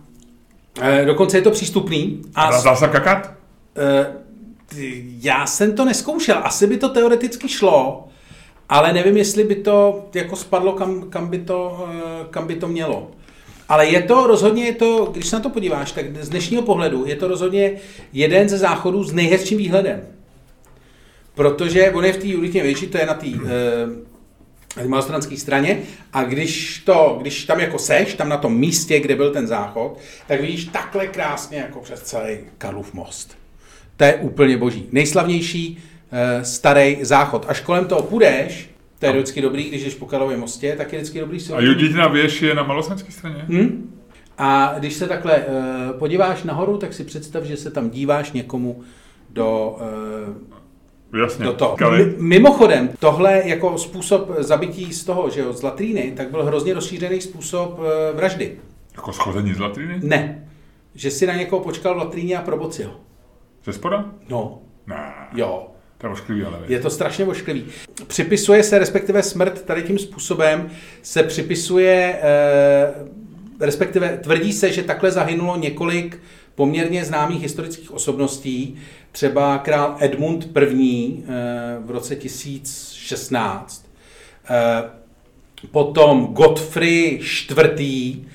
e, 0.80 1.04
dokonce 1.04 1.38
je 1.38 1.42
to 1.42 1.50
přístupný. 1.50 2.22
A 2.34 2.50
Dá, 2.50 2.62
dá 2.62 2.76
se 2.76 2.88
kakat? 2.88 3.30
e, 3.76 4.12
já 5.22 5.46
jsem 5.46 5.76
to 5.76 5.84
neskoušel, 5.84 6.40
asi 6.42 6.66
by 6.66 6.76
to 6.76 6.88
teoreticky 6.88 7.48
šlo, 7.48 8.08
ale 8.68 8.92
nevím, 8.92 9.16
jestli 9.16 9.44
by 9.44 9.54
to 9.54 10.06
jako 10.14 10.36
spadlo, 10.36 10.72
kam, 10.72 11.02
kam, 11.10 11.28
by, 11.28 11.38
to, 11.38 11.88
e, 11.92 12.24
kam 12.30 12.46
by 12.46 12.56
to 12.56 12.68
mělo. 12.68 13.10
Ale 13.68 13.86
je 13.86 14.02
to 14.02 14.26
rozhodně, 14.26 14.64
je 14.64 14.72
to, 14.74 15.08
když 15.12 15.26
se 15.26 15.36
na 15.36 15.42
to 15.42 15.50
podíváš, 15.50 15.92
tak 15.92 16.16
z 16.24 16.28
dnešního 16.28 16.62
pohledu 16.62 17.06
je 17.06 17.16
to 17.16 17.28
rozhodně 17.28 17.72
jeden 18.12 18.48
ze 18.48 18.58
záchodů 18.58 19.04
s 19.04 19.12
nejhezčím 19.12 19.58
výhledem. 19.58 20.00
Protože 21.34 21.90
on 21.90 22.04
je 22.04 22.12
v 22.12 22.16
té 22.16 22.26
Juditě 22.26 22.62
větší, 22.62 22.86
to 22.86 22.98
je 22.98 23.06
na 23.06 23.14
té 23.14 23.26
e, 23.26 24.86
malostranské 24.86 25.36
straně 25.36 25.78
a 26.12 26.24
když, 26.24 26.78
to, 26.78 27.18
když 27.20 27.44
tam 27.44 27.60
jako 27.60 27.78
seš, 27.78 28.14
tam 28.14 28.28
na 28.28 28.36
tom 28.36 28.56
místě, 28.58 29.00
kde 29.00 29.16
byl 29.16 29.30
ten 29.30 29.46
záchod, 29.46 29.98
tak 30.26 30.40
vidíš 30.40 30.64
takhle 30.64 31.06
krásně 31.06 31.58
jako 31.58 31.80
přes 31.80 32.02
celý 32.02 32.38
Karlův 32.58 32.94
most. 32.94 33.38
To 33.96 34.04
je 34.04 34.14
úplně 34.14 34.56
boží. 34.56 34.86
Nejslavnější 34.92 35.82
e, 36.12 36.44
starý 36.44 36.98
záchod. 37.00 37.44
Až 37.48 37.60
kolem 37.60 37.84
toho 37.84 38.02
půjdeš, 38.02 38.70
to 38.98 39.06
je 39.06 39.12
vždycky 39.12 39.40
dobrý, 39.40 39.68
když 39.68 39.84
jdeš 39.84 39.94
po 39.94 40.06
Karlově 40.06 40.36
mostě, 40.36 40.74
tak 40.76 40.92
je 40.92 40.98
vždycky 40.98 41.20
dobrý 41.20 41.40
si 41.40 41.52
A 41.52 41.60
Juditina 41.60 42.08
věž 42.08 42.42
je 42.42 42.54
na 42.54 42.62
malostranské 42.62 43.12
straně? 43.12 43.44
Hmm? 43.48 43.94
A 44.38 44.74
když 44.78 44.94
se 44.94 45.08
takhle 45.08 45.36
uh, 45.38 45.98
podíváš 45.98 46.42
nahoru, 46.42 46.76
tak 46.78 46.94
si 46.94 47.04
představ, 47.04 47.44
že 47.44 47.56
se 47.56 47.70
tam 47.70 47.90
díváš 47.90 48.32
někomu 48.32 48.82
do, 49.30 49.78
uh, 50.28 50.34
Jasně, 51.20 51.44
do 51.44 51.52
toho. 51.52 51.76
Kali. 51.76 52.14
Mimochodem, 52.18 52.90
tohle 52.98 53.42
jako 53.44 53.78
způsob 53.78 54.30
zabití 54.38 54.92
z 54.92 55.04
toho, 55.04 55.30
že 55.30 55.40
jo, 55.40 55.52
z 55.52 55.62
latríny, 55.62 56.12
tak 56.16 56.30
byl 56.30 56.44
hrozně 56.44 56.74
rozšířený 56.74 57.20
způsob 57.20 57.78
uh, 57.78 57.84
vraždy. 58.16 58.58
Jako 58.94 59.12
schození 59.12 59.54
z 59.54 59.58
latriny? 59.58 60.00
Ne. 60.02 60.48
Že 60.94 61.10
si 61.10 61.26
na 61.26 61.34
někoho 61.34 61.62
počkal 61.62 61.94
v 61.94 61.98
latríně 61.98 62.36
a 62.36 62.42
probocil. 62.42 62.90
Ze 63.64 63.72
spoda? 63.72 64.04
No, 64.28 64.58
Ne. 64.86 65.12
jo. 65.34 65.66
To 65.98 66.06
je 66.06 66.12
ošklivý, 66.12 66.42
ale 66.42 66.58
Je 66.68 66.80
to 66.80 66.90
strašně 66.90 67.26
ošklivý. 67.26 67.64
Připisuje 68.06 68.62
se, 68.62 68.78
respektive 68.78 69.22
smrt 69.22 69.62
tady 69.62 69.82
tím 69.82 69.98
způsobem, 69.98 70.70
se 71.02 71.22
připisuje, 71.22 72.18
eh, 72.22 72.92
respektive 73.60 74.18
tvrdí 74.22 74.52
se, 74.52 74.72
že 74.72 74.82
takhle 74.82 75.10
zahynulo 75.10 75.56
několik 75.56 76.20
poměrně 76.54 77.04
známých 77.04 77.42
historických 77.42 77.90
osobností, 77.90 78.76
třeba 79.12 79.58
král 79.58 79.96
Edmund 80.00 80.48
I. 80.56 81.14
Eh, 81.18 81.78
v 81.80 81.90
roce 81.90 82.16
1016, 82.16 83.86
eh, 84.50 84.82
potom 85.70 86.26
Godfrey 86.26 87.20
IV., 87.50 88.26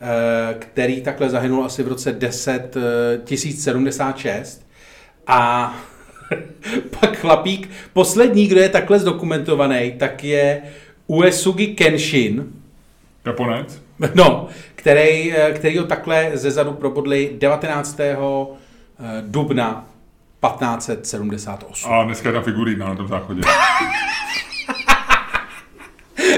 eh, 0.00 0.54
který 0.58 1.00
takhle 1.00 1.30
zahynul 1.30 1.64
asi 1.64 1.82
v 1.82 1.88
roce 1.88 2.12
10, 2.12 2.76
eh, 2.76 3.18
1076 3.24 4.66
a 5.26 5.74
pak 7.00 7.18
chlapík, 7.18 7.70
poslední, 7.92 8.46
kdo 8.46 8.60
je 8.60 8.68
takhle 8.68 8.98
zdokumentovaný, 8.98 9.92
tak 9.98 10.24
je 10.24 10.62
Uesugi 11.06 11.66
Kenshin, 11.66 12.52
Japonec? 13.24 13.85
No, 14.14 14.46
který, 14.74 15.34
který 15.54 15.78
ho 15.78 15.84
takhle 15.84 16.30
ze 16.34 16.50
zadu 16.50 16.72
probodli 16.72 17.32
19. 17.38 18.00
eh, 18.00 18.16
dubna 19.22 19.86
1578. 20.48 21.92
A 21.92 22.04
dneska 22.04 22.28
je 22.28 22.32
tam 22.32 22.42
figurína 22.42 22.88
na 22.88 22.94
tom 22.94 23.08
záchodě. 23.08 23.40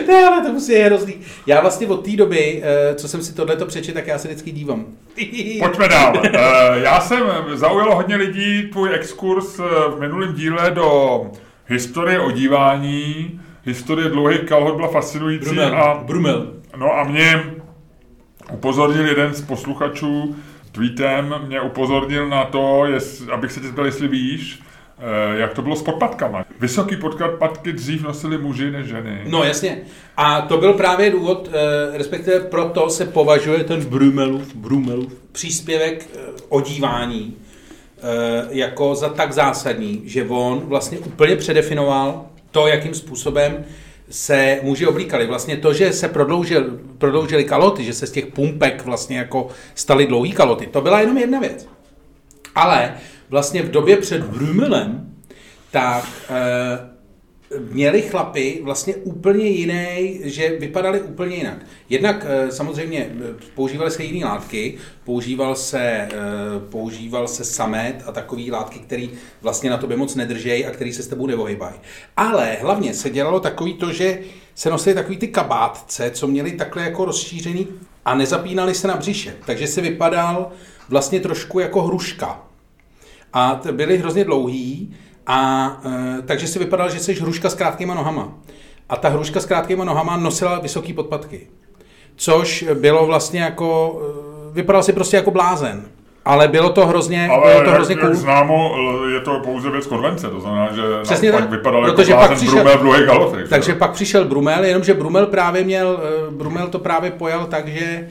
Ne, 0.09 0.27
ale 0.27 0.43
to 0.47 0.53
musí 0.53 0.73
je 0.73 0.85
hrozný. 0.85 1.15
Já 1.47 1.61
vlastně 1.61 1.87
od 1.87 2.05
té 2.05 2.17
doby, 2.17 2.63
eh, 2.65 2.95
co 2.95 3.09
jsem 3.09 3.23
si 3.23 3.35
tohleto 3.35 3.67
přečet, 3.67 3.93
tak 3.93 4.07
já 4.07 4.19
se 4.19 4.29
vždycky 4.29 4.51
dívám. 4.53 4.87
Pojďme 5.63 5.89
dál. 5.89 6.23
Eh, 6.25 6.81
Já 6.81 7.01
jsem 7.01 7.21
zaujalo 7.55 7.95
hodně 7.95 8.17
lidí 8.17 8.63
tvůj 8.63 8.95
exkurs 8.95 9.59
v 9.59 9.97
minulém 10.01 10.35
díle 10.35 10.71
do 10.71 11.21
historie 11.67 12.21
odívání. 12.21 13.41
Historie 13.65 14.09
dlouhých 14.09 14.41
kalhot 14.41 14.77
byla 14.77 14.89
fascinující 14.89 15.61
a, 15.61 15.95
Brumel. 16.07 16.53
No 16.77 16.93
a 16.93 17.05
mě 17.05 17.45
upozornil 18.53 19.07
jeden 19.07 19.35
z 19.35 19.43
posluchačů 19.43 20.37
tweetem, 20.73 21.35
mě 21.47 21.61
upozornil 21.61 22.29
na 22.29 22.45
to, 22.45 22.87
jest, 22.87 23.29
abych 23.29 23.53
se 23.53 23.61
tě 23.61 23.67
zeptal, 23.67 23.87
jestli 23.87 24.09
víš, 24.09 24.61
eh, 24.99 25.39
jak 25.39 25.55
to 25.55 25.63
bylo 25.63 25.77
s 25.77 25.83
podpatkama. 25.83 26.45
Vysoký 26.61 26.97
podpatky 26.97 27.73
dřív 27.73 28.03
nosili 28.03 28.39
muži 28.39 28.71
než 28.71 28.87
ženy. 28.87 29.21
No 29.27 29.45
jasně. 29.45 29.79
A 30.17 30.41
to 30.41 30.57
byl 30.57 30.73
právě 30.73 31.11
důvod, 31.11 31.51
eh, 31.53 31.99
respektive 31.99 32.41
proto 32.41 32.91
se 32.91 33.05
považuje 33.05 33.65
ten 33.65 33.85
Brumelův, 33.85 34.55
Brumelův 34.55 35.15
příspěvek 35.33 36.07
eh, 36.15 36.19
odívání 36.49 37.37
jako 38.51 38.95
za 38.95 39.09
tak 39.09 39.33
zásadní, 39.33 40.03
že 40.05 40.25
on 40.29 40.59
vlastně 40.59 40.99
úplně 40.99 41.37
předefinoval 41.37 42.27
to, 42.51 42.67
jakým 42.67 42.95
způsobem 42.95 43.65
se 44.11 44.61
muži 44.63 44.87
oblíkali. 44.87 45.27
Vlastně 45.27 45.57
to, 45.57 45.73
že 45.73 45.93
se 45.93 46.09
prodloužil, 46.09 46.79
prodloužily 46.99 47.45
kaloty, 47.45 47.85
že 47.85 47.93
se 47.93 48.07
z 48.07 48.13
těch 48.13 48.27
pumpek 48.27 48.85
vlastně 48.85 49.19
jako 49.19 49.49
staly 49.75 50.07
dlouhý 50.07 50.33
kaloty, 50.33 50.67
to 50.67 50.81
byla 50.81 51.01
jenom 51.01 51.19
jedna 51.19 51.41
věc. 51.41 51.69
Ale 52.55 52.95
vlastně 53.31 53.63
v 53.63 53.71
době 53.71 53.97
před 53.97 54.23
Brumelem, 54.23 55.15
tak 55.71 56.05
eh, 56.31 56.98
měli 57.71 58.03
chlapy 58.03 58.61
vlastně 58.63 58.97
úplně 58.97 59.47
jiný, 59.47 60.21
že 60.25 60.49
vypadali 60.49 61.01
úplně 61.01 61.37
jinak. 61.37 61.67
Jednak 61.89 62.27
eh, 62.29 62.53
samozřejmě 62.53 63.11
eh, 63.11 63.35
používaly 63.55 63.91
se 63.91 64.05
jiné 64.05 64.27
látky, 64.27 64.79
používal 65.05 65.55
se, 65.55 65.81
eh, 65.81 66.09
používal 66.71 67.29
se 67.29 67.45
samet 67.45 68.03
a 68.07 68.13
takový 68.13 68.51
látky, 68.51 68.79
které 68.79 69.07
vlastně 69.43 69.71
na 69.71 69.77
tobě 69.77 69.97
moc 69.97 70.15
nedržejí 70.15 70.67
a 70.67 70.71
který 70.71 70.93
se 70.93 71.03
s 71.03 71.09
tebou 71.09 71.27
nevohybají. 71.27 71.75
Ale 72.17 72.57
hlavně 72.61 72.95
se 72.95 73.11
dělalo 73.11 73.41
takový 73.41 73.75
to, 73.75 73.93
že 73.93 74.19
se 74.55 74.71
nosily 74.71 74.95
takový 74.95 75.17
ty 75.17 75.29
kabátce, 75.29 76.11
co 76.11 76.27
měli 76.27 76.53
takhle 76.53 76.83
jako 76.83 77.05
rozšířený 77.05 77.67
a 78.05 78.15
nezapínali 78.15 78.75
se 78.75 78.89
na 78.89 78.97
břiše. 78.97 79.37
Takže 79.47 79.67
se 79.67 79.81
vypadal 79.81 80.51
vlastně 80.89 81.21
trošku 81.21 81.59
jako 81.59 81.83
hruška. 81.83 82.43
A 83.33 83.61
byly 83.73 83.99
hrozně 83.99 84.25
dlouhý, 84.25 84.95
a 85.29 85.71
e, 86.19 86.23
takže 86.23 86.47
si 86.47 86.59
vypadal, 86.59 86.91
že 86.91 86.99
jsi 87.01 87.15
hruška 87.15 87.51
s 87.51 87.55
krátkýma 87.55 87.95
nohama. 87.95 88.29
A 88.89 88.97
ta 88.97 89.09
hruška 89.09 89.41
s 89.41 89.47
krátkýma 89.47 89.85
nohama 89.85 90.17
nosila 90.17 90.59
vysoký 90.59 90.93
podpatky. 90.93 91.47
Což 92.17 92.65
bylo 92.75 93.07
vlastně 93.07 93.41
jako, 93.41 94.01
e, 94.51 94.55
vypadal 94.55 94.83
si 94.83 94.93
prostě 94.93 95.17
jako 95.17 95.31
blázen. 95.31 95.83
Ale 96.25 96.49
bylo 96.49 96.71
to 96.71 96.87
hrozně, 96.87 97.29
Ale 97.31 97.41
bylo 97.51 97.61
to 97.61 97.67
jak, 97.67 97.75
hrozně 97.75 97.93
jak 97.95 98.05
cool. 98.05 98.15
známo, 98.15 98.75
l- 98.77 99.09
je 99.15 99.21
to 99.21 99.41
pouze 99.45 99.71
věc 99.71 99.87
konvence, 99.87 100.29
to 100.31 100.41
znamená, 100.41 100.73
že 100.73 100.83
Přesně 101.03 101.33
pak 101.33 101.41
tak, 101.41 101.51
vypadal 101.51 101.83
jako 101.85 101.97
protože 101.97 102.13
pak 102.15 102.19
blázen 102.21 102.37
přišel- 102.37 102.55
Brumel 102.55 102.79
v 102.79 102.81
dlouhých 102.83 103.07
kalotech. 103.07 103.49
Takže 103.49 103.73
že? 103.73 103.79
pak 103.79 103.91
přišel 103.93 104.25
Brumel, 104.25 104.65
jenomže 104.65 104.95
Brumel 104.95 105.27
právě 105.27 105.65
měl, 105.65 106.01
eh, 106.03 106.31
Brumel 106.31 106.69
to 106.69 106.79
právě 106.79 107.11
pojal 107.11 107.47
tak, 107.47 107.69
že 107.69 108.09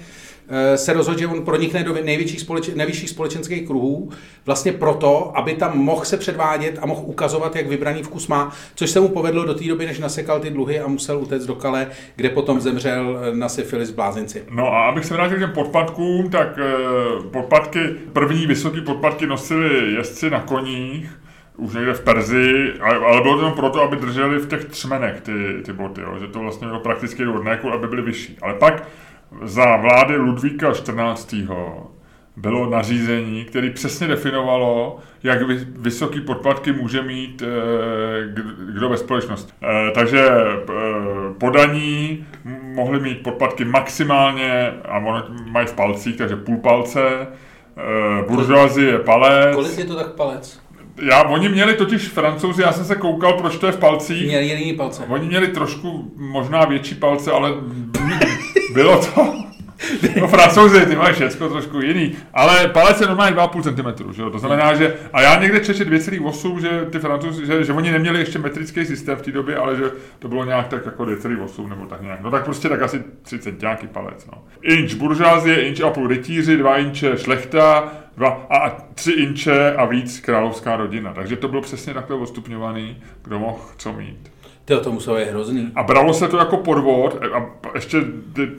se 0.76 0.94
rozhodl, 0.94 1.20
že 1.20 1.28
on 1.28 1.46
pronikne 1.46 1.84
do 1.84 1.94
největších 1.94 2.42
společ, 2.42 2.70
nejvyšších 2.76 3.10
společenských 3.10 3.68
kruhů, 3.68 4.10
vlastně 4.46 4.72
proto, 4.72 5.32
aby 5.36 5.54
tam 5.54 5.78
mohl 5.78 6.06
se 6.06 6.18
předvádět 6.18 6.80
a 6.82 6.86
mohl 6.86 7.02
ukazovat, 7.06 7.56
jak 7.56 7.68
vybraný 7.68 8.04
vkus 8.04 8.28
má, 8.28 8.52
což 8.76 8.90
se 8.90 9.00
mu 9.00 9.08
povedlo 9.08 9.46
do 9.46 9.54
té 9.54 9.64
doby, 9.64 9.86
než 9.86 10.00
nasekal 10.00 10.40
ty 10.40 10.50
dluhy 10.50 10.80
a 10.80 10.88
musel 10.88 11.20
utéct 11.20 11.46
do 11.46 11.56
Kale, 11.56 11.88
kde 12.16 12.30
potom 12.30 12.62
zemřel 12.62 13.20
eh, 13.22 13.36
na 13.36 13.50
syfilis 13.50 13.92
blázinci. 13.92 14.44
No 14.52 14.68
a 14.68 14.90
abych 14.90 15.06
se 15.06 15.14
vrátil 15.14 15.38
k 15.38 15.40
těm 15.40 15.52
podpatkům, 15.52 16.30
tak 16.30 16.60
eh, 16.60 17.30
podpatky, 17.32 17.80
první 18.14 18.46
vysoké 18.46 18.82
podpatky 18.82 19.28
nosili 19.28 19.94
jezdci 19.94 20.30
na 20.30 20.42
koních, 20.42 21.20
už 21.58 21.74
někde 21.74 21.94
v 21.94 22.02
Perzi, 22.02 22.74
ale 22.82 22.98
ale 22.98 23.22
bylo 23.22 23.34
to 23.34 23.42
jenom 23.42 23.54
proto, 23.54 23.82
aby 23.82 23.96
drželi 23.96 24.40
v 24.40 24.50
těch 24.50 24.66
třmenech 24.66 25.22
ty, 25.22 25.34
ty 25.66 25.74
boty, 25.74 26.02
jo, 26.02 26.18
že 26.20 26.28
to 26.28 26.40
vlastně 26.40 26.68
bylo 26.68 26.80
prakticky 26.80 27.24
jako 27.50 27.72
aby 27.72 27.88
byly 27.88 28.02
vyšší. 28.02 28.38
Ale 28.42 28.54
pak 28.54 28.88
za 29.44 29.76
vlády 29.76 30.16
Ludvíka 30.16 30.74
14. 30.74 31.36
bylo 32.36 32.70
nařízení, 32.70 33.46
který 33.46 33.70
přesně 33.70 34.08
definovalo, 34.08 35.00
jak 35.24 35.42
vy- 35.42 35.68
vysoký 35.80 36.22
podpatky 36.22 36.72
může 36.72 37.02
mít 37.02 37.42
eh, 37.42 37.48
kdo 38.74 38.90
ve 38.90 38.98
společnosti. 38.98 39.54
Eh, 39.64 39.92
Takže 39.92 40.28
eh, 40.30 40.64
podaní 41.38 42.26
mohli 42.62 43.00
mít 43.00 43.24
podpatky 43.24 43.66
maximálně, 43.66 44.74
a 44.86 44.98
ono 44.98 45.26
mají 45.52 45.68
v 45.68 45.74
palcích, 45.74 46.16
takže 46.18 46.36
půl 46.36 46.58
palce, 46.58 47.28
buržoazie 48.28 48.92
je 48.92 49.00
palec. 49.00 49.56
Kolik 49.56 49.78
je 49.78 49.86
to 49.86 49.96
tak 49.96 50.14
palec? 50.14 50.60
Já, 51.02 51.24
oni 51.24 51.50
měli 51.50 51.74
totiž 51.74 52.08
francouzi, 52.08 52.62
já 52.62 52.72
jsem 52.72 52.86
se 52.86 52.96
koukal, 52.96 53.34
proč 53.34 53.58
to 53.58 53.66
je 53.66 53.72
v 53.72 53.78
palcích. 53.80 54.28
Měl 54.28 54.42
jiný 54.42 54.74
palce. 54.74 55.04
Oni 55.08 55.28
měli 55.28 55.48
trošku 55.48 56.12
možná 56.18 56.66
větší 56.66 56.96
palce, 56.96 57.32
ale 57.32 57.52
bylo 58.74 59.02
to... 59.06 59.48
No 60.22 60.28
francouzi, 60.28 60.86
ty 60.86 60.96
mají 60.96 61.14
všecko 61.14 61.50
trošku 61.50 61.82
jiný, 61.82 62.16
ale 62.34 62.68
palec 62.68 63.02
je 63.02 63.08
normálně 63.08 63.36
2,5 63.36 63.62
cm, 63.64 64.14
že 64.14 64.22
jo? 64.22 64.30
to 64.30 64.40
znamená, 64.40 64.74
že, 64.74 64.96
a 65.14 65.22
já 65.22 65.42
někde 65.42 65.60
četl 65.60 65.84
2,8, 65.84 66.60
že 66.60 66.86
ty 66.92 67.00
francouzi, 67.00 67.46
že, 67.46 67.64
že, 67.64 67.74
oni 67.74 67.92
neměli 67.92 68.20
ještě 68.20 68.40
metrický 68.40 68.86
systém 68.86 69.18
v 69.18 69.22
té 69.22 69.32
době, 69.32 69.58
ale 69.58 69.76
že 69.76 69.84
to 70.20 70.28
bylo 70.28 70.46
nějak 70.46 70.68
tak 70.68 70.86
jako 70.86 71.04
2,8 71.04 71.70
nebo 71.70 71.86
tak 71.86 72.02
nějak, 72.02 72.22
no 72.22 72.32
tak 72.32 72.44
prostě 72.44 72.70
tak 72.70 72.82
asi 72.82 73.04
30 73.22 73.62
nějaký 73.62 73.88
palec, 73.88 74.26
no. 74.26 74.44
Inč 74.62 74.94
buržázie, 74.94 75.62
inč 75.62 75.80
a 75.80 75.90
půl 75.90 76.08
rytíři, 76.08 76.58
2 76.58 76.78
inče 76.78 77.18
šlechta, 77.18 77.94
dva, 78.18 78.48
a 78.50 78.70
3 78.70 79.12
inče 79.12 79.76
a 79.76 79.86
víc 79.86 80.20
královská 80.20 80.76
rodina, 80.76 81.14
takže 81.14 81.36
to 81.36 81.48
bylo 81.48 81.62
přesně 81.62 81.94
takhle 81.94 82.18
odstupňovaný, 82.18 82.98
kdo 83.24 83.40
mohl 83.40 83.60
co 83.78 83.94
mít. 83.94 84.32
Ty 84.68 84.74
to 84.84 84.92
muselo 84.92 85.18
být 85.18 85.28
hrozný. 85.28 85.72
A 85.76 85.84
bralo 85.84 86.14
se 86.14 86.28
to 86.28 86.38
jako 86.38 86.58
podvod, 86.58 87.20
a 87.34 87.46
ještě 87.76 88.04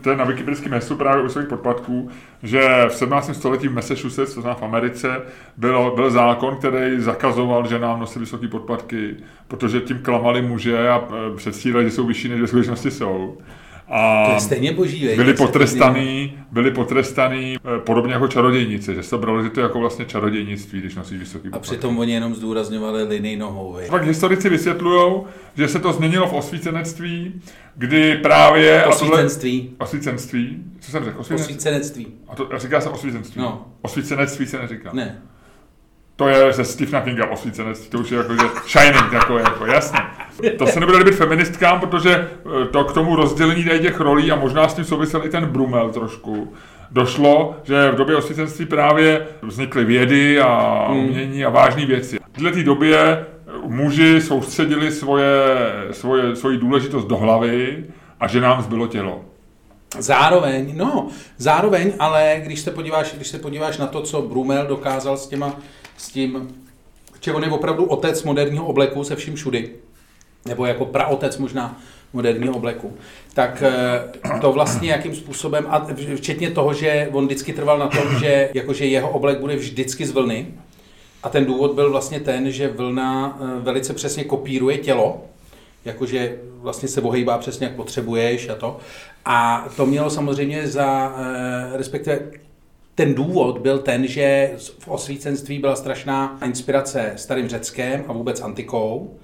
to 0.02 0.10
je 0.10 0.16
na 0.16 0.24
wikipedickém 0.24 0.72
heslu 0.72 0.96
právě 0.96 1.24
u 1.24 1.28
svých 1.28 1.46
podpadků, 1.48 2.10
že 2.42 2.84
v 2.88 2.94
17. 2.94 3.30
století 3.34 3.68
v 3.68 3.74
Massachusetts, 3.74 4.34
to 4.34 4.40
znamená 4.40 4.60
v 4.60 4.62
Americe, 4.62 5.22
byl, 5.56 5.92
byl 5.94 6.10
zákon, 6.10 6.56
který 6.56 7.00
zakazoval 7.00 7.68
ženám 7.68 8.00
nosit 8.00 8.18
vysoké 8.18 8.48
podpadky, 8.48 9.16
protože 9.48 9.80
tím 9.80 9.98
klamali 9.98 10.42
muže 10.42 10.88
a 10.88 11.08
e, 11.32 11.36
předstírali, 11.36 11.84
že 11.84 11.90
jsou 11.90 12.06
vyšší, 12.06 12.28
než 12.28 12.40
ve 12.40 12.46
skutečnosti 12.46 12.90
jsou. 12.90 13.38
A 13.90 14.26
to 14.26 14.32
je 14.32 14.40
stejně 14.40 14.72
boží, 14.72 15.08
byli 15.16 15.34
potrestaný, 15.34 16.38
byli 16.52 16.70
potrestaný 16.70 17.56
eh, 17.56 17.78
podobně 17.78 18.12
jako 18.12 18.28
čarodějnice, 18.28 18.94
že 18.94 19.02
se 19.02 19.18
brali, 19.18 19.44
že 19.44 19.50
to 19.50 19.60
je 19.60 19.64
jako 19.64 19.80
vlastně 19.80 20.04
čarodějnictví, 20.04 20.80
když 20.80 20.94
nosíš 20.94 21.18
vysoký 21.18 21.48
A 21.52 21.58
přitom 21.58 21.98
oni 21.98 22.12
jenom 22.12 22.34
zdůrazňovali 22.34 23.02
linii 23.02 23.36
nohou. 23.36 23.72
Vej. 23.72 23.88
Pak 23.88 24.04
historici 24.04 24.48
vysvětlují, 24.48 25.22
že 25.56 25.68
se 25.68 25.78
to 25.78 25.92
změnilo 25.92 26.26
v 26.26 26.32
osvícenectví, 26.32 27.42
kdy 27.76 28.16
právě... 28.16 28.84
Osvícenství. 28.86 29.70
Osvícenství. 29.78 30.64
Co 30.80 30.90
jsem 30.90 31.04
řekl? 31.04 31.20
Osvícenectví. 31.20 32.06
A 32.28 32.36
to 32.36 32.48
říká 32.56 32.80
se 32.80 32.88
osvícenství. 32.88 33.42
No. 33.42 33.66
Osvícenectví 33.82 34.46
se 34.46 34.58
neříká. 34.58 34.90
Ne. 34.92 35.22
To 36.16 36.28
je 36.28 36.52
ze 36.52 36.64
Stephena 36.64 37.00
Kinga 37.00 37.26
osvícenectví, 37.26 37.90
to 37.90 37.98
už 37.98 38.10
je 38.10 38.18
jako, 38.18 38.32
že 38.34 38.40
Shining, 38.68 39.12
jako, 39.12 39.38
jako 39.38 39.66
jasně. 39.66 39.98
To 40.58 40.66
se 40.66 40.80
nebude 40.80 40.98
líbit 40.98 41.14
feministkám, 41.14 41.80
protože 41.80 42.10
eh, 42.10 42.66
to 42.66 42.84
k 42.84 42.92
tomu 42.92 43.16
rozdělení 43.16 43.64
těch 43.64 44.00
rolí 44.00 44.32
a 44.32 44.36
možná 44.36 44.68
s 44.68 44.74
tím 44.74 44.84
souvisel 44.84 45.26
i 45.26 45.28
ten 45.28 45.46
Brumel 45.46 45.90
trošku, 45.90 46.52
došlo, 46.90 47.56
že 47.64 47.90
v 47.90 47.94
době 47.94 48.16
osvícenství 48.16 48.66
právě 48.66 49.26
vznikly 49.42 49.84
vědy 49.84 50.40
a 50.40 50.84
hmm. 50.88 50.98
umění 50.98 51.44
a 51.44 51.50
vážné 51.50 51.86
věci. 51.86 52.18
V 52.32 52.42
této 52.42 52.62
době 52.62 53.26
muži 53.66 54.20
soustředili 54.20 54.92
svoje, 54.92 55.56
svoje, 55.90 56.36
svoji 56.36 56.58
důležitost 56.58 57.04
do 57.04 57.16
hlavy 57.16 57.84
a 58.20 58.28
že 58.28 58.40
nám 58.40 58.62
zbylo 58.62 58.86
tělo. 58.86 59.24
Zároveň, 59.98 60.76
no, 60.76 61.08
zároveň, 61.38 61.92
ale 61.98 62.40
když 62.44 62.60
se 62.60 62.70
podíváš, 62.70 63.14
když 63.14 63.28
se 63.28 63.38
podíváš 63.38 63.78
na 63.78 63.86
to, 63.86 64.02
co 64.02 64.22
Brumel 64.22 64.66
dokázal 64.66 65.16
s 65.16 65.26
těma, 65.26 65.56
s 65.96 66.08
tím, 66.08 66.48
že 67.20 67.32
on 67.32 67.44
je 67.44 67.50
opravdu 67.50 67.84
otec 67.84 68.22
moderního 68.22 68.66
obleku 68.66 69.04
se 69.04 69.16
vším 69.16 69.34
všudy, 69.34 69.70
nebo 70.46 70.66
jako 70.66 70.84
praotec 70.84 71.38
možná 71.38 71.80
moderního 72.12 72.54
obleku, 72.54 72.94
tak 73.34 73.62
eh, 73.62 74.40
to 74.40 74.52
vlastně 74.52 74.90
jakým 74.90 75.16
způsobem, 75.16 75.66
a 75.68 75.86
včetně 76.16 76.50
toho, 76.50 76.74
že 76.74 77.08
on 77.12 77.26
vždycky 77.26 77.52
trval 77.52 77.78
na 77.78 77.88
tom, 77.88 78.04
že 78.20 78.50
jakože 78.54 78.86
jeho 78.86 79.10
oblek 79.10 79.40
bude 79.40 79.56
vždycky 79.56 80.06
z 80.06 80.10
vlny, 80.10 80.46
a 81.22 81.28
ten 81.28 81.44
důvod 81.44 81.74
byl 81.74 81.90
vlastně 81.90 82.20
ten, 82.20 82.50
že 82.50 82.68
vlna 82.68 83.38
eh, 83.40 83.60
velice 83.60 83.94
přesně 83.94 84.24
kopíruje 84.24 84.78
tělo, 84.78 85.24
jakože 85.84 86.38
vlastně 86.60 86.88
se 86.88 87.00
ohejbá 87.00 87.38
přesně, 87.38 87.66
jak 87.66 87.76
potřebuješ 87.76 88.48
a 88.48 88.54
to. 88.54 88.78
A 89.24 89.68
to 89.76 89.86
mělo 89.86 90.10
samozřejmě 90.10 90.68
za, 90.68 91.16
eh, 91.18 91.76
respektive 91.76 92.20
ten 92.94 93.14
důvod 93.14 93.58
byl 93.58 93.78
ten, 93.78 94.06
že 94.06 94.52
v 94.78 94.88
osvícenství 94.88 95.58
byla 95.58 95.76
strašná 95.76 96.38
inspirace 96.44 97.12
starým 97.16 97.48
Řeckém 97.48 98.04
a 98.08 98.12
vůbec 98.12 98.40
antikou, 98.40 99.18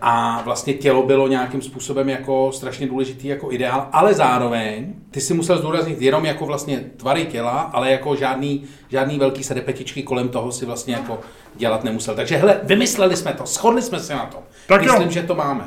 a 0.00 0.42
vlastně 0.44 0.74
tělo 0.74 1.02
bylo 1.02 1.28
nějakým 1.28 1.62
způsobem 1.62 2.08
jako 2.08 2.52
strašně 2.52 2.86
důležitý 2.86 3.28
jako 3.28 3.52
ideál, 3.52 3.88
ale 3.92 4.14
zároveň 4.14 4.94
ty 5.10 5.20
si 5.20 5.34
musel 5.34 5.58
zdůraznit 5.58 6.02
jenom 6.02 6.24
jako 6.24 6.46
vlastně 6.46 6.80
tvary 6.96 7.26
těla, 7.26 7.60
ale 7.60 7.90
jako 7.90 8.16
žádný, 8.16 8.64
žádný 8.88 9.18
velký 9.18 9.44
sedepetičky 9.44 10.02
kolem 10.02 10.28
toho 10.28 10.52
si 10.52 10.66
vlastně 10.66 10.94
jako 10.94 11.20
dělat 11.54 11.84
nemusel. 11.84 12.14
Takže 12.14 12.36
hele, 12.36 12.60
vymysleli 12.62 13.16
jsme 13.16 13.32
to, 13.32 13.46
shodli 13.46 13.82
jsme 13.82 14.00
se 14.00 14.14
na 14.14 14.26
to. 14.26 14.38
Tak 14.66 14.82
Myslím, 14.82 15.02
jo. 15.02 15.10
že 15.10 15.22
to 15.22 15.34
máme. 15.34 15.64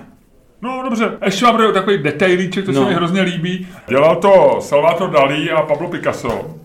No 0.61 0.81
dobře, 0.83 1.17
ještě 1.25 1.45
mám 1.45 1.73
takový 1.73 1.97
detailíček, 1.97 2.65
to 2.65 2.71
no. 2.71 2.81
se 2.81 2.89
mi 2.89 2.95
hrozně 2.95 3.21
líbí. 3.21 3.67
Dělal 3.87 4.15
to 4.15 4.57
Salvatore 4.61 5.13
Dalí 5.13 5.51
a 5.51 5.61
Pablo 5.61 5.89
Picasso. 5.89 6.55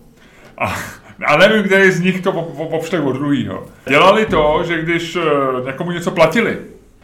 A 0.57 0.75
a 1.25 1.37
nevím, 1.37 1.63
který 1.63 1.91
z 1.91 2.01
nich 2.01 2.21
to 2.21 2.31
popšte 2.71 2.99
od 2.99 3.11
druhýho. 3.11 3.65
Dělali 3.87 4.25
to, 4.25 4.63
že 4.67 4.81
když 4.81 5.15
eh, 5.15 5.21
někomu 5.65 5.91
něco 5.91 6.11
platili, 6.11 6.57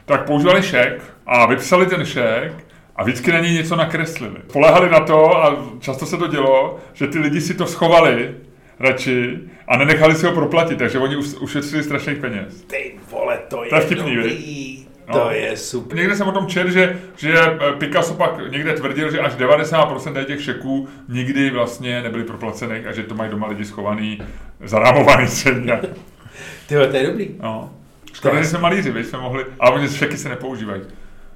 tak 0.06 0.26
používali 0.26 0.64
šek 0.64 1.04
a 1.26 1.45
vypsali 1.45 1.86
ten 1.86 2.06
šek 2.06 2.54
a 2.95 3.04
vždycky 3.04 3.32
na 3.32 3.39
něj 3.39 3.54
něco 3.54 3.76
nakreslili. 3.76 4.39
Polehali 4.54 4.89
na 4.89 4.99
to 4.99 5.38
a 5.38 5.66
často 5.80 6.06
se 6.06 6.18
to 6.18 6.28
dělo, 6.28 6.80
že 6.93 7.08
ty 7.08 7.20
lidi 7.20 7.41
si 7.41 7.54
to 7.54 7.66
schovali 7.66 8.36
radši 8.80 9.39
a 9.68 9.78
nenechali 9.78 10.16
si 10.16 10.26
ho 10.26 10.32
proplatit, 10.32 10.78
takže 10.78 10.99
oni 10.99 11.16
ušetřili 11.16 11.84
strašných 11.84 12.18
peněz. 12.18 12.64
Ty 12.64 12.95
vole, 13.12 13.39
to 13.47 13.64
je, 13.64 13.70
to 13.70 13.76
je 13.76 13.82
vtipný, 13.82 14.16
dobrý. 14.16 14.86
No. 15.08 15.20
To 15.20 15.32
je 15.32 15.58
super. 15.58 15.97
Někde 15.97 16.16
jsem 16.16 16.28
o 16.28 16.32
tom 16.32 16.47
čet, 16.47 16.68
že, 16.68 16.99
že 17.18 17.36
Picasso 17.78 18.14
pak 18.14 18.52
někde 18.52 18.74
tvrdil, 18.74 19.12
že 19.12 19.20
až 19.20 19.34
90% 19.34 20.26
těch 20.26 20.43
šeků 20.43 20.88
nikdy 21.10 21.49
vlastně 21.49 22.02
nebyly 22.02 22.24
proplacených 22.24 22.88
a 22.88 22.91
že 22.91 23.04
to 23.04 23.16
mají 23.16 23.32
doma 23.32 23.47
lidi 23.47 23.66
schovaný, 23.66 24.22
zarámovaný 24.64 25.28
celý. 25.28 25.66
Ty 26.68 26.76
to 26.76 26.97
je 26.97 27.08
dobrý. 27.08 27.30
No. 27.39 27.74
Škoda, 28.14 28.41
že 28.41 28.47
jsme 28.47 28.59
malíři, 28.59 29.03
jsme 29.03 29.20
mohli, 29.20 29.45
ale 29.59 29.72
oni 29.72 29.89
šeky 29.89 30.18
se 30.18 30.30
nepoužívají. 30.30 30.82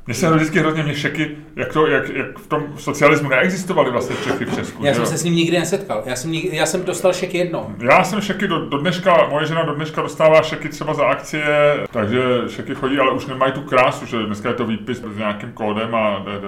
Mně 0.07 0.15
se 0.15 0.31
vždycky 0.31 0.59
hrozně 0.59 0.83
mě 0.83 0.95
šeky, 0.95 1.37
jak, 1.55 1.73
to, 1.73 1.87
jak, 1.87 2.09
jak 2.09 2.39
v 2.39 2.47
tom 2.47 2.63
socialismu 2.77 3.29
neexistovaly 3.29 3.91
vlastně 3.91 4.15
Čechy 4.23 4.45
v 4.45 4.55
Česku. 4.55 4.85
Já 4.85 4.93
jsem 4.93 5.05
se 5.05 5.17
s 5.17 5.23
ním 5.23 5.35
nikdy 5.35 5.59
nesetkal. 5.59 6.03
Já 6.05 6.15
jsem, 6.15 6.31
nikdy, 6.31 6.57
já 6.57 6.65
jsem 6.65 6.83
dostal 6.83 7.13
šeky 7.13 7.37
jedno. 7.37 7.75
Já 7.79 8.03
jsem 8.03 8.21
šeky 8.21 8.47
do, 8.47 8.65
do, 8.65 8.77
dneška, 8.77 9.27
moje 9.29 9.45
žena 9.45 9.63
do 9.63 9.75
dneška 9.75 10.01
dostává 10.01 10.41
šeky 10.41 10.69
třeba 10.69 10.93
za 10.93 11.05
akcie, 11.05 11.45
takže 11.91 12.19
šeky 12.47 12.75
chodí, 12.75 12.99
ale 12.99 13.11
už 13.11 13.25
nemají 13.25 13.53
tu 13.53 13.61
krásu, 13.61 14.05
že 14.05 14.17
dneska 14.17 14.49
je 14.49 14.55
to 14.55 14.65
výpis 14.65 14.97
s 15.13 15.17
nějakým 15.17 15.51
kódem 15.51 15.95
a 15.95 16.19
de, 16.25 16.31
de, 16.31 16.47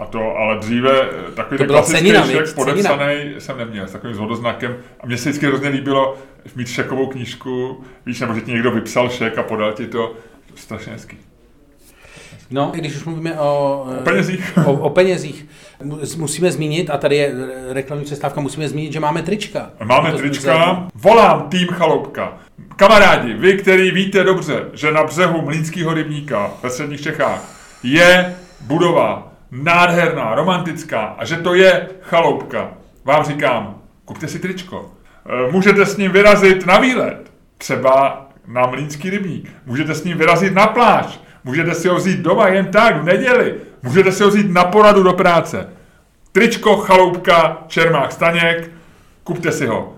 a 0.00 0.06
to, 0.06 0.36
ale 0.36 0.58
dříve 0.58 1.08
takový 1.34 1.58
to 1.58 1.64
klasický 1.64 2.10
šek 2.10 2.54
podepsaný 2.54 3.34
jsem 3.38 3.58
neměl 3.58 3.86
s 3.88 3.92
takovým 3.92 4.16
vodoznakem 4.16 4.76
a 5.00 5.06
mně 5.06 5.18
se 5.18 5.28
vždycky 5.28 5.46
hrozně 5.46 5.68
líbilo 5.68 6.16
mít 6.56 6.68
šekovou 6.68 7.06
knížku, 7.06 7.84
víš, 8.06 8.20
nebo 8.20 8.34
že 8.34 8.40
ti 8.40 8.52
někdo 8.52 8.70
vypsal 8.70 9.08
šek 9.08 9.38
a 9.38 9.42
podal 9.42 9.72
ti 9.72 9.86
to, 9.86 10.14
strašně 10.54 10.92
hezký. 10.92 11.16
No, 12.50 12.70
když 12.74 12.96
už 12.96 13.04
mluvíme 13.04 13.40
o, 13.40 13.86
o 14.00 14.02
penězích, 14.04 14.58
o, 14.66 14.72
o 14.72 14.90
penězích. 14.90 15.46
Musíme 16.16 16.52
zmínit, 16.52 16.90
a 16.90 16.96
tady 16.96 17.16
je 17.16 17.34
reklamní 17.68 18.04
přestávka, 18.04 18.40
musíme 18.40 18.68
zmínit, 18.68 18.92
že 18.92 19.00
máme 19.00 19.22
trička. 19.22 19.70
Máme 19.84 20.12
trička, 20.12 20.86
volám 20.94 21.48
tým 21.48 21.68
Chaloupka. 21.68 22.38
Kamarádi, 22.76 23.34
vy, 23.34 23.58
který 23.58 23.90
víte 23.90 24.24
dobře, 24.24 24.64
že 24.72 24.92
na 24.92 25.04
břehu 25.04 25.42
Mlínského 25.42 25.94
rybníka 25.94 26.50
ve 26.62 26.70
středních 26.70 27.00
Čechách 27.00 27.44
je 27.82 28.36
budova 28.60 29.29
nádherná, 29.50 30.34
romantická 30.34 31.00
a 31.18 31.24
že 31.24 31.36
to 31.36 31.54
je 31.54 31.88
chaloupka, 32.02 32.70
vám 33.04 33.24
říkám, 33.24 33.74
kupte 34.04 34.28
si 34.28 34.38
tričko. 34.38 34.90
E, 35.26 35.52
můžete 35.52 35.86
s 35.86 35.96
ním 35.96 36.12
vyrazit 36.12 36.66
na 36.66 36.78
výlet, 36.78 37.30
třeba 37.58 38.26
na 38.46 38.66
Mlínský 38.66 39.10
rybník. 39.10 39.52
Můžete 39.66 39.94
s 39.94 40.04
ním 40.04 40.18
vyrazit 40.18 40.54
na 40.54 40.66
pláž. 40.66 41.20
Můžete 41.44 41.74
si 41.74 41.88
ho 41.88 41.96
vzít 41.96 42.20
doma 42.20 42.48
jen 42.48 42.66
tak 42.66 43.02
v 43.02 43.04
neděli. 43.04 43.54
Můžete 43.82 44.12
si 44.12 44.22
ho 44.22 44.28
vzít 44.28 44.50
na 44.50 44.64
poradu 44.64 45.02
do 45.02 45.12
práce. 45.12 45.68
Tričko, 46.32 46.76
chaloupka, 46.76 47.58
Čermák 47.66 48.12
Staněk, 48.12 48.70
kupte 49.24 49.52
si 49.52 49.66
ho. 49.66 49.94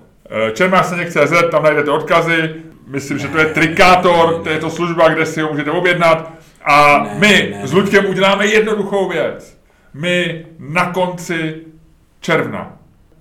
E, 0.48 0.50
Čermák 0.50 0.84
Staněk.cz, 0.84 1.50
tam 1.50 1.62
najdete 1.62 1.90
odkazy. 1.90 2.54
Myslím, 2.86 3.18
že 3.18 3.28
to 3.28 3.38
je 3.38 3.46
Trikátor, 3.46 4.42
to 4.42 4.50
je 4.50 4.58
to 4.58 4.70
služba, 4.70 5.08
kde 5.08 5.26
si 5.26 5.40
ho 5.40 5.50
můžete 5.50 5.70
objednat. 5.70 6.32
A 6.64 6.98
ne, 6.98 7.14
my 7.18 7.54
ne, 7.54 7.66
s 7.68 7.72
Luďkem 7.72 8.06
uděláme 8.06 8.46
jednoduchou 8.46 9.08
věc. 9.08 9.58
My 9.94 10.46
na 10.58 10.92
konci 10.92 11.54
června 12.20 12.72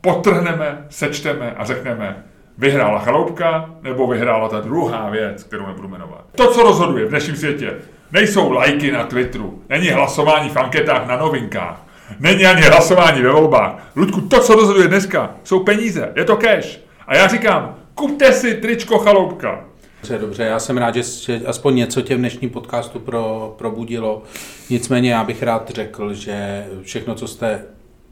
potrhneme, 0.02 0.86
sečteme 0.90 1.54
a 1.58 1.66
řekneme, 1.66 2.24
vyhrála 2.58 3.00
chaloupka 3.00 3.70
nebo 3.82 4.08
vyhrála 4.08 4.50
ta 4.50 4.60
druhá 4.60 5.10
věc, 5.10 5.44
kterou 5.44 5.68
nebudu 5.68 5.88
jmenovat. 5.88 6.26
To, 6.36 6.48
co 6.48 6.64
rozhoduje 6.64 7.06
v 7.06 7.10
dnešním 7.10 7.36
světě, 7.36 7.74
nejsou 8.12 8.52
lajky 8.52 8.92
na 8.92 9.04
Twitteru, 9.04 9.62
není 9.70 9.90
hlasování 9.90 10.50
v 10.50 10.58
anketách 10.58 11.08
na 11.08 11.18
novinkách, 11.18 11.82
není 12.20 12.46
ani 12.46 12.62
hlasování 12.62 13.22
ve 13.22 13.32
volbách. 13.32 13.76
Ludku, 13.96 14.22
to, 14.22 14.40
co 14.40 14.56
rozhoduje 14.56 14.88
dneska, 14.88 15.32
jsou 15.44 15.60
peníze, 15.60 16.12
je 16.16 16.26
to 16.26 16.36
cash. 16.38 16.80
A 17.08 17.16
já 17.16 17.28
říkám, 17.28 17.76
kupte 17.96 18.34
si 18.34 18.54
tričko 18.54 18.98
chaloupka. 18.98 19.66
Dobře, 20.02 20.18
dobře, 20.18 20.44
já 20.44 20.60
jsem 20.60 20.78
rád, 20.78 20.96
že, 20.96 21.42
aspoň 21.46 21.76
něco 21.76 22.02
tě 22.02 22.16
v 22.16 22.18
dnešním 22.18 22.50
podcastu 22.50 23.00
pro, 23.00 23.56
probudilo. 23.58 24.24
Nicméně 24.70 25.12
já 25.12 25.24
bych 25.24 25.44
rád 25.44 25.70
řekl, 25.70 26.14
že 26.14 26.66
všechno, 26.82 27.16
co 27.16 27.28
jste 27.28 27.66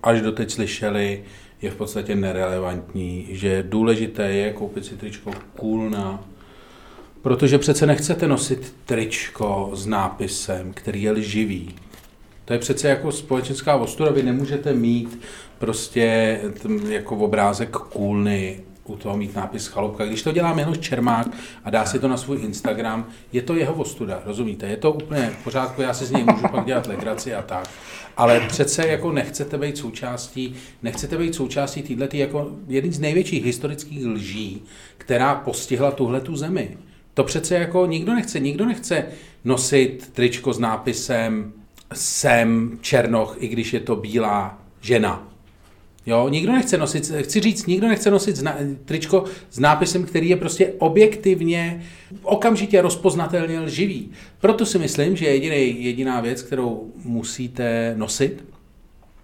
až 0.04 0.22
doteď 0.22 0.52
slyšeli, 0.52 1.24
je 1.62 1.72
v 1.72 1.76
podstatě 1.76 2.16
nerelevantní, 2.16 3.28
že 3.30 3.64
důležité 3.68 4.32
je 4.32 4.54
koupit 4.54 4.86
si 4.86 4.98
tričko 4.98 5.32
Coolna, 5.60 6.24
protože 7.22 7.58
přece 7.58 7.86
nechcete 7.86 8.28
nosit 8.28 8.76
tričko 8.86 9.72
s 9.74 9.86
nápisem, 9.86 10.74
který 10.74 11.02
je 11.02 11.12
lživý. 11.12 11.76
To 12.46 12.54
je 12.54 12.60
přece 12.60 12.90
jako 12.90 13.12
společenská 13.12 13.76
ostuda, 13.76 14.12
vy 14.12 14.24
nemůžete 14.24 14.74
mít 14.74 15.20
prostě 15.60 16.40
jako 16.90 17.16
obrázek 17.16 17.70
kůlny 17.70 18.60
u 18.90 18.96
toho 18.96 19.18
mít 19.18 19.36
nápis 19.36 19.68
Chaloupka. 19.68 20.06
Když 20.06 20.24
to 20.24 20.32
dělá 20.32 20.54
Miloš 20.54 20.78
Čermák 20.78 21.28
a 21.64 21.70
dá 21.70 21.86
si 21.86 22.00
to 22.00 22.08
na 22.08 22.18
svůj 22.18 22.40
Instagram, 22.42 23.08
je 23.34 23.42
to 23.42 23.56
jeho 23.56 23.74
ostuda, 23.74 24.22
rozumíte? 24.26 24.68
Je 24.68 24.78
to 24.78 24.92
úplně 24.92 25.32
v 25.40 25.44
pořádku, 25.44 25.82
já 25.82 25.94
si 25.94 26.06
z 26.06 26.12
něj 26.12 26.24
můžu 26.24 26.48
pak 26.52 26.66
dělat 26.66 26.88
legraci 26.88 27.36
a 27.36 27.42
tak. 27.42 27.70
Ale 28.18 28.40
přece 28.40 28.88
jako 28.88 29.12
nechcete 29.12 29.58
být 29.58 29.78
součástí, 29.78 30.56
nechcete 30.84 31.18
být 31.18 31.36
součástí 31.36 31.82
této 31.82 32.18
jako 32.18 32.52
jedný 32.68 32.92
z 32.92 33.00
největších 33.00 33.46
historických 33.46 34.06
lží, 34.06 34.64
která 34.98 35.36
postihla 35.36 35.92
tuhle 35.92 36.22
tu 36.22 36.36
zemi. 36.36 36.78
To 37.14 37.24
přece 37.24 37.56
jako 37.56 37.86
nikdo 37.86 38.14
nechce, 38.14 38.40
nikdo 38.40 38.66
nechce 38.66 39.06
nosit 39.46 40.10
tričko 40.14 40.54
s 40.54 40.60
nápisem 40.60 41.54
jsem 41.94 42.78
Černoch, 42.82 43.38
i 43.40 43.48
když 43.48 43.74
je 43.74 43.80
to 43.80 43.96
bílá 43.96 44.58
žena. 44.82 45.28
Jo, 46.10 46.30
nikdo 46.30 46.52
nechce 46.52 46.78
nosit, 46.78 47.12
chci 47.22 47.40
říct, 47.40 47.66
nikdo 47.66 47.88
nechce 47.88 48.12
nosit 48.12 48.36
zna, 48.36 48.58
tričko 48.86 49.24
s 49.50 49.60
nápisem, 49.60 50.04
který 50.04 50.30
je 50.30 50.36
prostě 50.36 50.74
objektivně, 50.78 51.84
okamžitě 52.24 52.82
rozpoznatelně 52.82 53.60
lživý. 53.60 54.12
Proto 54.40 54.66
si 54.66 54.80
myslím, 54.80 55.16
že 55.16 55.26
jediný, 55.26 55.84
jediná 55.84 56.22
věc, 56.22 56.42
kterou 56.42 56.92
musíte 57.04 57.94
nosit, 57.98 58.44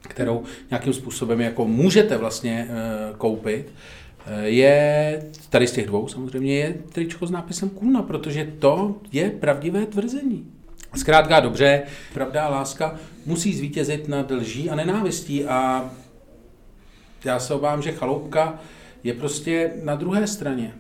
kterou 0.02 0.44
nějakým 0.70 0.94
způsobem 0.94 1.42
jako 1.42 1.66
můžete 1.66 2.18
vlastně 2.18 2.68
uh, 2.70 3.18
koupit, 3.18 3.74
eh, 4.26 4.48
je, 4.48 5.24
tady 5.50 5.68
z 5.68 5.72
těch 5.72 5.88
dvou 5.88 6.08
samozřejmě, 6.08 6.58
je 6.58 6.76
tričko 6.92 7.28
s 7.28 7.32
nápisem 7.32 7.70
Kuna, 7.70 8.02
protože 8.02 8.54
to 8.60 8.96
je 9.12 9.30
pravdivé 9.30 9.86
tvrzení. 9.86 10.46
Zkrátka 10.96 11.40
dobře, 11.40 11.84
pravda 12.14 12.44
a 12.44 12.50
láska 12.50 12.96
musí 13.26 13.54
zvítězit 13.54 14.08
nad 14.08 14.32
lží 14.32 14.70
a 14.70 14.76
nenávistí 14.76 15.46
a 15.46 15.92
já 17.26 17.40
se 17.40 17.54
obávám, 17.54 17.82
že 17.82 17.92
chaloupka 17.92 18.54
je 19.04 19.14
prostě 19.14 19.72
na 19.84 19.96
druhé 19.96 20.28
straně. 20.28 20.74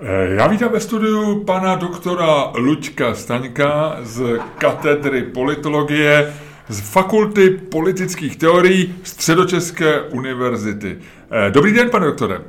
Eh, 0.00 0.34
já 0.34 0.46
vítám 0.46 0.72
ve 0.72 0.80
studiu 0.80 1.44
pana 1.44 1.74
doktora 1.74 2.52
Luďka 2.54 3.14
Staňka 3.14 3.98
z 4.02 4.38
katedry 4.58 5.22
politologie 5.22 6.34
z 6.68 6.80
Fakulty 6.80 7.50
politických 7.50 8.36
teorií 8.36 8.94
Středočeské 9.02 10.00
univerzity. 10.00 10.98
Eh, 11.30 11.50
dobrý 11.50 11.72
den, 11.72 11.90
pane 11.90 12.06
doktore. 12.06 12.40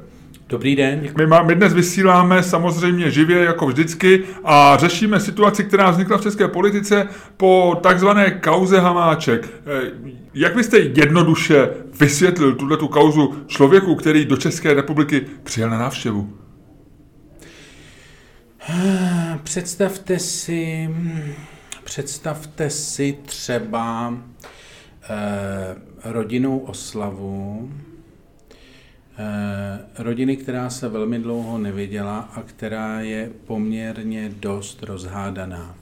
Dobrý 0.49 0.75
den. 0.75 1.09
My, 1.17 1.27
má, 1.27 1.43
my 1.43 1.55
dnes 1.55 1.73
vysíláme 1.73 2.43
samozřejmě 2.43 3.11
živě 3.11 3.43
jako 3.43 3.67
vždycky 3.67 4.23
a 4.43 4.77
řešíme 4.77 5.19
situaci, 5.19 5.63
která 5.63 5.91
vznikla 5.91 6.17
v 6.17 6.21
české 6.21 6.47
politice 6.47 7.07
po 7.37 7.79
takzvané 7.83 8.31
kauze 8.31 8.79
Hamáček. 8.79 9.49
Eh, 9.65 9.91
jak 10.33 10.55
byste 10.55 10.77
jednoduše 10.79 11.69
vysvětlil 11.99 12.55
tuhle 12.55 12.77
tu 12.77 12.87
kauzu 12.87 13.43
člověku, 13.47 13.95
který 13.95 14.25
do 14.25 14.37
České 14.37 14.73
republiky 14.73 15.25
přijel 15.43 15.69
na 15.69 15.77
návštěvu? 15.77 16.33
Představte 19.43 20.19
si, 20.19 20.89
představte 21.83 22.69
si 22.69 23.17
třeba 23.25 24.13
eh, 25.09 25.75
rodinnou 26.03 26.59
oslavu, 26.59 27.69
Eh, 27.71 27.88
rodiny, 29.97 30.37
která 30.37 30.69
se 30.69 30.89
velmi 30.89 31.19
dlouho 31.19 31.57
neviděla 31.57 32.19
a 32.19 32.41
která 32.41 33.01
je 33.01 33.31
poměrně 33.45 34.31
dost 34.39 34.83
rozhádaná. 34.83 35.75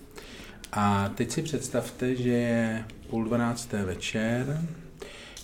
A 0.71 1.09
teď 1.09 1.31
si 1.31 1.41
představte, 1.41 2.15
že 2.15 2.29
je 2.29 2.85
půl 3.09 3.25
dvanácté 3.25 3.85
večer, 3.85 4.61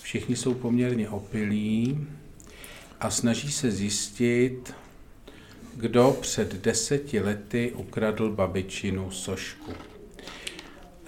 všichni 0.01 0.35
jsou 0.35 0.53
poměrně 0.53 1.09
opilí 1.09 2.07
a 2.99 3.09
snaží 3.09 3.51
se 3.51 3.71
zjistit, 3.71 4.73
kdo 5.75 6.17
před 6.21 6.61
deseti 6.61 7.19
lety 7.19 7.71
ukradl 7.75 8.31
babičinu 8.31 9.11
sošku. 9.11 9.71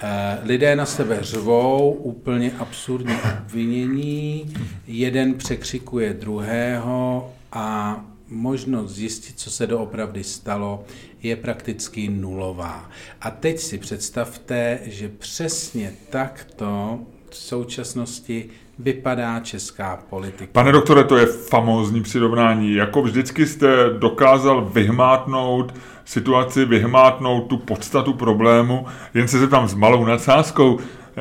Eh, 0.07 0.39
lidé 0.43 0.75
na 0.75 0.85
sebe 0.85 1.17
řvou, 1.21 1.91
úplně 1.91 2.51
absurdní 2.59 3.15
obvinění, 3.41 4.53
jeden 4.87 5.33
překřikuje 5.33 6.13
druhého 6.13 7.33
a 7.51 7.99
možnost 8.27 8.91
zjistit, 8.91 9.39
co 9.39 9.51
se 9.51 9.67
doopravdy 9.67 10.23
stalo, 10.23 10.85
je 11.23 11.35
prakticky 11.35 12.09
nulová. 12.09 12.89
A 13.21 13.31
teď 13.31 13.59
si 13.59 13.77
představte, 13.77 14.79
že 14.85 15.09
přesně 15.09 15.93
takto 16.09 16.99
v 17.29 17.35
současnosti 17.35 18.49
vypadá 18.79 19.39
česká 19.39 19.99
politika. 20.09 20.51
Pane 20.51 20.71
doktore, 20.71 21.03
to 21.03 21.17
je 21.17 21.25
famózní 21.25 22.01
přirovnání. 22.01 22.73
Jako 22.73 23.01
vždycky 23.01 23.45
jste 23.45 23.67
dokázal 23.97 24.69
vyhmátnout 24.73 25.73
situaci, 26.05 26.65
vyhmátnout 26.65 27.47
tu 27.47 27.57
podstatu 27.57 28.13
problému, 28.13 28.85
jen 29.13 29.27
se 29.27 29.39
zeptám 29.39 29.67
s 29.67 29.73
malou 29.73 30.05
nadsázkou. 30.05 30.79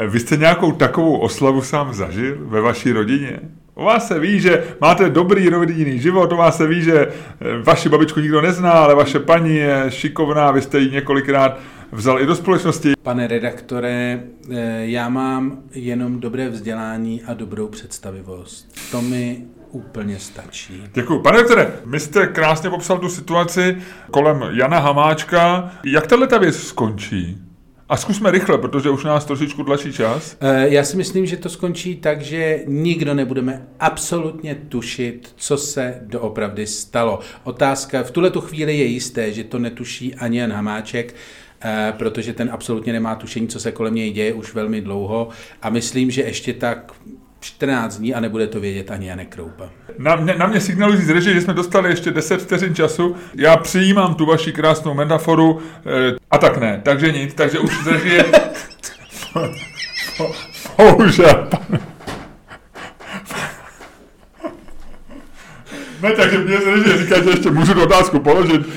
Vy 0.08 0.20
jste 0.20 0.36
nějakou 0.36 0.72
takovou 0.72 1.16
oslavu 1.16 1.62
sám 1.62 1.94
zažil 1.94 2.36
ve 2.40 2.60
vaší 2.60 2.92
rodině? 2.92 3.40
O 3.74 3.84
vás 3.84 4.08
se 4.08 4.18
ví, 4.18 4.40
že 4.40 4.64
máte 4.80 5.10
dobrý 5.10 5.48
rodinný 5.48 5.98
život, 5.98 6.32
o 6.32 6.36
vás 6.36 6.56
se 6.56 6.66
ví, 6.66 6.82
že 6.82 7.08
vaši 7.62 7.88
babičku 7.88 8.20
nikdo 8.20 8.40
nezná, 8.40 8.72
ale 8.72 8.94
vaše 8.94 9.18
paní 9.18 9.56
je 9.56 9.84
šikovná, 9.88 10.50
vy 10.50 10.62
jste 10.62 10.78
ji 10.78 10.90
několikrát 10.90 11.58
vzal 11.94 12.20
i 12.20 12.26
do 12.26 12.34
společnosti. 12.34 12.92
Pane 13.02 13.26
redaktore, 13.26 14.24
eh, 14.50 14.86
já 14.86 15.08
mám 15.08 15.62
jenom 15.74 16.20
dobré 16.20 16.48
vzdělání 16.48 17.22
a 17.22 17.34
dobrou 17.34 17.68
představivost. 17.68 18.74
To 18.90 19.02
mi 19.02 19.44
úplně 19.70 20.18
stačí. 20.18 20.82
Děkuji. 20.94 21.18
Pane 21.22 21.38
doktore, 21.38 21.72
my 21.84 22.00
jste 22.00 22.26
krásně 22.26 22.70
popsal 22.70 22.98
tu 22.98 23.08
situaci 23.08 23.76
kolem 24.10 24.44
Jana 24.50 24.78
Hamáčka. 24.78 25.72
Jak 25.84 26.06
tahle 26.06 26.26
ta 26.26 26.38
věc 26.38 26.56
skončí? 26.56 27.38
A 27.88 27.96
zkusme 27.96 28.30
rychle, 28.30 28.58
protože 28.58 28.90
už 28.90 29.04
nás 29.04 29.24
trošičku 29.24 29.64
tlačí 29.64 29.92
čas. 29.92 30.36
Eh, 30.40 30.68
já 30.68 30.84
si 30.84 30.96
myslím, 30.96 31.26
že 31.26 31.36
to 31.36 31.48
skončí 31.48 31.96
tak, 31.96 32.20
že 32.20 32.62
nikdo 32.66 33.14
nebudeme 33.14 33.66
absolutně 33.80 34.54
tušit, 34.54 35.32
co 35.36 35.56
se 35.56 36.00
doopravdy 36.02 36.66
stalo. 36.66 37.20
Otázka, 37.44 38.02
v 38.02 38.10
tuhle 38.10 38.32
chvíli 38.40 38.78
je 38.78 38.84
jisté, 38.84 39.32
že 39.32 39.44
to 39.44 39.58
netuší 39.58 40.14
ani 40.14 40.38
Jan 40.38 40.52
Hamáček, 40.52 41.14
protože 41.98 42.32
ten 42.32 42.48
absolutně 42.52 42.92
nemá 42.92 43.14
tušení, 43.14 43.48
co 43.48 43.60
se 43.60 43.72
kolem 43.72 43.94
něj 43.94 44.12
děje 44.12 44.32
už 44.32 44.54
velmi 44.54 44.80
dlouho 44.80 45.28
a 45.62 45.70
myslím, 45.70 46.10
že 46.10 46.22
ještě 46.22 46.52
tak 46.52 46.92
14 47.40 47.98
dní 47.98 48.14
a 48.14 48.20
nebude 48.20 48.46
to 48.46 48.60
vědět 48.60 48.90
ani 48.90 49.08
Janek 49.08 49.28
Kroupa. 49.28 49.70
Na 49.98 50.16
mě, 50.16 50.34
na 50.34 50.46
mě 50.46 50.60
signalují 50.60 51.02
z 51.02 51.10
režie, 51.10 51.34
že 51.34 51.40
jsme 51.40 51.54
dostali 51.54 51.90
ještě 51.90 52.10
10 52.10 52.42
vteřin 52.42 52.74
času. 52.74 53.16
Já 53.34 53.56
přijímám 53.56 54.14
tu 54.14 54.26
vaši 54.26 54.52
krásnou 54.52 54.94
metaforu 54.94 55.60
e, 55.86 56.16
a 56.30 56.38
tak 56.38 56.58
ne, 56.58 56.80
takže 56.84 57.12
nic, 57.12 57.34
takže 57.34 57.58
už 57.58 57.84
z 57.84 57.86
režie... 57.86 58.24
Bohužel, 60.76 61.48
Ne, 66.02 66.12
takže 66.12 66.38
mě 66.38 66.58
z 66.58 66.66
režie 66.66 66.98
říká, 66.98 67.22
že 67.22 67.30
ještě 67.30 67.50
můžu 67.50 67.74
tu 67.74 67.82
otázku 67.82 68.20
položit. 68.20 68.62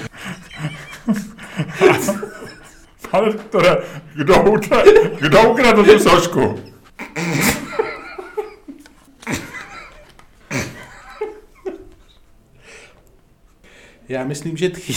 Pane 3.11 3.33
doktore, 3.33 3.77
kdo, 4.15 4.43
kdo 5.19 5.51
ukradl 5.51 5.83
tu 5.83 5.99
sošku? 5.99 6.63
Já 14.09 14.23
myslím, 14.23 14.57
že 14.57 14.69
tchý... 14.69 14.93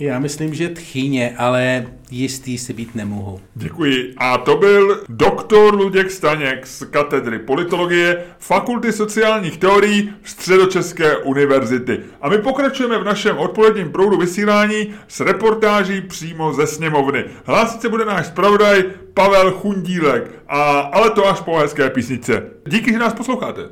Já 0.00 0.18
myslím, 0.18 0.54
že 0.54 0.68
tchýně, 0.68 1.34
ale 1.38 1.86
jistý 2.10 2.58
si 2.58 2.72
být 2.72 2.94
nemohu. 2.94 3.40
Děkuji. 3.54 4.14
A 4.16 4.38
to 4.38 4.56
byl 4.56 5.00
doktor 5.08 5.74
Luděk 5.74 6.10
Staněk 6.10 6.66
z 6.66 6.84
katedry 6.84 7.38
politologie 7.38 8.24
Fakulty 8.38 8.92
sociálních 8.92 9.58
teorií 9.58 10.12
Středočeské 10.24 11.16
univerzity. 11.16 12.00
A 12.20 12.28
my 12.28 12.38
pokračujeme 12.38 12.98
v 12.98 13.04
našem 13.04 13.38
odpoledním 13.38 13.92
proudu 13.92 14.18
vysílání 14.18 14.94
s 15.08 15.20
reportáží 15.20 16.00
přímo 16.00 16.52
ze 16.52 16.66
sněmovny. 16.66 17.24
Hlásit 17.44 17.80
se 17.80 17.88
bude 17.88 18.04
náš 18.04 18.26
zpravodaj 18.26 18.84
Pavel 19.14 19.50
Chundílek, 19.50 20.30
a, 20.48 20.80
ale 20.80 21.10
to 21.10 21.28
až 21.28 21.40
po 21.40 21.58
hezké 21.58 21.90
písnice. 21.90 22.42
Díky, 22.66 22.92
že 22.92 22.98
nás 22.98 23.14
posloucháte. 23.14 23.62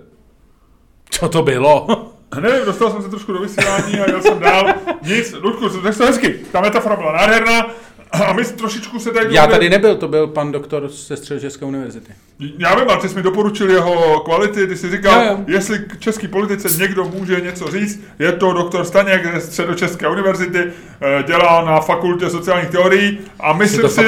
Co 1.11 1.29
to 1.29 1.43
bylo? 1.43 1.87
Nevím, 2.41 2.67
dostal 2.67 2.91
jsem 2.91 3.03
se 3.03 3.09
trošku 3.09 3.33
do 3.33 3.41
vysílání 3.41 4.01
a 4.01 4.11
jel 4.11 4.23
jsem 4.23 4.39
dál. 4.39 4.67
Nic, 5.03 5.35
Ludku, 5.43 5.69
tak 5.69 5.97
to 5.97 6.07
hezky. 6.07 6.41
Ta 6.53 6.61
metafora 6.61 6.97
byla 6.97 7.13
nádherná. 7.13 7.67
A 8.11 8.33
my 8.33 8.45
trošičku 8.45 8.99
se 8.99 9.11
tady... 9.11 9.35
Já 9.35 9.47
tady 9.47 9.71
nebyl, 9.71 9.97
to 9.97 10.09
byl 10.09 10.27
pan 10.27 10.53
doktor 10.53 10.89
ze 10.89 11.17
Středočeské 11.17 11.65
univerzity. 11.65 12.13
Já 12.59 12.75
vím, 12.75 12.91
ale 12.91 13.01
ty 13.01 13.09
jsi 13.09 13.17
mi 13.17 13.23
doporučil 13.23 13.71
jeho 13.71 14.21
kvality, 14.21 14.67
ty 14.67 14.77
jsi 14.77 14.91
říkal, 14.91 15.25
jo, 15.25 15.31
jo. 15.31 15.45
jestli 15.47 15.79
k 15.79 15.99
české 16.01 16.29
politice 16.29 16.69
někdo 16.83 17.05
může 17.05 17.41
něco 17.41 17.71
říct, 17.71 18.01
je 18.19 18.33
to 18.33 18.53
doktor 18.53 18.85
Staněk 18.85 19.35
ze 19.35 19.41
Středočeské 19.41 20.09
univerzity, 20.09 20.59
eh, 21.01 21.23
dělá 21.27 21.65
na 21.65 21.81
fakultě 21.81 22.31
sociálních 22.31 22.71
teorií 22.71 23.19
a 23.41 23.53
myslím 23.53 23.89
si, 23.89 24.03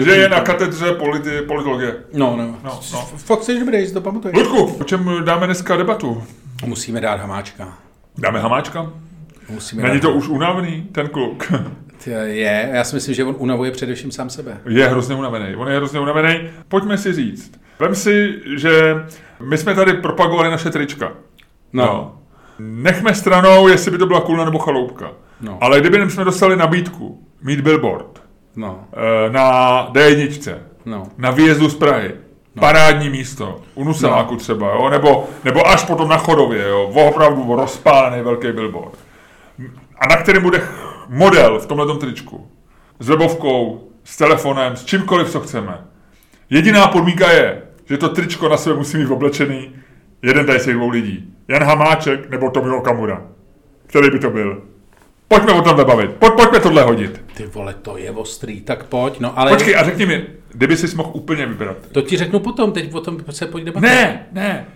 že 0.00 0.10
je 0.10 0.28
na 0.28 0.40
katedře 0.40 0.86
politi- 0.92 1.46
politologie. 1.46 1.96
No, 2.12 2.36
no. 2.36 2.58
no, 2.64 2.80
no. 2.92 3.08
Fakt 3.16 3.44
jsi 3.44 3.60
dobrý, 3.60 3.86
že 3.86 3.92
to 3.92 4.00
pamatuješ. 4.00 4.36
Ludku, 4.38 4.76
o 4.80 4.84
čem 4.84 5.10
dáme 5.24 5.46
dneska 5.46 5.76
debatu? 5.76 6.22
Musíme 6.66 7.00
dát 7.00 7.20
hamáčka. 7.20 7.78
Dáme 8.18 8.40
hamáčka? 8.40 8.92
Musíme 9.50 9.82
Není 9.82 9.94
dát... 9.94 10.08
to 10.08 10.10
už 10.14 10.28
unavený, 10.28 10.82
ten 10.92 11.08
kluk? 11.08 11.52
Je, 12.24 12.70
já 12.72 12.84
si 12.84 12.96
myslím, 12.96 13.14
že 13.14 13.24
on 13.24 13.34
unavuje 13.38 13.70
především 13.70 14.10
sám 14.12 14.30
sebe. 14.30 14.60
Je 14.68 14.88
hrozně 14.88 15.14
unavený. 15.14 15.56
On 15.56 15.68
je 15.68 15.76
hrozně 15.76 16.00
unavený. 16.00 16.50
Pojďme 16.68 16.98
si 16.98 17.12
říct. 17.12 17.60
Vem 17.78 17.94
si, 17.94 18.40
že 18.56 18.94
my 19.40 19.58
jsme 19.58 19.74
tady 19.74 19.92
propagovali 19.92 20.50
naše 20.50 20.70
trička. 20.70 21.12
No. 21.72 22.18
Nechme 22.58 23.14
stranou, 23.14 23.68
jestli 23.68 23.90
by 23.90 23.98
to 23.98 24.06
byla 24.06 24.20
kulna 24.20 24.44
nebo 24.44 24.58
chaloupka. 24.58 25.10
No. 25.40 25.58
Ale 25.60 25.80
kdyby 25.80 26.10
jsme 26.10 26.24
dostali 26.24 26.56
nabídku 26.56 27.26
mít 27.42 27.60
billboard 27.60 28.22
No, 28.56 28.84
eh, 28.92 29.30
na 29.32 29.86
D1, 29.92 30.56
no. 30.84 31.02
na 31.18 31.30
výjezdu 31.30 31.68
z 31.68 31.74
Prahy, 31.74 32.14
parádní 32.58 33.10
místo, 33.10 33.60
u 33.74 33.84
Nuseláku 33.84 34.32
No. 34.34 34.38
třeba, 34.40 34.66
jo? 34.74 34.88
Nebo, 34.90 35.26
nebo 35.44 35.68
až 35.68 35.84
potom 35.84 36.08
na 36.08 36.18
Chodově, 36.18 36.68
jo? 36.68 36.82
opravdu 36.82 37.56
rozpálený 37.56 38.22
velký 38.22 38.52
billboard. 38.52 38.98
A 39.98 40.06
na 40.08 40.16
kterém 40.16 40.42
bude 40.42 40.62
model 41.08 41.58
v 41.58 41.66
tomhle 41.66 41.98
tričku. 41.98 42.48
S 43.00 43.08
webovkou, 43.08 43.88
s 44.04 44.16
telefonem, 44.16 44.76
s 44.76 44.84
čímkoliv, 44.84 45.30
co 45.30 45.40
chceme. 45.40 45.78
Jediná 46.50 46.86
podmínka 46.88 47.30
je, 47.30 47.62
že 47.88 47.96
to 47.98 48.08
tričko 48.08 48.48
na 48.48 48.56
sebe 48.56 48.76
musí 48.76 48.96
mít 48.98 49.10
oblečený 49.10 49.70
jeden 50.22 50.46
tady 50.46 50.60
z 50.60 50.64
těch 50.64 50.74
dvou 50.74 50.88
lidí. 50.88 51.34
Jan 51.48 51.62
Hamáček 51.64 52.30
nebo 52.30 52.50
Tomio 52.50 52.80
Kamura. 52.80 53.22
Který 53.86 54.10
by 54.10 54.18
to 54.18 54.30
byl? 54.30 54.62
Pojďme 55.28 55.52
o 55.52 55.62
tomhle 55.62 55.84
bavit. 55.84 56.10
Pojď, 56.14 56.32
pojďme 56.32 56.60
tohle 56.60 56.82
hodit. 56.82 57.22
Ty 57.36 57.46
vole, 57.46 57.74
to 57.82 57.96
je 57.96 58.10
ostrý, 58.10 58.60
tak 58.60 58.84
pojď. 58.84 59.20
No 59.20 59.38
ale 59.38 59.50
Počkej 59.50 59.76
a 59.76 59.84
řekni 59.84 60.06
mi, 60.06 60.26
kdyby 60.52 60.76
jsi 60.76 60.96
mohl 60.96 61.10
úplně 61.12 61.46
vybrat. 61.46 61.76
to 61.92 62.02
ti 62.02 62.16
řeknu 62.16 62.40
potom, 62.40 62.72
teď 62.72 62.94
o 62.94 63.00
tom 63.00 63.18
se 63.30 63.46
pojď 63.46 63.64
debatovat. 63.64 63.94
Ne, 63.94 64.26
ne. 64.32 64.66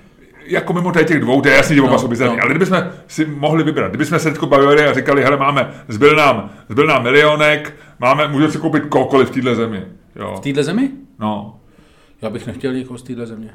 Jako 0.47 0.73
mimo 0.73 0.93
tady 0.93 1.05
těch 1.05 1.21
dvou, 1.21 1.41
to 1.41 1.49
je 1.49 1.55
jasný, 1.55 1.77
že 1.77 1.83
oba 1.83 1.93
No, 1.93 1.99
jsou 1.99 2.09
bizarní, 2.09 2.37
no. 2.37 2.43
ale 2.43 2.51
kdybychom 2.51 2.85
si 3.07 3.27
mohli 3.27 3.65
vybrat, 3.65 3.89
kdybychom 3.89 4.19
se 4.19 4.31
teď 4.31 4.43
bavili 4.43 4.85
a 4.85 4.93
říkali, 4.95 5.23
hele, 5.23 5.37
máme, 5.37 5.71
zbyl 5.89 6.17
nám, 6.17 6.51
zbyl 6.69 6.87
nám 6.87 7.03
milionek, 7.03 7.75
máme, 7.99 8.29
můžeme 8.29 8.53
si 8.53 8.59
koupit 8.59 8.85
kohokoliv 8.89 9.29
v 9.29 9.33
téhle 9.33 9.55
zemi. 9.55 9.83
Jo. 10.17 10.35
V 10.37 10.41
téhle 10.41 10.65
zemi? 10.65 10.91
No. 11.19 11.57
Já 12.23 12.31
bych 12.31 12.47
nechtěl 12.47 12.73
nikoho 12.73 12.99
z 12.99 13.03
téhle 13.03 13.27
země. 13.27 13.51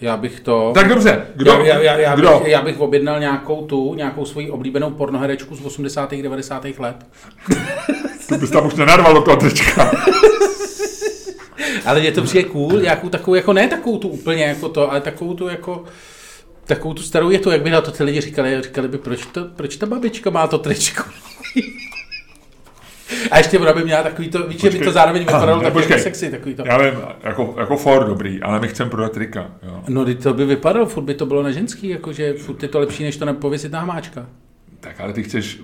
Já 0.00 0.16
bych 0.16 0.40
to... 0.40 0.72
Tak 0.74 0.88
dobře, 0.88 1.26
kdo? 1.34 1.50
já, 1.52 1.58
já, 1.64 1.78
já, 1.80 1.96
já, 1.98 2.14
kdo? 2.16 2.38
bych, 2.38 2.48
já 2.52 2.62
bych 2.62 2.80
objednal 2.80 3.20
nějakou 3.20 3.66
tu, 3.66 3.94
nějakou 3.94 4.24
svoji 4.24 4.50
oblíbenou 4.50 4.90
pornoherečku 4.90 5.56
z 5.56 5.64
80. 5.66 6.12
90. 6.22 6.64
let. 6.78 7.06
Ty 8.28 8.34
bys 8.38 8.50
tam 8.50 8.66
už 8.66 8.74
nenarval 8.74 9.14
do 9.14 9.20
toho 9.22 9.36
trička. 9.36 9.90
Ale 11.84 12.00
je 12.00 12.12
to 12.12 12.22
přijde 12.22 12.48
cool, 12.48 12.80
nějakou 12.80 13.08
takovou, 13.08 13.34
jako 13.34 13.52
ne 13.52 13.68
takovou 13.68 13.98
tu 13.98 14.08
úplně 14.08 14.44
jako 14.44 14.68
to, 14.68 14.90
ale 14.90 15.00
takovou 15.00 15.34
tu 15.34 15.48
jako, 15.48 15.84
takovou 16.66 16.94
tu 16.94 17.02
starou 17.02 17.30
je 17.30 17.38
to, 17.38 17.50
jak 17.50 17.62
by 17.62 17.70
na 17.70 17.80
to 17.80 17.90
ty 17.90 18.04
lidi 18.04 18.20
říkali, 18.20 18.62
říkali 18.62 18.88
by, 18.88 18.98
proč, 18.98 19.26
to, 19.26 19.44
proč 19.44 19.76
ta 19.76 19.86
babička 19.86 20.30
má 20.30 20.46
to 20.46 20.58
tričko? 20.58 21.02
A 23.30 23.38
ještě 23.38 23.58
ona 23.58 23.72
by 23.72 23.84
měla 23.84 24.02
takový 24.02 24.28
to, 24.28 24.48
víš, 24.48 24.60
že 24.60 24.70
by 24.70 24.78
to 24.78 24.92
zároveň 24.92 25.22
vypadalo 25.22 25.58
Ne, 25.58 25.64
tak 25.64 25.72
počkej. 25.72 25.92
jako 25.92 26.02
sexy, 26.02 26.30
takový 26.30 26.54
to. 26.54 26.62
Já 26.66 26.78
vím, 26.78 27.00
jako, 27.22 27.54
jako 27.58 27.76
for 27.76 28.06
dobrý, 28.06 28.42
ale 28.42 28.60
my 28.60 28.68
chceme 28.68 28.90
prodat 28.90 29.12
trika. 29.12 29.50
Jo. 29.62 29.82
No, 29.88 30.14
to 30.14 30.34
by 30.34 30.44
vypadalo, 30.46 30.86
furt 30.86 31.02
by 31.02 31.14
to 31.14 31.26
bylo 31.26 31.42
na 31.42 31.50
ženský, 31.50 31.88
jakože 31.88 32.32
furt 32.32 32.62
je 32.62 32.68
to 32.68 32.78
lepší, 32.78 33.02
než 33.04 33.16
to 33.16 33.24
nepověsit 33.24 33.72
na 33.72 33.80
hamáčka. 33.80 34.26
Tak 34.80 35.00
ale 35.00 35.12
ty 35.12 35.22
chceš, 35.22 35.60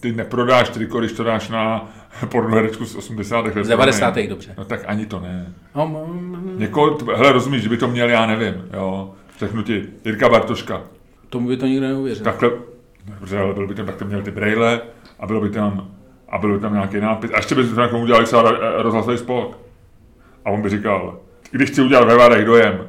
ty 0.00 0.12
neprodáš 0.12 0.68
triko, 0.68 0.98
když 0.98 1.12
to 1.12 1.24
dáš 1.24 1.48
na 1.48 1.90
pornoherečku 2.28 2.84
z 2.84 2.94
80. 2.96 3.40
let. 3.40 3.54
Z 3.64 3.68
90. 3.68 4.14
dobře. 4.28 4.54
No 4.58 4.64
tak 4.64 4.80
ani 4.86 5.06
to 5.06 5.20
ne. 5.20 5.54
No, 5.74 5.86
mm, 5.86 6.54
Někoho, 6.58 6.98
hele, 7.16 7.32
rozumíš, 7.32 7.62
že 7.62 7.68
by 7.68 7.76
to 7.76 7.88
měl, 7.88 8.10
já 8.10 8.26
nevím, 8.26 8.54
jo. 8.72 9.14
Řeknu 9.38 9.62
ti, 9.62 9.86
Jirka 10.04 10.28
Bartoška, 10.28 10.82
tomu 11.28 11.48
by 11.48 11.56
to 11.56 11.66
nikdo 11.66 11.86
neuvěřil. 11.86 12.24
takhle, 12.24 12.50
dobře, 13.18 13.38
ale 13.38 13.54
byl 13.54 13.66
by 13.66 13.74
tam, 13.74 13.86
tak 13.86 13.96
to 13.96 14.04
měl 14.04 14.22
ty 14.22 14.30
brejle 14.30 14.80
a 15.18 15.26
bylo 15.26 15.40
by 15.40 15.50
tam, 15.50 15.90
a 16.28 16.38
byl 16.38 16.54
by 16.54 16.60
tam 16.60 16.72
nějaký 16.72 17.00
nápis. 17.00 17.30
A 17.34 17.36
ještě 17.36 17.54
by 17.54 17.64
tam 17.64 17.84
někomu 17.84 18.02
udělali 18.02 18.24
třeba 18.24 18.50
eh, 18.50 18.82
rozhlasový 18.82 19.18
spot. 19.18 19.58
A 20.44 20.50
on 20.50 20.62
by 20.62 20.68
říkal, 20.68 21.20
když 21.50 21.70
chci 21.70 21.82
udělat 21.82 22.04
ve 22.04 22.16
Várech 22.16 22.44
dojem 22.44 22.86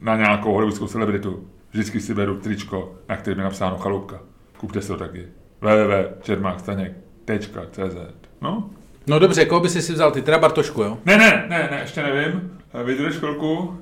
na 0.00 0.16
nějakou 0.16 0.52
hollywoodskou 0.52 0.86
celebritu, 0.86 1.48
vždycky 1.70 2.00
si 2.00 2.14
beru 2.14 2.36
tričko, 2.40 2.94
na 3.08 3.16
kterém 3.16 3.38
je 3.38 3.44
napsáno 3.44 3.76
chaloupka. 3.76 4.20
Kupte 4.58 4.82
si 4.82 4.88
to 4.88 4.96
taky. 4.96 5.26
www.čermákstaněk.cz 5.60 7.96
No? 8.40 8.70
No 9.06 9.18
dobře, 9.18 9.44
koho 9.44 9.60
by 9.60 9.68
si 9.68 9.82
si 9.82 9.92
vzal? 9.92 10.12
Ty 10.12 10.22
teda 10.22 10.38
Bartošku, 10.38 10.82
jo? 10.82 10.98
Ne, 11.04 11.18
ne, 11.18 11.46
ne, 11.48 11.68
ne, 11.70 11.78
ještě 11.80 12.02
nevím. 12.02 12.58
Eh, 12.74 12.84
Vydrž 12.84 13.16
chvilku. 13.16 13.58
Uh, 13.58 13.74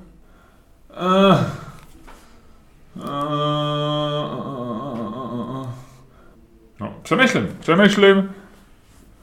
uh, 2.95 3.03
no, 6.79 6.95
přemýšlím, 7.01 7.57
přemýšlím. 7.59 8.31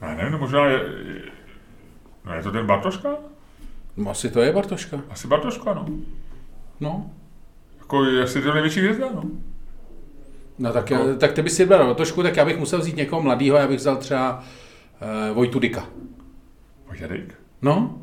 Já 0.00 0.14
nevím, 0.14 0.32
no 0.32 0.38
možná 0.38 0.66
je, 0.66 0.74
je, 0.74 1.22
no 2.24 2.34
je 2.34 2.42
to 2.42 2.52
ten 2.52 2.66
Bartoška? 2.66 3.09
No, 3.96 4.11
asi 4.11 4.30
to 4.30 4.40
je 4.40 4.52
Bartoška. 4.52 5.00
Asi 5.11 5.28
Bartoška, 5.28 5.74
no. 5.74 5.86
No. 6.80 7.11
Jako 7.78 8.04
jestli 8.04 8.42
to 8.42 8.54
největší 8.54 8.80
hvězda, 8.80 9.07
no. 9.14 9.22
No 10.59 10.72
tak, 10.72 10.90
já, 10.90 10.98
tak 11.18 11.32
ty 11.32 11.42
bys 11.42 11.57
si 11.57 11.64
vybral 11.64 11.86
Bartošku, 11.86 12.22
tak 12.22 12.36
já 12.36 12.44
bych 12.44 12.59
musel 12.59 12.78
vzít 12.78 12.96
někoho 12.96 13.22
mladého, 13.22 13.57
já 13.57 13.68
bych 13.68 13.78
vzal 13.78 13.96
třeba 13.96 14.44
uh, 15.28 15.36
Vojtu 15.36 15.59
Dika. 15.59 15.86
Vojtědejk. 16.86 17.34
No, 17.62 17.98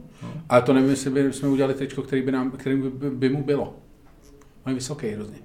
ale 0.49 0.61
to 0.61 0.73
nevím, 0.73 0.89
jestli 0.89 1.09
by 1.09 1.33
jsme 1.33 1.49
udělali 1.49 1.73
tričko, 1.73 2.01
který 2.01 2.21
by, 2.21 2.31
nám, 2.31 2.51
který 2.51 2.75
by, 2.75 2.89
by, 2.89 3.09
by 3.09 3.29
mu 3.29 3.43
bylo. 3.43 3.75
On 4.65 4.69
je 4.69 4.73
vysoký 4.73 5.07
hrozně. 5.07 5.37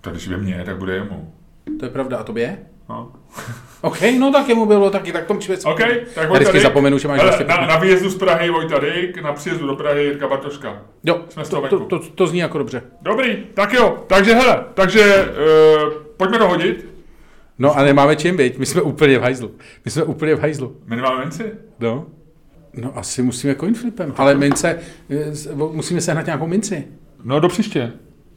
Tak 0.00 0.12
když 0.12 0.26
je 0.26 0.36
mě, 0.36 0.62
tak 0.66 0.78
bude 0.78 0.94
jemu. 0.94 1.34
To 1.78 1.84
je 1.84 1.90
pravda, 1.90 2.18
a 2.18 2.22
tobě 2.22 2.42
je? 2.42 2.58
No. 2.88 3.12
OK, 3.80 4.00
no 4.18 4.32
tak 4.32 4.48
jemu 4.48 4.66
bylo 4.66 4.90
taky, 4.90 5.12
tak 5.12 5.26
tomu 5.26 5.40
člověk. 5.40 5.66
OK, 5.66 5.80
tak 6.14 6.28
Vojta 6.28 6.52
Dyk. 6.52 6.62
zapomenu, 6.62 6.98
že 6.98 7.08
máš 7.08 7.22
vlastně 7.22 7.46
na, 7.46 7.66
na, 7.66 7.78
výjezdu 7.78 8.10
z 8.10 8.18
Prahy 8.18 8.50
Vojta 8.50 8.78
Dyk, 8.78 9.22
na 9.22 9.32
příjezdu 9.32 9.66
do 9.66 9.76
Prahy 9.76 10.04
Jirka 10.04 10.28
Bartoška. 10.28 10.82
Jo, 11.04 11.24
jsme 11.28 11.44
z 11.44 11.48
toho 11.48 11.68
to, 11.68 11.80
to, 11.80 11.98
to, 11.98 12.08
to, 12.14 12.26
zní 12.26 12.38
jako 12.38 12.58
dobře. 12.58 12.82
Dobrý, 13.02 13.36
tak 13.54 13.72
jo, 13.72 14.04
takže 14.06 14.34
hele, 14.34 14.64
takže 14.74 15.28
uh, 15.86 16.07
pojďme 16.18 16.38
to 16.38 16.48
hodit. 16.48 16.86
No 17.58 17.78
a 17.78 17.82
nemáme 17.82 18.16
čím 18.16 18.36
být, 18.36 18.58
my 18.58 18.66
jsme 18.66 18.82
úplně 18.82 19.18
v 19.18 19.22
hajzlu. 19.22 19.50
My 19.84 19.90
jsme 19.90 20.02
úplně 20.02 20.34
v 20.34 20.40
hajzlu. 20.40 20.76
My 20.86 20.96
nemáme 20.96 21.20
minci? 21.20 21.52
No. 21.80 22.06
No 22.74 22.98
asi 22.98 23.22
musíme 23.22 23.54
coin 23.54 23.74
flipem, 23.74 24.14
ale 24.16 24.34
mince, 24.34 24.78
eh, 25.10 25.54
musíme 25.54 26.00
sehnat 26.00 26.26
nějakou 26.26 26.46
minci. 26.46 26.84
No 27.24 27.40
do 27.40 27.48
příště. 27.48 27.92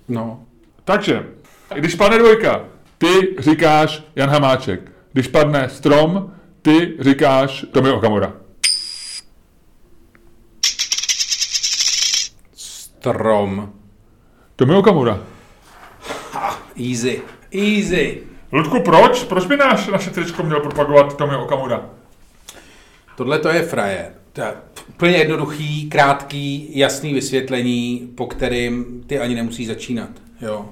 No. 0.07 0.43
Takže, 0.83 1.25
když 1.75 1.95
padne 1.95 2.17
dvojka, 2.17 2.65
ty 2.97 3.35
říkáš 3.39 4.03
Jan 4.15 4.29
Hamáček. 4.29 4.91
Když 5.13 5.27
padne 5.27 5.69
strom, 5.69 6.33
ty 6.61 6.97
říkáš 6.99 7.65
Tomi 7.71 7.91
Okamura. 7.91 8.33
Strom. 12.53 13.73
Tomi 14.55 14.75
Okamura. 14.75 15.19
Easy. 16.89 17.21
Easy. 17.51 18.23
Ludku, 18.51 18.79
proč? 18.79 19.23
Proč 19.23 19.45
by 19.45 19.57
náš, 19.57 19.87
naše 19.87 20.09
tričko 20.09 20.43
měl 20.43 20.59
propagovat 20.59 21.17
Tomi 21.17 21.35
Okamura? 21.35 21.89
Tohle 23.17 23.39
to 23.39 23.49
je 23.49 23.61
frajer. 23.61 24.13
To 24.33 24.41
je 24.41 24.53
úplně 24.89 25.17
jednoduchý, 25.17 25.89
krátký, 25.89 26.69
jasný 26.79 27.13
vysvětlení, 27.13 28.11
po 28.15 28.27
kterým 28.27 29.03
ty 29.07 29.19
ani 29.19 29.35
nemusíš 29.35 29.67
začínat. 29.67 30.09
Jo. 30.41 30.69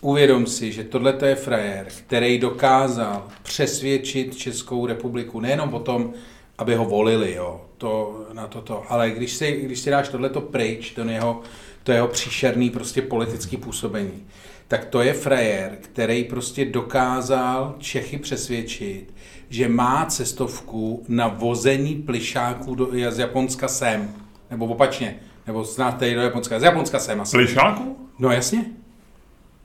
Uvědom 0.00 0.46
si, 0.46 0.72
že 0.72 0.84
tohle 0.84 1.12
to 1.12 1.24
je 1.24 1.34
frajer, 1.34 1.86
který 1.98 2.38
dokázal 2.38 3.28
přesvědčit 3.42 4.36
Českou 4.36 4.86
republiku 4.86 5.40
nejenom 5.40 5.74
o 5.74 5.80
tom, 5.80 6.12
aby 6.58 6.74
ho 6.74 6.84
volili, 6.84 7.34
jo, 7.34 7.60
to, 7.78 8.24
na 8.32 8.46
toto, 8.46 8.84
ale 8.88 9.10
když 9.10 9.32
si, 9.32 9.52
když 9.52 9.80
si 9.80 9.90
dáš 9.90 10.08
tohleto 10.08 10.40
pryč, 10.40 10.90
to 10.90 11.00
jeho, 11.00 11.40
to 11.82 11.92
jeho 11.92 12.08
příšerný 12.08 12.70
prostě 12.70 13.02
politický 13.02 13.56
působení, 13.56 14.26
tak 14.68 14.84
to 14.84 15.00
je 15.00 15.12
frajer, 15.12 15.78
který 15.80 16.24
prostě 16.24 16.64
dokázal 16.64 17.74
Čechy 17.78 18.18
přesvědčit, 18.18 19.14
že 19.48 19.68
má 19.68 20.06
cestovku 20.06 21.04
na 21.08 21.28
vození 21.28 21.94
plišáků 21.94 22.74
do, 22.74 22.88
z 23.08 23.18
Japonska 23.18 23.68
sem. 23.68 24.14
Nebo 24.50 24.66
opačně. 24.66 25.16
Nebo 25.46 25.64
tady 25.98 26.14
do 26.14 26.20
Japonska. 26.20 26.60
Z 26.60 26.62
Japonska 26.62 26.98
sem 26.98 27.20
asi. 27.20 27.30
Slyšáku? 27.30 27.96
No 28.18 28.30
jasně. 28.30 28.64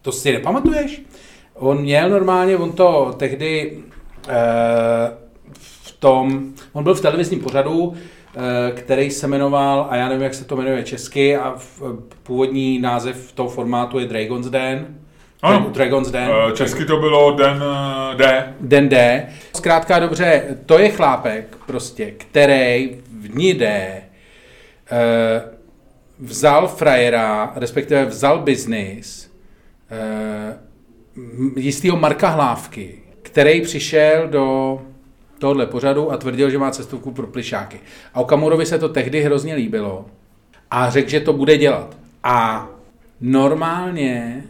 To 0.01 0.11
si 0.11 0.31
nepamatuješ? 0.31 1.01
On 1.53 1.81
měl 1.81 2.09
normálně, 2.09 2.57
on 2.57 2.71
to 2.71 3.15
tehdy 3.17 3.77
eh, 4.27 5.11
v 5.59 5.91
tom, 5.99 6.53
on 6.73 6.83
byl 6.83 6.95
v 6.95 7.01
televizním 7.01 7.39
pořadu, 7.39 7.93
který 8.71 9.11
se 9.11 9.27
jmenoval, 9.27 9.87
a 9.89 9.95
já 9.95 10.07
nevím, 10.07 10.23
jak 10.23 10.33
se 10.33 10.45
to 10.45 10.55
jmenuje 10.55 10.83
česky, 10.83 11.37
a 11.37 11.53
v, 11.57 11.81
původní 12.23 12.79
název 12.79 13.31
toho 13.31 13.49
formátu 13.49 13.99
je 13.99 14.07
Dragon's 14.07 14.49
Den. 14.49 14.87
Ano. 15.41 15.69
Dragon's 15.69 16.11
Den. 16.11 16.29
Eh, 16.49 16.51
Česky 16.51 16.85
to 16.85 16.97
bylo 16.97 17.35
Den 17.35 17.63
eh, 18.11 18.15
D. 18.15 18.53
Den 18.59 18.89
D. 18.89 19.27
Zkrátka 19.55 19.99
dobře, 19.99 20.57
to 20.65 20.79
je 20.79 20.89
chlápek 20.89 21.57
prostě, 21.65 22.11
který 22.11 22.89
v 23.19 23.27
dní 23.27 23.53
D 23.53 23.67
eh, 23.67 24.03
vzal 26.19 26.67
frajera, 26.67 27.53
respektive 27.55 28.05
vzal 28.05 28.39
biznis 28.39 29.31
eh, 29.91 30.57
jistýho 31.55 31.97
Marka 31.97 32.29
Hlávky, 32.29 32.99
který 33.21 33.61
přišel 33.61 34.27
do 34.27 34.79
tohle 35.43 35.65
pořadu 35.65 36.11
a 36.11 36.17
tvrdil, 36.17 36.49
že 36.49 36.57
má 36.57 36.71
cestovku 36.71 37.11
pro 37.11 37.27
plišáky. 37.27 37.79
A 38.13 38.21
Okamurovi 38.21 38.65
se 38.65 38.79
to 38.79 38.89
tehdy 38.89 39.21
hrozně 39.21 39.55
líbilo 39.55 40.05
a 40.71 40.89
řekl, 40.89 41.09
že 41.09 41.19
to 41.19 41.33
bude 41.33 41.57
dělat. 41.57 41.97
A 42.23 42.67
normálně 43.21 44.43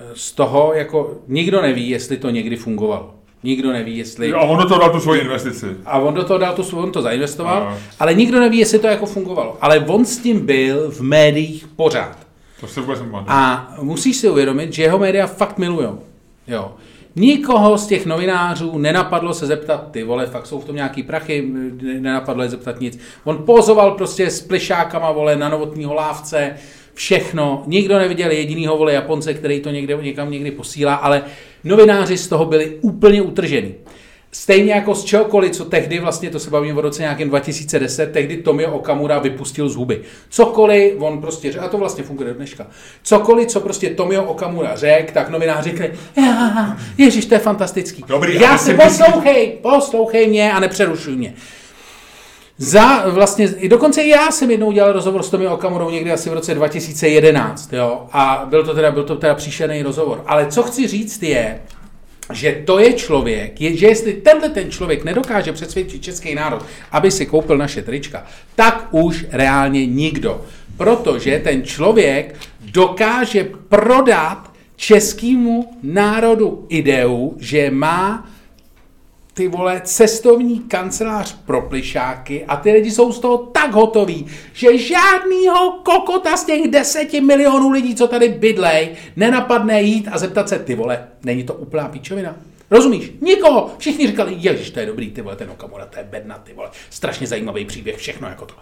eh, 0.00 0.04
z 0.14 0.32
toho, 0.32 0.72
jako 0.74 1.18
nikdo 1.28 1.62
neví, 1.62 1.88
jestli 1.88 2.16
to 2.16 2.30
někdy 2.30 2.56
fungovalo. 2.56 3.14
Nikdo 3.42 3.72
neví, 3.72 3.98
jestli... 3.98 4.32
A 4.32 4.40
on 4.40 4.58
do 4.58 4.68
toho 4.68 4.80
dal 4.80 4.90
tu 4.90 5.00
svoji 5.00 5.20
investici. 5.20 5.66
A 5.86 5.98
on 5.98 6.14
do 6.14 6.24
toho 6.24 6.38
dal 6.38 6.54
tu, 6.54 6.78
on 6.78 6.92
to 6.92 7.02
zainvestoval, 7.02 7.62
Aha. 7.62 7.78
ale 8.00 8.14
nikdo 8.14 8.40
neví, 8.40 8.58
jestli 8.58 8.78
to 8.78 8.86
jako 8.86 9.06
fungovalo. 9.06 9.56
Ale 9.60 9.80
on 9.80 10.04
s 10.04 10.18
tím 10.18 10.46
byl 10.46 10.90
v 10.90 11.00
médiích 11.00 11.66
pořád. 11.76 12.18
To 12.60 12.66
se 12.66 12.80
vůbec 12.80 13.00
A 13.26 13.74
musíš 13.80 14.16
si 14.16 14.28
uvědomit, 14.30 14.72
že 14.72 14.82
jeho 14.82 14.98
média 14.98 15.26
fakt 15.26 15.58
milujou. 15.58 15.98
Jo. 16.46 16.72
Nikoho 17.16 17.78
z 17.78 17.86
těch 17.86 18.06
novinářů 18.06 18.78
nenapadlo 18.78 19.34
se 19.34 19.46
zeptat, 19.46 19.90
ty 19.90 20.02
vole, 20.02 20.26
fakt 20.26 20.46
jsou 20.46 20.60
v 20.60 20.64
tom 20.64 20.76
nějaký 20.76 21.02
prachy, 21.02 21.48
nenapadlo 22.00 22.42
je 22.42 22.48
zeptat 22.48 22.80
nic. 22.80 22.98
On 23.24 23.42
pozoval 23.46 23.90
prostě 23.90 24.30
s 24.30 24.40
plišákama, 24.40 25.12
vole, 25.12 25.36
na 25.36 25.48
novotního 25.48 25.94
lávce, 25.94 26.56
všechno. 26.94 27.62
Nikdo 27.66 27.98
neviděl 27.98 28.30
jedinýho 28.30 28.76
vole 28.76 28.92
Japonce, 28.92 29.34
který 29.34 29.60
to 29.60 29.70
někde, 29.70 29.96
někam 30.02 30.30
někdy 30.30 30.50
posílá, 30.50 30.94
ale 30.94 31.22
novináři 31.64 32.18
z 32.18 32.28
toho 32.28 32.44
byli 32.44 32.78
úplně 32.80 33.22
utržení. 33.22 33.74
Stejně 34.34 34.72
jako 34.72 34.94
z 34.94 35.04
čehokoliv, 35.04 35.52
co 35.52 35.64
tehdy, 35.64 35.98
vlastně 35.98 36.30
to 36.30 36.38
se 36.38 36.50
bavíme 36.50 36.78
o 36.78 36.80
roce 36.80 37.02
nějakém 37.02 37.28
2010, 37.28 38.12
tehdy 38.12 38.36
Tomio 38.36 38.70
Okamura 38.70 39.18
vypustil 39.18 39.68
z 39.68 39.76
huby. 39.76 40.00
Cokoliv, 40.28 40.94
on 40.98 41.20
prostě 41.20 41.52
řekl, 41.52 41.64
a 41.64 41.68
to 41.68 41.78
vlastně 41.78 42.04
funguje 42.04 42.28
do 42.28 42.34
dneška, 42.34 42.66
cokoliv, 43.02 43.48
co 43.48 43.60
prostě 43.60 43.90
Tomio 43.90 44.24
Okamura 44.24 44.76
řekl, 44.76 45.12
tak 45.12 45.28
novináři 45.28 45.70
řekli, 45.70 45.92
ježiš, 46.98 47.26
to 47.26 47.34
je 47.34 47.40
fantastický. 47.40 48.04
Dobrý, 48.08 48.40
Já 48.40 48.58
si 48.58 48.74
poslouchej, 48.74 49.58
poslouchej 49.62 50.28
mě 50.28 50.52
a 50.52 50.60
nepřerušuj 50.60 51.16
mě. 51.16 51.34
Za 52.58 53.10
vlastně, 53.10 53.48
i 53.56 53.68
dokonce 53.68 54.02
i 54.02 54.08
já 54.08 54.30
jsem 54.30 54.50
jednou 54.50 54.72
dělal 54.72 54.92
rozhovor 54.92 55.22
s 55.22 55.30
Tomio 55.30 55.54
Okamurou 55.54 55.90
někdy 55.90 56.12
asi 56.12 56.30
v 56.30 56.32
roce 56.32 56.54
2011, 56.54 57.72
jo, 57.72 58.06
a 58.12 58.46
byl 58.50 58.64
to 58.64 58.74
teda, 58.74 58.90
byl 58.90 59.04
to 59.04 59.16
teda 59.16 59.34
příšerný 59.34 59.82
rozhovor. 59.82 60.22
Ale 60.26 60.46
co 60.46 60.62
chci 60.62 60.86
říct 60.86 61.22
je, 61.22 61.60
že 62.32 62.62
to 62.64 62.78
je 62.78 62.92
člověk, 62.92 63.60
je, 63.60 63.76
že 63.76 63.86
jestli 63.86 64.12
tenhle 64.12 64.48
ten 64.48 64.70
člověk 64.70 65.04
nedokáže 65.04 65.52
přesvědčit 65.52 66.02
český 66.02 66.34
národ, 66.34 66.64
aby 66.90 67.10
si 67.10 67.26
koupil 67.26 67.58
naše 67.58 67.82
trička, 67.82 68.26
tak 68.54 68.88
už 68.90 69.26
reálně 69.30 69.86
nikdo. 69.86 70.44
Protože 70.76 71.40
ten 71.44 71.62
člověk 71.62 72.34
dokáže 72.60 73.48
prodat 73.68 74.50
českému 74.76 75.78
národu 75.82 76.66
ideu, 76.68 77.36
že 77.38 77.70
má 77.70 78.30
ty 79.34 79.48
vole, 79.48 79.80
cestovní 79.84 80.60
kancelář 80.60 81.36
pro 81.46 81.62
plišáky 81.62 82.44
a 82.44 82.56
ty 82.56 82.72
lidi 82.72 82.90
jsou 82.90 83.12
z 83.12 83.18
toho 83.18 83.38
tak 83.38 83.72
hotoví, 83.72 84.26
že 84.52 84.78
žádnýho 84.78 85.70
kokota 85.70 86.36
z 86.36 86.44
těch 86.44 86.70
deseti 86.70 87.20
milionů 87.20 87.70
lidí, 87.70 87.94
co 87.94 88.08
tady 88.08 88.28
bydlej, 88.28 88.88
nenapadne 89.16 89.82
jít 89.82 90.08
a 90.12 90.18
zeptat 90.18 90.48
se, 90.48 90.58
ty 90.58 90.74
vole, 90.74 91.08
není 91.22 91.44
to 91.44 91.54
úplná 91.54 91.88
píčovina? 91.88 92.36
Rozumíš? 92.70 93.12
Nikoho. 93.20 93.74
Všichni 93.78 94.06
říkali, 94.06 94.34
ježiš, 94.38 94.70
to 94.70 94.80
je 94.80 94.86
dobrý, 94.86 95.10
ty 95.10 95.22
vole, 95.22 95.36
ten 95.36 95.50
Okamura, 95.50 95.86
to 95.86 95.98
je 95.98 96.04
bedna, 96.04 96.38
ty 96.38 96.52
vole, 96.52 96.70
strašně 96.90 97.26
zajímavý 97.26 97.64
příběh, 97.64 97.96
všechno 97.96 98.28
jako 98.28 98.46
to. 98.46 98.54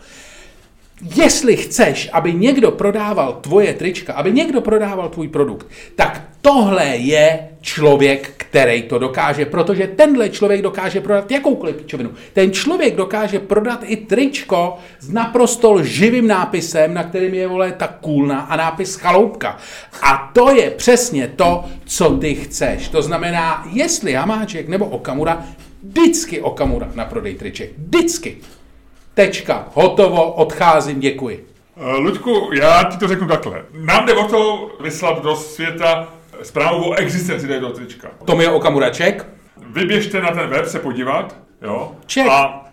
Jestli 1.17 1.57
chceš, 1.57 2.09
aby 2.13 2.35
někdo 2.35 2.71
prodával 2.71 3.39
tvoje 3.41 3.75
trička, 3.75 4.13
aby 4.13 4.33
někdo 4.33 4.61
prodával 4.61 5.09
tvůj 5.09 5.29
produkt, 5.29 5.67
tak 5.95 6.23
tohle 6.41 6.87
je 6.87 7.49
člověk, 7.61 8.31
který 8.37 8.83
to 8.83 8.99
dokáže, 8.99 9.45
protože 9.45 9.87
tenhle 9.87 10.29
člověk 10.29 10.63
dokáže 10.63 11.01
prodat 11.01 11.31
jakoukoliv 11.31 11.77
pičovinu. 11.77 12.11
Ten 12.33 12.53
člověk 12.53 12.97
dokáže 12.97 13.39
prodat 13.39 13.81
i 13.85 13.97
tričko 13.97 14.79
s 15.01 15.11
naprosto 15.11 15.73
lživým 15.73 16.27
nápisem, 16.27 16.95
na 16.95 17.05
kterým 17.05 17.35
je 17.35 17.49
vole 17.49 17.73
ta 17.73 17.87
kůlna 17.87 18.41
a 18.41 18.57
nápis 18.57 18.95
chaloupka. 18.95 19.59
A 20.03 20.31
to 20.35 20.51
je 20.51 20.71
přesně 20.71 21.33
to, 21.37 21.65
co 21.85 22.11
ty 22.11 22.35
chceš. 22.35 22.89
To 22.89 23.03
znamená, 23.03 23.67
jestli 23.73 24.13
Hamáček 24.13 24.69
nebo 24.69 24.87
Okamura, 24.87 25.47
vždycky 25.83 26.41
Okamura 26.41 26.91
na 26.95 27.05
prodej 27.05 27.35
triček. 27.35 27.71
Vždycky. 27.79 28.37
Tečka, 29.15 29.69
hotovo, 29.75 30.33
odcházím, 30.33 31.01
děkuji. 31.01 31.47
Uh, 31.77 31.99
Luďku, 31.99 32.51
já 32.55 32.85
ti 32.85 32.99
to 32.99 33.09
řeknu 33.09 33.29
takhle. 33.29 33.65
Nám 33.73 34.07
jde 34.07 34.15
o 34.15 34.25
to 34.29 34.71
vyslat 34.81 35.23
do 35.23 35.37
světa 35.37 36.09
zprávu 36.43 36.91
o 36.91 36.95
existenci 36.95 37.49
této 37.49 37.71
trička. 37.71 38.11
Tom 38.25 38.41
je 38.41 38.51
Okamuraček. 38.51 39.27
Vyběžte 39.67 40.21
na 40.21 40.31
ten 40.31 40.51
web 40.51 40.67
se 40.67 40.79
podívat, 40.79 41.37
jo? 41.63 41.93
Ček. 42.07 42.27
A 42.27 42.65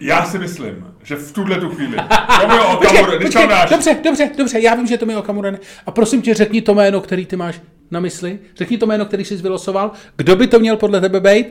já 0.00 0.24
si 0.24 0.38
myslím, 0.38 0.86
že 1.02 1.16
v 1.16 1.32
tuhle 1.32 1.60
tu 1.60 1.68
chvíli 1.68 1.96
Tomio 2.40 2.78
Okamura, 2.78 3.16
když 3.16 3.34
tam 3.34 3.48
dáš... 3.48 3.70
Dobře, 3.70 3.96
dobře, 4.04 4.30
dobře, 4.38 4.60
já 4.60 4.74
vím, 4.74 4.86
že 4.86 4.98
to 4.98 5.10
je 5.10 5.16
Okamura. 5.16 5.50
Ne. 5.50 5.58
A 5.86 5.90
prosím 5.90 6.22
tě, 6.22 6.34
řekni 6.34 6.62
to 6.62 6.74
jméno, 6.74 7.00
který 7.00 7.26
ty 7.26 7.36
máš 7.36 7.60
na 7.90 8.00
mysli. 8.00 8.38
Řekni 8.56 8.78
to 8.78 8.86
jméno, 8.86 9.04
který 9.04 9.24
jsi 9.24 9.36
vylosoval. 9.36 9.90
Kdo 10.16 10.36
by 10.36 10.46
to 10.46 10.58
měl 10.58 10.76
podle 10.76 11.00
tebe 11.00 11.20
být? 11.20 11.46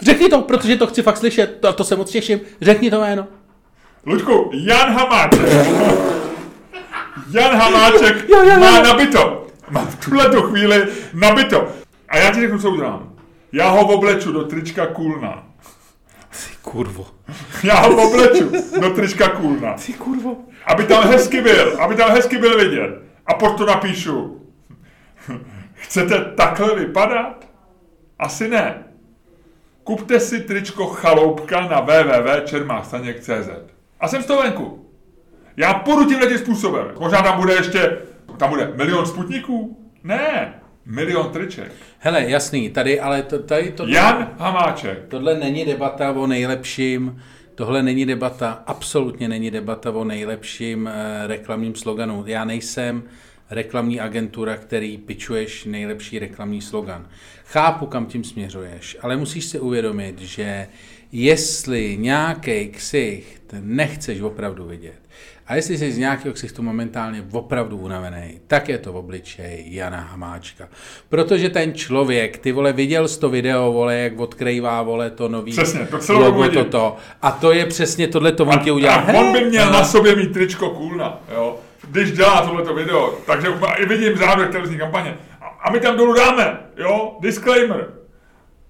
Řekni 0.00 0.28
to, 0.28 0.42
protože 0.42 0.76
to 0.76 0.86
chci 0.86 1.02
fakt 1.02 1.16
slyšet, 1.16 1.58
to, 1.60 1.72
to 1.72 1.84
se 1.84 1.96
moc 1.96 2.10
těším. 2.10 2.40
Řekni 2.60 2.90
to 2.90 3.00
jméno. 3.00 3.26
Luďku, 4.06 4.50
Jan 4.52 4.92
Hamáček. 4.92 5.66
Jan 7.30 7.56
Hamáček 7.56 8.28
jo, 8.28 8.38
jo, 8.38 8.50
jo. 8.50 8.60
má 8.60 8.82
nabito. 8.82 9.46
Má 9.70 9.84
v 9.84 10.04
tuhle 10.04 10.28
tu 10.28 10.42
chvíli 10.42 10.86
nabito. 11.14 11.68
A 12.08 12.18
já 12.18 12.30
ti 12.30 12.40
řeknu, 12.40 12.58
co 12.58 12.70
udělám. 12.70 13.12
Já 13.52 13.68
ho 13.68 13.86
obleču 13.86 14.32
do 14.32 14.44
trička 14.44 14.86
Kulna. 14.86 15.46
Ty 16.30 16.56
kurvo. 16.62 17.06
Já 17.62 17.74
ho 17.74 18.08
obleču 18.08 18.52
do 18.80 18.90
trička 18.90 19.28
Kulna. 19.28 19.74
Ty 19.86 19.92
kurvo. 19.92 20.36
Aby 20.66 20.84
tam 20.84 21.04
hezky 21.04 21.40
byl, 21.40 21.76
aby 21.80 21.94
tam 21.94 22.10
hezky 22.10 22.38
byl 22.38 22.58
vidět. 22.58 23.02
A 23.26 23.34
pod 23.34 23.58
to 23.58 23.66
napíšu. 23.66 24.42
Chcete 25.74 26.24
takhle 26.36 26.74
vypadat? 26.74 27.48
Asi 28.18 28.48
ne. 28.48 28.84
Kupte 29.84 30.20
si 30.20 30.40
tričko 30.40 30.86
Chaloupka 30.86 31.60
na 31.60 31.80
www.čermástaněk.cz 31.80 33.75
a 34.00 34.08
jsem 34.08 34.22
z 34.22 34.26
toho 34.26 34.42
venku. 34.42 34.86
Já 35.56 35.74
půjdu 35.74 36.08
tímhle 36.08 36.26
tím 36.26 36.38
způsobem. 36.38 36.86
Možná 37.00 37.22
tam 37.22 37.40
bude 37.40 37.54
ještě, 37.54 37.98
tam 38.36 38.50
bude 38.50 38.72
milion 38.76 39.06
sputniků? 39.06 39.78
Ne, 40.04 40.54
milion 40.86 41.30
triček. 41.30 41.72
Hele, 41.98 42.24
jasný, 42.30 42.70
tady, 42.70 43.00
ale 43.00 43.22
to, 43.22 43.38
tady 43.38 43.70
to... 43.70 43.86
Jan 43.86 44.30
Hamáček. 44.38 44.98
Tohle 45.08 45.38
není 45.38 45.64
debata 45.64 46.12
o 46.12 46.26
nejlepším, 46.26 47.22
tohle 47.54 47.82
není 47.82 48.06
debata, 48.06 48.62
absolutně 48.66 49.28
není 49.28 49.50
debata 49.50 49.90
o 49.90 50.04
nejlepším 50.04 50.88
eh, 50.88 51.26
reklamním 51.26 51.74
sloganu. 51.74 52.24
Já 52.26 52.44
nejsem 52.44 53.02
reklamní 53.50 54.00
agentura, 54.00 54.56
který 54.56 54.98
pičuješ 54.98 55.64
nejlepší 55.64 56.18
reklamní 56.18 56.62
slogan. 56.62 57.08
Chápu, 57.44 57.86
kam 57.86 58.06
tím 58.06 58.24
směřuješ, 58.24 58.96
ale 59.02 59.16
musíš 59.16 59.44
si 59.44 59.60
uvědomit, 59.60 60.20
že 60.20 60.66
jestli 61.12 61.96
nějaký 62.00 62.68
ksicht 62.68 63.54
nechceš 63.60 64.20
opravdu 64.20 64.64
vidět, 64.64 65.00
a 65.46 65.54
jestli 65.54 65.78
jsi 65.78 65.92
z 65.92 65.98
nějakého 65.98 66.34
ksichtu 66.34 66.62
momentálně 66.62 67.24
opravdu 67.32 67.76
unavený, 67.76 68.40
tak 68.46 68.68
je 68.68 68.78
to 68.78 68.92
v 68.92 68.96
obličeji 68.96 69.64
Jana 69.66 70.00
Hamáčka. 70.00 70.68
Protože 71.08 71.50
ten 71.50 71.74
člověk, 71.74 72.38
ty 72.38 72.52
vole, 72.52 72.72
viděl 72.72 73.08
jsi 73.08 73.20
to 73.20 73.30
video, 73.30 73.72
vole, 73.72 73.96
jak 73.96 74.20
odkrývá, 74.20 74.82
vole, 74.82 75.10
to 75.10 75.28
nový 75.28 75.52
přesně, 75.52 75.86
to 75.86 75.98
celou 75.98 76.20
logo 76.20 76.48
toto. 76.48 76.96
A 77.22 77.30
to 77.30 77.52
je 77.52 77.66
přesně 77.66 78.08
tohle, 78.08 78.32
to 78.32 78.44
on 78.44 78.58
ti 78.58 78.70
udělá. 78.70 78.94
A 78.94 79.12
on 79.12 79.32
by 79.32 79.44
měl 79.44 79.72
na 79.72 79.84
sobě 79.84 80.16
mít 80.16 80.32
tričko 80.32 80.70
Kulna, 80.70 81.20
jo 81.34 81.58
když 81.90 82.12
dělá 82.12 82.42
tohleto 82.42 82.74
video, 82.74 83.14
takže 83.26 83.48
i 83.76 83.86
vidím 83.86 84.16
závěr 84.16 84.48
televizní 84.48 84.78
kampaně. 84.78 85.16
A 85.60 85.70
my 85.70 85.80
tam 85.80 85.96
dolů 85.96 86.14
dáme, 86.14 86.58
jo, 86.76 87.16
disclaimer. 87.20 87.88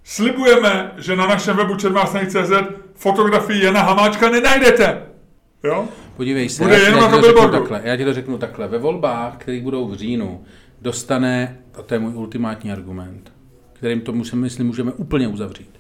Slibujeme, 0.07 0.93
že 0.97 1.17
na 1.17 1.27
našem 1.27 1.57
webu 1.57 1.77
čermástany.cz 1.77 2.53
fotografii 2.95 3.65
Jana 3.65 3.83
Hamáčka 3.83 4.31
nenajdete. 4.31 5.03
Jo? 5.65 5.89
Podívej 6.17 6.49
se, 6.49 6.63
Bude 6.63 6.79
já, 6.79 6.85
jenom 6.85 7.01
já, 7.01 7.11
na 7.11 7.21
to 7.21 7.33
to 7.33 7.49
takhle, 7.49 7.81
já 7.85 7.97
ti 7.97 8.05
to 8.05 8.15
řeknu 8.15 8.39
takhle. 8.39 8.69
Ve 8.69 8.79
volbách, 8.79 9.37
které 9.37 9.61
budou 9.61 9.89
v 9.89 9.95
říjnu, 9.95 10.45
dostane, 10.83 11.59
a 11.75 11.83
to 11.83 11.95
je 11.95 12.01
můj 12.01 12.15
ultimátní 12.15 12.73
argument, 12.73 13.33
kterým 13.73 14.01
to 14.01 14.13
musím, 14.13 14.41
myslím, 14.41 14.67
můžeme 14.67 14.93
úplně 14.93 15.29
uzavřít. 15.29 15.71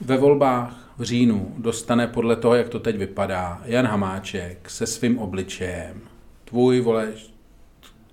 Ve 0.00 0.16
volbách 0.16 0.94
v 0.98 1.02
říjnu 1.02 1.54
dostane 1.58 2.06
podle 2.06 2.36
toho, 2.36 2.54
jak 2.54 2.68
to 2.68 2.80
teď 2.80 2.96
vypadá, 2.96 3.62
Jan 3.64 3.86
Hamáček 3.86 4.70
se 4.70 4.86
svým 4.86 5.18
obličejem, 5.18 6.00
tvůj, 6.44 6.80
vole, 6.80 7.08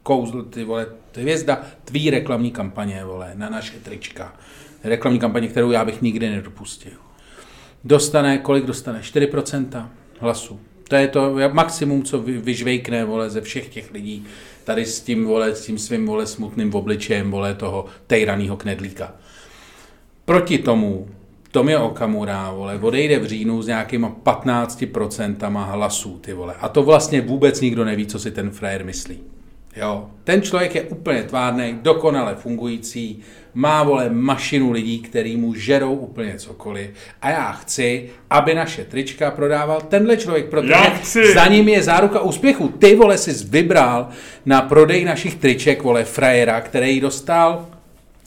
kouzl, 0.04 0.44
ty 0.44 0.64
vole, 0.64 0.88
hvězda, 1.16 1.62
tvý 1.86 2.10
reklamní 2.10 2.52
kampaně, 2.52 3.06
vole, 3.06 3.32
na 3.36 3.50
naše 3.50 3.80
trička 3.80 4.34
reklamní 4.88 5.20
kampaně, 5.20 5.48
kterou 5.48 5.72
já 5.72 5.86
bych 5.86 6.02
nikdy 6.02 6.30
nedopustil. 6.30 6.92
Dostane, 7.84 8.38
kolik 8.38 8.66
dostane? 8.66 9.00
4% 9.00 9.88
hlasů. 10.20 10.60
To 10.90 10.96
je 10.96 11.08
to 11.08 11.36
maximum, 11.52 12.04
co 12.04 12.20
vyžvejkne 12.22 13.06
vole, 13.06 13.30
ze 13.30 13.42
všech 13.42 13.70
těch 13.70 13.92
lidí, 13.92 14.26
tady 14.64 14.86
s 14.86 15.02
tím, 15.02 15.26
vole, 15.26 15.56
s 15.56 15.66
tím 15.66 15.78
svým 15.78 16.06
vole, 16.06 16.28
smutným 16.28 16.76
obličejem 16.76 17.32
vole, 17.32 17.54
toho 17.54 17.86
tejranýho 18.08 18.58
knedlíka. 18.58 19.14
Proti 20.26 20.58
tomu 20.58 21.08
Tomio 21.52 21.86
Okamura, 21.86 22.52
vole, 22.52 22.80
odejde 22.82 23.20
v 23.20 23.26
říjnu 23.26 23.62
s 23.62 23.68
nějakýma 23.68 24.16
15% 24.24 25.66
hlasů, 25.72 26.20
ty 26.20 26.34
vole. 26.34 26.56
A 26.60 26.70
to 26.70 26.84
vlastně 26.84 27.22
vůbec 27.22 27.62
nikdo 27.62 27.86
neví, 27.86 28.08
co 28.08 28.20
si 28.20 28.32
ten 28.32 28.52
frajer 28.52 28.86
myslí. 28.86 29.20
Jo, 29.76 30.10
ten 30.24 30.42
člověk 30.42 30.76
je 30.76 30.82
úplně 30.82 31.24
tvárný, 31.24 31.80
dokonale 31.82 32.36
fungující, 32.36 33.24
má 33.54 33.84
vole 33.84 34.10
mašinu 34.10 34.72
lidí, 34.72 35.00
který 35.00 35.38
mu 35.38 35.54
žerou 35.54 35.96
úplně 35.96 36.36
cokoliv. 36.38 36.90
A 37.22 37.30
já 37.30 37.52
chci, 37.52 38.10
aby 38.30 38.56
naše 38.56 38.84
trička 38.84 39.32
prodával 39.32 39.82
tenhle 39.82 40.18
člověk, 40.18 40.46
protože 40.50 41.34
za 41.34 41.48
ním 41.48 41.70
je 41.70 41.84
záruka 41.84 42.20
úspěchu. 42.20 42.68
Ty 42.68 42.96
vole 42.96 43.18
si 43.18 43.46
vybral 43.50 44.10
na 44.46 44.62
prodej 44.62 45.06
našich 45.06 45.36
triček, 45.36 45.84
vole, 45.84 46.04
frajera, 46.04 46.62
který 46.62 47.00
dostal 47.00 47.66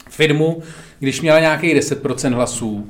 firmu, 0.09 0.63
když 0.99 1.21
měla 1.21 1.39
nějakých 1.39 1.75
10% 1.75 2.33
hlasů. 2.33 2.89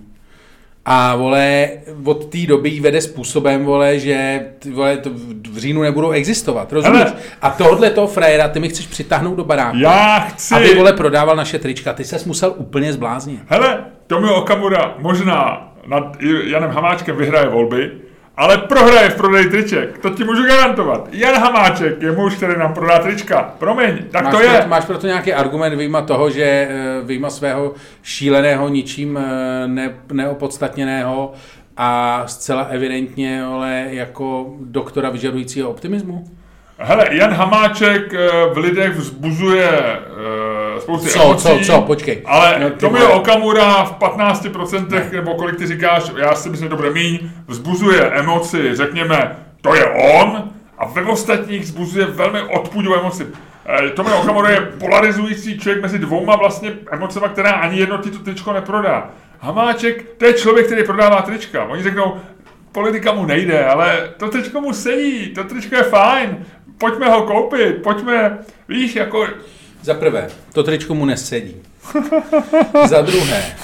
A 0.86 1.16
vole, 1.16 1.70
od 2.04 2.26
té 2.26 2.38
doby 2.48 2.70
jí 2.70 2.80
vede 2.80 3.02
způsobem, 3.02 3.66
vole, 3.66 4.00
že 4.00 4.46
ty, 4.60 4.72
vole, 4.72 4.98
to 4.98 5.10
v 5.50 5.58
říjnu 5.58 5.82
nebudou 5.82 6.12
existovat, 6.12 6.74
rozumíš? 6.74 7.00
Hele. 7.00 7.14
A 7.42 7.50
tohle 7.50 7.90
toho 7.90 8.08
frajera, 8.08 8.48
ty 8.48 8.60
mi 8.60 8.70
chceš 8.70 8.88
přitáhnout 8.88 9.38
do 9.38 9.44
baráku. 9.44 9.78
Já 9.78 10.20
chci... 10.20 10.56
Aby, 10.56 10.76
vole, 10.76 10.94
prodával 10.94 11.36
naše 11.36 11.60
trička. 11.60 11.94
Ty 11.94 12.04
ses 12.04 12.26
musel 12.26 12.54
úplně 12.58 12.94
zbláznit. 12.94 13.40
Hele, 13.48 13.86
Tomio 14.08 14.36
Okamura 14.36 14.96
možná 15.00 15.68
nad 15.88 16.18
Janem 16.46 16.72
Hamáčkem 16.72 17.16
vyhraje 17.16 17.50
volby, 17.50 17.92
ale 18.42 18.58
prohraje 18.58 19.10
v 19.10 19.16
prodeji 19.16 19.50
triček. 19.50 19.98
To 19.98 20.10
ti 20.10 20.24
můžu 20.24 20.44
garantovat. 20.48 21.08
Jan 21.12 21.42
Hamáček 21.42 22.02
je 22.02 22.12
muž, 22.12 22.36
který 22.36 22.60
nám 22.60 22.74
prodá 22.74 23.00
trička. 23.00 23.54
Promiň, 23.58 23.98
tak 24.12 24.24
máš 24.24 24.34
to 24.34 24.42
je. 24.42 24.50
Proto, 24.50 24.68
máš 24.70 24.86
proto 24.86 25.08
nějaký 25.08 25.34
argument 25.34 25.76
vyjma 25.76 26.02
toho, 26.02 26.30
že 26.30 26.44
eh, 26.44 26.68
vyjma 27.04 27.30
svého 27.30 27.74
šíleného, 28.04 28.70
ničím 28.70 29.18
eh, 29.18 29.68
ne, 29.68 29.94
neopodstatněného 30.12 31.34
a 31.78 32.24
zcela 32.26 32.64
evidentně 32.64 33.44
ale 33.44 33.86
jako 33.90 34.56
doktora 34.60 35.10
vyžadujícího 35.10 35.70
optimismu? 35.70 36.24
Hele, 36.78 37.06
Jan 37.12 37.34
Hamáček 37.34 38.14
eh, 38.14 38.30
v 38.54 38.58
lidech 38.58 38.92
vzbuzuje 38.92 39.70
spousty 40.98 41.10
Co, 41.10 41.22
emocí. 41.26 41.44
co, 41.44 41.60
co, 41.74 41.82
počkej. 41.82 42.22
Ale 42.26 42.60
No, 42.60 42.70
ty 42.70 42.76
Tomio 42.76 43.02
vole. 43.08 43.14
Okamura 43.20 43.84
v 43.84 43.92
15%, 44.00 45.12
nebo 45.12 45.36
kolik 45.36 45.58
ty 45.58 45.68
říkáš, 45.68 46.12
já 46.18 46.36
si 46.36 46.50
myslím, 46.50 46.66
že 46.66 46.70
to 46.70 46.76
bude 46.76 46.90
míň, 46.92 47.20
vzbuzuje 47.48 48.02
emoci, 48.12 48.76
řekněme, 48.76 49.36
to 49.62 49.76
je 49.76 49.86
on, 49.90 50.44
a 50.78 50.86
ve 50.88 51.02
ostatních 51.04 51.62
vzbuzuje 51.62 52.06
velmi 52.06 52.42
odpudivou 52.42 52.96
emoci. 52.96 53.28
Eh, 53.66 53.90
Tomio 53.90 54.20
Okamura 54.20 54.50
je 54.50 54.62
polarizující 54.62 55.60
člověk 55.60 55.82
mezi 55.82 56.00
dvouma 56.00 56.36
vlastně 56.36 56.74
emocema, 56.92 57.28
která 57.28 57.52
ani 57.52 57.80
jedno 57.80 57.98
ti 57.98 58.12
to 58.12 58.20
tričko 58.20 58.54
neprodá. 58.54 59.10
Hamáček, 59.40 60.06
to 60.18 60.26
je 60.26 60.34
člověk, 60.34 60.66
který 60.66 60.84
prodává 60.84 61.22
trička. 61.22 61.64
Oni 61.66 61.84
řeknou, 61.84 62.16
politika 62.72 63.14
mu 63.14 63.26
nejde, 63.26 63.66
ale 63.66 64.10
to 64.18 64.30
tričko 64.30 64.62
mu 64.62 64.74
sedí, 64.74 65.28
to 65.34 65.44
tričko 65.44 65.76
je 65.76 65.84
fajn, 65.84 66.46
pojďme 66.78 67.10
ho 67.10 67.22
koupit, 67.22 67.84
pojďme, 67.84 68.38
víš, 68.70 68.96
jako 68.96 69.28
Za 69.82 69.94
prvé, 69.94 70.28
to 70.54 70.64
tričko 70.64 70.96
mu 70.96 71.06
nesedí. 71.06 71.56
Za 72.90 73.02
druhé, 73.02 73.56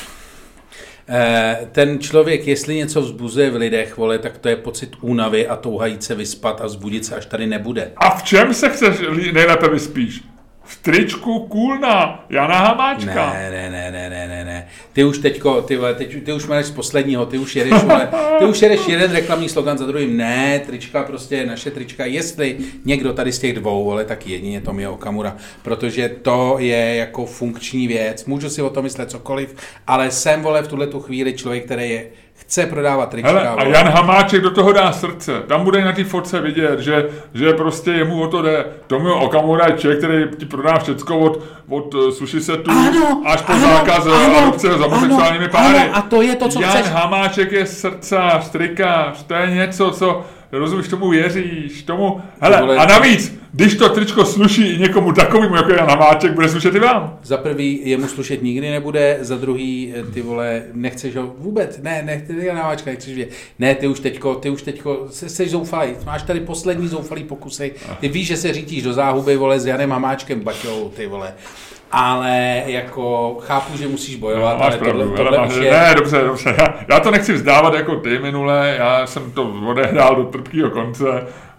eh, 1.10 1.68
ten 1.72 2.00
člověk, 2.00 2.48
jestli 2.48 2.76
něco 2.76 3.02
vzbuzuje 3.02 3.50
v 3.50 3.56
lidech, 3.56 3.98
vole, 3.98 4.20
tak 4.20 4.38
to 4.38 4.50
je 4.50 4.56
pocit 4.56 4.92
únavy 5.02 5.48
a 5.48 5.56
touha 5.56 5.86
jít 5.86 6.04
se 6.04 6.16
vyspat 6.16 6.62
a 6.62 6.66
vzbudit 6.66 7.06
se, 7.06 7.16
až 7.16 7.26
tady 7.26 7.48
nebude. 7.48 7.92
A 7.98 8.10
v 8.10 8.24
čem 8.24 8.54
se 8.54 8.70
chceš 8.70 8.98
nejlépe 9.34 9.70
vyspíš? 9.70 10.24
V 10.70 10.76
tričku 10.82 11.40
Kůlna, 11.40 12.26
Jana 12.30 12.56
Hamáčka. 12.56 13.34
Ne, 13.34 13.52
ne, 13.52 13.70
ne, 13.70 13.92
ne, 13.92 14.10
ne, 14.10 14.28
ne, 14.28 14.46
ne. 14.46 14.68
Ty 14.94 15.04
už 15.04 15.18
teďko, 15.18 15.62
ty, 15.62 15.76
vole, 15.78 15.94
teď, 15.94 16.24
ty 16.24 16.34
už 16.34 16.48
máš 16.48 16.66
z 16.66 16.72
posledního, 16.72 17.26
ty 17.26 17.38
už 17.38 17.56
jedeš, 17.56 17.84
vole, 17.84 18.10
ty 18.40 18.46
už 18.46 18.62
jedeš 18.62 18.88
jeden 18.88 19.12
reklamní 19.12 19.50
slogan 19.50 19.78
za 19.78 19.86
druhým. 19.86 20.18
Ne, 20.18 20.62
trička 20.66 21.04
prostě, 21.04 21.46
naše 21.46 21.72
trička, 21.72 22.06
jestli 22.06 22.58
někdo 22.86 23.14
tady 23.14 23.32
z 23.32 23.40
těch 23.40 23.54
dvou, 23.54 23.86
vole, 23.86 24.06
tak 24.06 24.28
jedině 24.28 24.62
Tomio 24.62 24.94
Okamura, 24.94 25.38
protože 25.64 26.10
to 26.22 26.56
je 26.60 26.96
jako 26.96 27.26
funkční 27.26 27.88
věc. 27.88 28.26
Můžu 28.26 28.50
si 28.50 28.62
o 28.62 28.70
tom 28.70 28.84
myslet 28.84 29.12
cokoliv, 29.12 29.56
ale 29.88 30.12
jsem, 30.12 30.42
vole, 30.42 30.64
v 30.64 30.68
tuhle 30.68 30.88
tu 30.88 31.00
chvíli 31.00 31.34
člověk, 31.34 31.66
který 31.66 31.90
je, 31.90 32.06
chce 32.38 32.66
prodávat 32.66 33.10
trička. 33.10 33.30
Hele, 33.30 33.48
a. 33.48 33.64
Jan 33.64 33.88
Hamáček 33.88 34.42
do 34.42 34.52
toho 34.52 34.72
dá 34.72 34.92
srdce. 34.92 35.42
Tam 35.48 35.64
bude 35.64 35.86
na 35.86 35.92
té 35.92 36.04
fotce 36.04 36.42
vidět, 36.42 36.80
že, 36.80 37.10
že 37.34 37.54
prostě 37.54 37.92
jemu 37.92 38.22
o 38.22 38.28
to 38.28 38.42
jde. 38.42 38.66
Tomio 38.88 39.16
Okamura 39.20 39.68
je 39.68 39.78
člověk, 39.78 40.00
který 40.00 40.26
ti 40.38 40.46
prodá 40.46 40.80
všecko 40.80 41.20
od, 41.20 41.44
od 41.70 41.94
uh, 41.94 42.10
sushi 42.10 42.42
setu 42.42 42.72
Ano, 42.72 43.22
až 43.26 43.42
po 43.42 43.54
ano, 43.54 43.68
zákaz 43.68 44.06
uh, 44.06 44.26
ano, 44.26 44.38
adopce 44.38 44.68
s 44.68 44.80
homosexuálními 44.80 45.48
páry. 45.48 45.78
ano, 45.78 45.90
a 45.94 46.02
to 46.02 46.22
je 46.22 46.36
to, 46.36 46.50
co 46.50 46.62
Jan 46.62 46.72
chceš. 46.72 46.92
Hamáček 46.92 47.52
je 47.52 47.66
srdcař, 47.66 48.50
trikář, 48.50 49.24
to 49.24 49.34
je 49.34 49.52
něco, 49.52 49.92
co 49.92 50.26
rozumíš, 50.52 50.88
tomu 50.88 51.10
věříš, 51.10 51.84
tomu... 51.84 52.22
Hele, 52.42 52.62
vole, 52.62 52.78
a 52.78 52.86
navíc, 52.86 53.40
když 53.58 53.76
to 53.76 53.90
tričko 53.90 54.26
sluší 54.26 54.68
i 54.74 54.78
někomu 54.78 55.12
takovému, 55.12 55.56
jako 55.56 55.72
je 55.72 55.78
Jan 55.78 55.90
Hamáček, 55.90 56.32
bude 56.32 56.50
slušet 56.50 56.76
i 56.76 56.80
vám. 56.80 57.20
Za 57.24 57.38
prvý 57.38 57.82
jemu 57.84 58.08
slušet 58.08 58.44
nikdy 58.44 58.72
nebude, 58.72 59.18
za 59.22 59.36
druhý 59.36 59.94
eh, 59.96 60.04
ty 60.04 60.22
vole, 60.22 60.64
nechceš 60.74 61.16
ho 61.16 61.34
vůbec, 61.38 61.80
ne, 61.84 62.04
ne, 62.06 62.24
ty 62.28 62.48
Hamáčka, 62.48 62.92
nechceš 62.92 63.16
vědět. 63.16 63.36
Ne, 63.60 63.76
ty 63.76 63.88
už 63.88 64.00
teďko, 64.00 64.36
ty 64.36 64.50
už 64.50 64.62
teďko, 64.62 65.08
jsi, 65.10 65.30
jsi 65.30 65.50
zoufalý, 65.50 65.92
máš 66.06 66.24
tady 66.24 66.40
poslední 66.40 66.88
zoufalý 66.88 67.24
pokusy, 67.24 67.74
ty 68.00 68.08
víš, 68.08 68.28
že 68.28 68.38
se 68.38 68.54
řítíš 68.54 68.84
do 68.84 68.94
záhuby, 68.94 69.38
vole, 69.38 69.60
s 69.60 69.66
Janem 69.66 69.92
Hamáčkem, 69.92 70.40
Baťou, 70.40 70.92
ty 70.96 71.08
vole. 71.08 71.34
Ale 71.92 72.64
jako 72.66 73.38
chápu, 73.42 73.78
že 73.78 73.88
musíš 73.88 74.16
bojovat, 74.16 74.54
No, 74.54 74.60
máš 74.60 74.74
ale 74.74 74.78
pravdu, 74.78 75.00
tohle, 75.00 75.18
ale 75.18 75.26
tohle 75.26 75.38
máš, 75.38 75.56
je... 75.56 75.72
ne, 75.72 75.96
dobře, 75.98 76.22
dobře, 76.22 76.56
já, 76.58 76.76
já 76.90 77.00
to 77.00 77.12
nechci 77.12 77.34
vzdávat 77.34 77.74
jako 77.74 77.96
ty 77.96 78.20
minule, 78.20 78.76
já 78.78 79.08
jsem 79.08 79.32
to 79.32 79.54
odehrál 79.68 80.16
do 80.16 80.24
trpkého 80.24 80.70
konce 80.70 81.06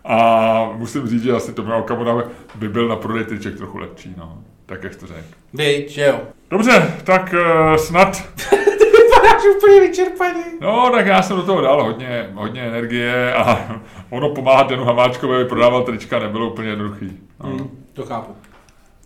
a 0.09 0.71
musím 0.75 1.07
říct, 1.07 1.23
že 1.23 1.33
asi 1.33 1.53
to 1.53 1.63
měl 1.63 1.79
Okamura 1.79 2.25
by 2.55 2.69
byl 2.69 2.89
na 2.89 2.97
prodej 2.97 3.25
triček 3.25 3.57
trochu 3.57 3.79
lepší, 3.79 4.15
no, 4.19 4.39
tak 4.67 4.85
jak 4.85 4.97
to 4.97 5.07
řekl. 5.07 5.23
Víš, 5.55 5.91
že 5.93 6.05
jo. 6.07 6.21
Dobře, 6.51 6.95
tak 7.05 7.35
uh, 7.35 7.77
snad, 7.77 8.23
Vypadáš 8.81 9.43
úplně 9.57 9.81
vyčerpaný. 9.81 10.43
no 10.61 10.91
tak 10.91 11.07
já 11.07 11.23
jsem 11.23 11.37
do 11.37 11.43
toho 11.43 11.61
dal 11.61 11.85
hodně, 11.85 12.31
hodně 12.35 12.63
energie 12.63 13.35
a 13.35 13.69
ono 14.11 14.29
pomáhat 14.29 14.71
Janu 14.71 14.85
Hamáčkovi, 14.85 15.37
aby 15.37 15.45
prodával 15.45 15.83
trička, 15.83 16.19
nebylo 16.19 16.51
úplně 16.51 16.69
jednoduchý. 16.69 17.19
No. 17.45 17.51
Hmm, 17.51 17.71
to 17.93 18.03
chápu. 18.03 18.33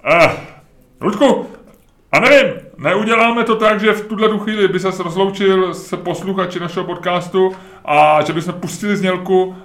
Eh, 0.05 0.30
Ludku, 1.00 1.46
a 2.12 2.20
nevím, 2.20 2.53
neuděláme 2.78 3.44
to 3.44 3.57
tak, 3.57 3.80
že 3.80 3.92
v 3.92 4.07
tuhle 4.07 4.28
tu 4.28 4.38
chvíli 4.38 4.68
by 4.68 4.80
se 4.80 5.03
rozloučil 5.03 5.74
s 5.74 5.96
posluchači 5.96 6.61
našeho 6.61 6.86
podcastu 6.86 7.53
a 7.84 8.22
že 8.22 8.32
bychom 8.32 8.55
pustili 8.55 8.96
znělku. 8.96 9.57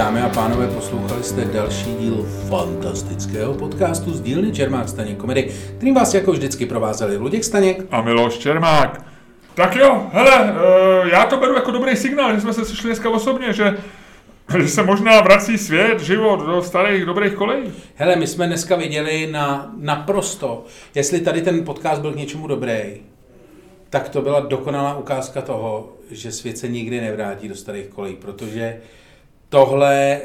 Dámy 0.00 0.20
a 0.22 0.28
pánové, 0.28 0.66
poslouchali 0.68 1.22
jste 1.22 1.44
další 1.44 1.94
díl 1.94 2.26
fantastického 2.48 3.54
podcastu 3.54 4.12
z 4.12 4.20
dílny 4.20 4.52
Čermák 4.52 4.88
Staněk 4.88 5.18
komedy, 5.18 5.50
kterým 5.76 5.94
vás 5.94 6.14
jako 6.14 6.32
vždycky 6.32 6.66
provázeli 6.66 7.16
Luděk 7.16 7.44
Staněk. 7.44 7.84
A 7.90 8.02
Miloš 8.02 8.38
Čermák. 8.38 9.04
Tak 9.54 9.76
jo, 9.76 10.06
hele, 10.12 10.54
eh, 11.04 11.10
já 11.10 11.24
to 11.24 11.36
beru 11.36 11.54
jako 11.54 11.70
dobrý 11.70 11.96
signál, 11.96 12.34
že 12.34 12.40
jsme 12.40 12.52
se 12.52 12.64
sešli 12.64 12.88
dneska 12.88 13.10
osobně, 13.10 13.52
že, 13.52 13.76
že 14.58 14.68
se 14.68 14.82
možná 14.82 15.20
vrací 15.20 15.58
svět, 15.58 16.00
život 16.00 16.46
do 16.46 16.62
starých 16.62 17.04
dobrých 17.04 17.32
kolejí. 17.32 17.72
Hele, 17.94 18.16
my 18.16 18.26
jsme 18.26 18.46
dneska 18.46 18.76
viděli 18.76 19.28
na 19.30 19.72
naprosto, 19.76 20.64
jestli 20.94 21.20
tady 21.20 21.42
ten 21.42 21.64
podcast 21.64 22.00
byl 22.00 22.12
k 22.12 22.16
něčemu 22.16 22.46
dobrý, 22.46 22.80
tak 23.90 24.08
to 24.08 24.22
byla 24.22 24.40
dokonalá 24.40 24.98
ukázka 24.98 25.42
toho, 25.42 25.92
že 26.10 26.32
svět 26.32 26.58
se 26.58 26.68
nikdy 26.68 27.00
nevrátí 27.00 27.48
do 27.48 27.54
starých 27.54 27.86
kolejí, 27.86 28.16
protože 28.16 28.76
tohle 29.50 29.94
e, 30.12 30.20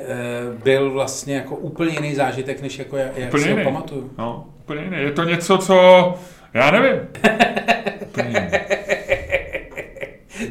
byl 0.63 0.91
vlastně 0.91 1.35
jako 1.35 1.55
úplně 1.55 1.91
jiný 1.93 2.15
zážitek, 2.15 2.61
než 2.61 2.79
jako 2.79 2.97
já, 2.97 3.05
jak 3.15 3.27
Úplně 3.29 3.43
si 3.43 3.49
ho 3.51 3.57
jiný. 3.57 3.63
pamatuju. 3.63 4.11
No, 4.17 4.45
úplně 4.59 4.81
jiný. 4.83 4.97
Je 4.97 5.11
to 5.11 5.23
něco, 5.23 5.57
co, 5.57 6.13
já 6.53 6.71
nevím. 6.71 6.99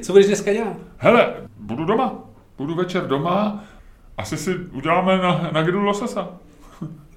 Co 0.02 0.12
budeš 0.12 0.26
dneska 0.26 0.52
dělat? 0.52 0.76
Hele, 0.98 1.34
budu 1.58 1.84
doma. 1.84 2.14
Budu 2.58 2.74
večer 2.74 3.06
doma. 3.06 3.64
Asi 4.18 4.36
si 4.36 4.54
uděláme 4.54 5.18
na, 5.18 5.48
na 5.52 5.62
grilu 5.62 5.82
lososa. 5.82 6.28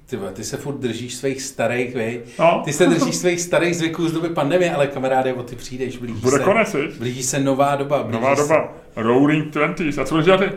Ty, 0.06 0.18
ty 0.32 0.44
se 0.44 0.56
furt 0.56 0.76
držíš 0.78 1.14
svých 1.14 1.42
starých, 1.42 1.94
vej. 1.94 2.20
No. 2.38 2.62
Ty 2.64 2.72
se 2.72 2.86
držíš 2.86 3.16
svých 3.16 3.40
starých 3.40 3.76
zvyků 3.76 4.08
z 4.08 4.12
doby 4.12 4.28
pandemie, 4.28 4.74
ale 4.74 4.86
kamaráde, 4.86 5.32
o 5.34 5.42
ty 5.42 5.56
přijdeš, 5.56 5.96
blíží 5.98 6.20
Bude 6.20 6.36
se. 6.38 6.42
konec? 6.44 6.76
Blíží 6.98 7.22
se 7.22 7.40
nová 7.40 7.76
doba. 7.76 8.02
Blíží 8.02 8.20
Nová 8.20 8.36
se, 8.36 8.42
doba. 8.42 8.72
Roaring 8.96 9.52
Twenties. 9.52 9.98
A 9.98 10.04
co 10.04 10.14
budeš 10.14 10.24
dělat 10.26 10.38
ty? 10.40 10.50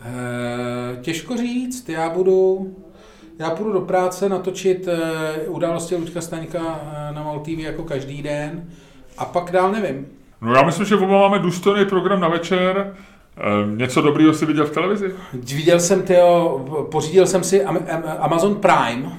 Eh, 0.00 0.96
těžko 1.00 1.36
říct, 1.36 1.88
já 1.88 2.10
budu, 2.10 2.70
já 3.38 3.50
půjdu 3.50 3.72
do 3.72 3.80
práce 3.80 4.28
natočit 4.28 4.88
eh, 4.88 5.48
události 5.48 5.96
Luďka 5.96 6.20
Staňka 6.20 6.80
eh, 6.82 7.14
na 7.14 7.22
MAL 7.22 7.40
TV 7.40 7.48
jako 7.48 7.82
každý 7.82 8.22
den 8.22 8.64
a 9.18 9.24
pak 9.24 9.50
dál 9.50 9.72
nevím. 9.72 10.06
No 10.40 10.54
já 10.54 10.62
myslím, 10.62 10.86
že 10.86 10.96
oba 10.96 11.28
máme 11.28 11.38
důstojný 11.38 11.84
program 11.84 12.20
na 12.20 12.28
večer. 12.28 12.94
Něco 13.76 14.02
dobrýho 14.02 14.34
si 14.34 14.46
viděl 14.46 14.66
v 14.66 14.70
televizi? 14.70 15.14
Viděl 15.32 15.80
jsem, 15.80 16.02
tyjo, 16.02 16.64
pořídil 16.90 17.26
jsem 17.26 17.44
si 17.44 17.64
Amazon 18.18 18.54
Prime, 18.54 19.12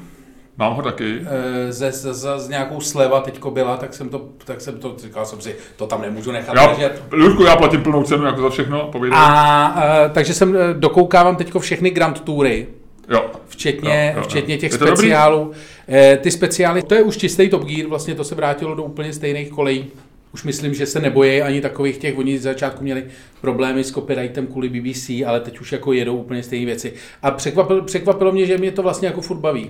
Mám 0.60 0.74
ho 0.74 0.82
taky. 0.82 1.22
Ze, 1.70 1.92
ze, 1.92 2.14
ze, 2.14 2.40
z 2.40 2.50
nějakou 2.50 2.82
sleva 2.82 3.22
teďko 3.22 3.52
byla, 3.52 3.78
tak 3.78 3.94
jsem 3.94 4.10
to, 4.10 4.30
tak 4.46 4.62
jsem 4.62 4.80
to, 4.80 4.96
říkal 4.98 5.26
jsem 5.26 5.42
si, 5.42 5.56
to 5.76 5.88
tam 5.88 6.02
nemůžu 6.02 6.32
nechat 6.32 6.56
já, 6.56 6.70
ležet. 6.70 7.04
Ludku, 7.12 7.44
já 7.44 7.56
platím 7.56 7.84
plnou 7.84 8.04
cenu 8.04 8.26
jako 8.26 8.42
za 8.42 8.50
všechno, 8.50 8.90
povídej. 8.92 9.20
A, 9.22 9.76
uh, 10.06 10.12
takže 10.12 10.34
jsem 10.34 10.58
dokoukávám 10.74 11.36
teďko 11.36 11.60
všechny 11.60 11.90
Grand 11.90 12.22
Toury. 12.22 12.68
Jo. 13.10 13.26
Včetně, 13.48 14.12
jo, 14.16 14.22
jo, 14.22 14.28
včetně 14.28 14.58
těch 14.58 14.74
speciálů. 14.74 15.52
E, 15.90 16.18
ty 16.18 16.32
speciály, 16.32 16.84
to 16.84 16.96
je 16.96 17.04
už 17.04 17.18
čistý 17.18 17.50
Top 17.50 17.66
Gear, 17.66 17.88
vlastně 17.88 18.16
to 18.16 18.24
se 18.24 18.36
vrátilo 18.36 18.76
do 18.76 18.84
úplně 18.84 19.14
stejných 19.14 19.50
kolejí. 19.50 19.88
Už 20.34 20.44
myslím, 20.44 20.74
že 20.74 20.86
se 20.86 21.00
nebojí 21.00 21.42
ani 21.42 21.62
takových 21.62 21.98
těch, 21.98 22.18
oni 22.18 22.40
z 22.40 22.42
začátku 22.42 22.84
měli 22.84 23.04
problémy 23.42 23.84
s 23.84 23.92
copyrightem 23.92 24.48
kvůli 24.48 24.70
BBC, 24.70 25.10
ale 25.28 25.40
teď 25.40 25.60
už 25.60 25.72
jako 25.72 25.94
jedou 25.94 26.18
úplně 26.18 26.44
stejné 26.44 26.66
věci. 26.66 26.94
A 27.22 27.32
překvapilo, 27.32 27.82
překvapilo 27.82 28.32
mě, 28.32 28.46
že 28.46 28.58
mě 28.58 28.72
to 28.72 28.84
vlastně 28.84 29.08
jako 29.08 29.22
furt 29.22 29.38
baví. 29.40 29.70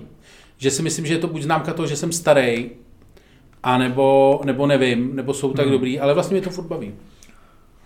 Že 0.59 0.71
si 0.71 0.81
myslím, 0.81 1.05
že 1.05 1.13
je 1.13 1.17
to 1.17 1.27
buď 1.27 1.41
známka 1.41 1.73
toho, 1.73 1.87
že 1.87 1.95
jsem 1.95 2.11
starý, 2.11 2.69
a 3.63 3.77
nebo, 3.77 4.41
nebo 4.43 4.67
nevím, 4.67 5.15
nebo 5.15 5.33
jsou 5.33 5.53
tak 5.53 5.65
hmm. 5.65 5.71
dobrý, 5.71 5.99
ale 5.99 6.13
vlastně 6.13 6.35
mě 6.35 6.41
to 6.41 6.49
furt 6.49 6.67
baví. 6.67 6.93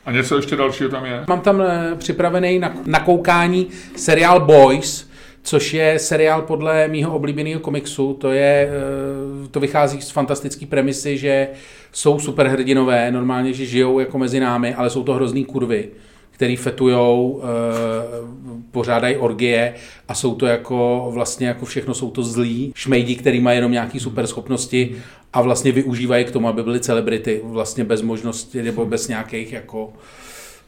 A 0.05 0.11
něco 0.11 0.35
ještě 0.35 0.55
dalšího 0.55 0.89
tam 0.89 1.05
je? 1.05 1.23
Mám 1.27 1.41
tam 1.41 1.61
eh, 1.61 1.95
připravený 1.97 2.59
na, 2.59 2.73
na 2.85 2.99
koukání 2.99 3.67
seriál 3.95 4.39
Boys, 4.39 5.09
což 5.43 5.73
je 5.73 5.99
seriál 5.99 6.41
podle 6.41 6.87
mýho 6.87 7.15
oblíbeného 7.15 7.59
komiksu. 7.59 8.13
To, 8.13 8.31
je, 8.31 8.69
eh, 8.71 9.47
to 9.47 9.59
vychází 9.59 10.01
z 10.01 10.09
fantastické 10.09 10.65
premisy, 10.65 11.17
že 11.17 11.47
jsou 11.91 12.19
superhrdinové, 12.19 13.11
normálně, 13.11 13.53
že 13.53 13.65
žijou 13.65 13.99
jako 13.99 14.17
mezi 14.17 14.39
námi, 14.39 14.75
ale 14.75 14.89
jsou 14.89 15.03
to 15.03 15.13
hrozný 15.13 15.45
kurvy 15.45 15.89
který 16.33 16.55
fetujou, 16.55 17.41
eh, 17.43 17.47
pořádají 18.71 19.17
orgie 19.17 19.73
a 20.07 20.13
jsou 20.13 20.35
to 20.35 20.45
jako 20.45 21.09
vlastně 21.13 21.47
jako 21.47 21.65
všechno 21.65 21.93
jsou 21.93 22.11
to 22.11 22.23
zlí 22.23 22.71
šmejdi, 22.75 23.15
který 23.15 23.39
mají 23.39 23.57
jenom 23.57 23.71
nějaké 23.71 23.99
super 23.99 24.27
schopnosti 24.27 24.95
a 25.33 25.41
vlastně 25.41 25.71
využívají 25.71 26.25
k 26.25 26.31
tomu, 26.31 26.47
aby 26.47 26.63
byly 26.63 26.79
celebrity 26.79 27.41
vlastně 27.43 27.83
bez 27.83 28.01
možnosti 28.01 28.63
nebo 28.63 28.85
bez 28.85 29.07
nějakých 29.07 29.53
jako 29.53 29.93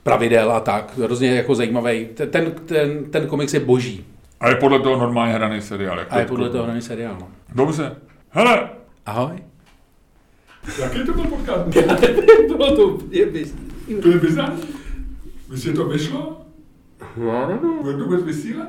pravidel 0.04 0.52
a 0.52 0.60
tak. 0.60 0.98
Hrozně 0.98 1.30
jako 1.30 1.56
zajímavý. 1.56 2.08
Ten, 2.14 2.52
ten, 2.66 3.06
ten 3.12 3.28
komiks 3.28 3.54
je 3.54 3.60
boží. 3.60 4.06
A 4.40 4.50
je 4.50 4.56
podle 4.56 4.80
toho 4.80 4.98
normálně 4.98 5.34
hraný 5.34 5.62
seriál. 5.62 6.00
Jak 6.00 6.08
a 6.10 6.20
je 6.20 6.26
podle 6.26 6.50
toho 6.50 6.64
hraný 6.64 6.82
seriál, 6.82 7.18
no. 7.20 7.28
Dobře. 7.56 7.96
Hele. 8.30 8.70
Ahoj. 9.06 9.36
Jaký 10.82 11.06
to 11.06 11.14
byl 11.14 11.24
podcast? 11.24 11.76
Já 11.76 11.94
nevím, 12.02 12.48
bylo 12.48 12.76
to 12.76 12.86
úplně 12.88 13.26
To 14.02 14.10
je 14.10 14.20
bizarní. 14.20 14.85
Myslíš, 15.56 15.72
že 15.72 15.78
to 15.78 15.88
vyšlo? 15.88 16.46
Já 17.18 17.48
nevím. 17.48 17.78
Bude 17.82 17.98
to 17.98 18.26
vysílat? 18.26 18.68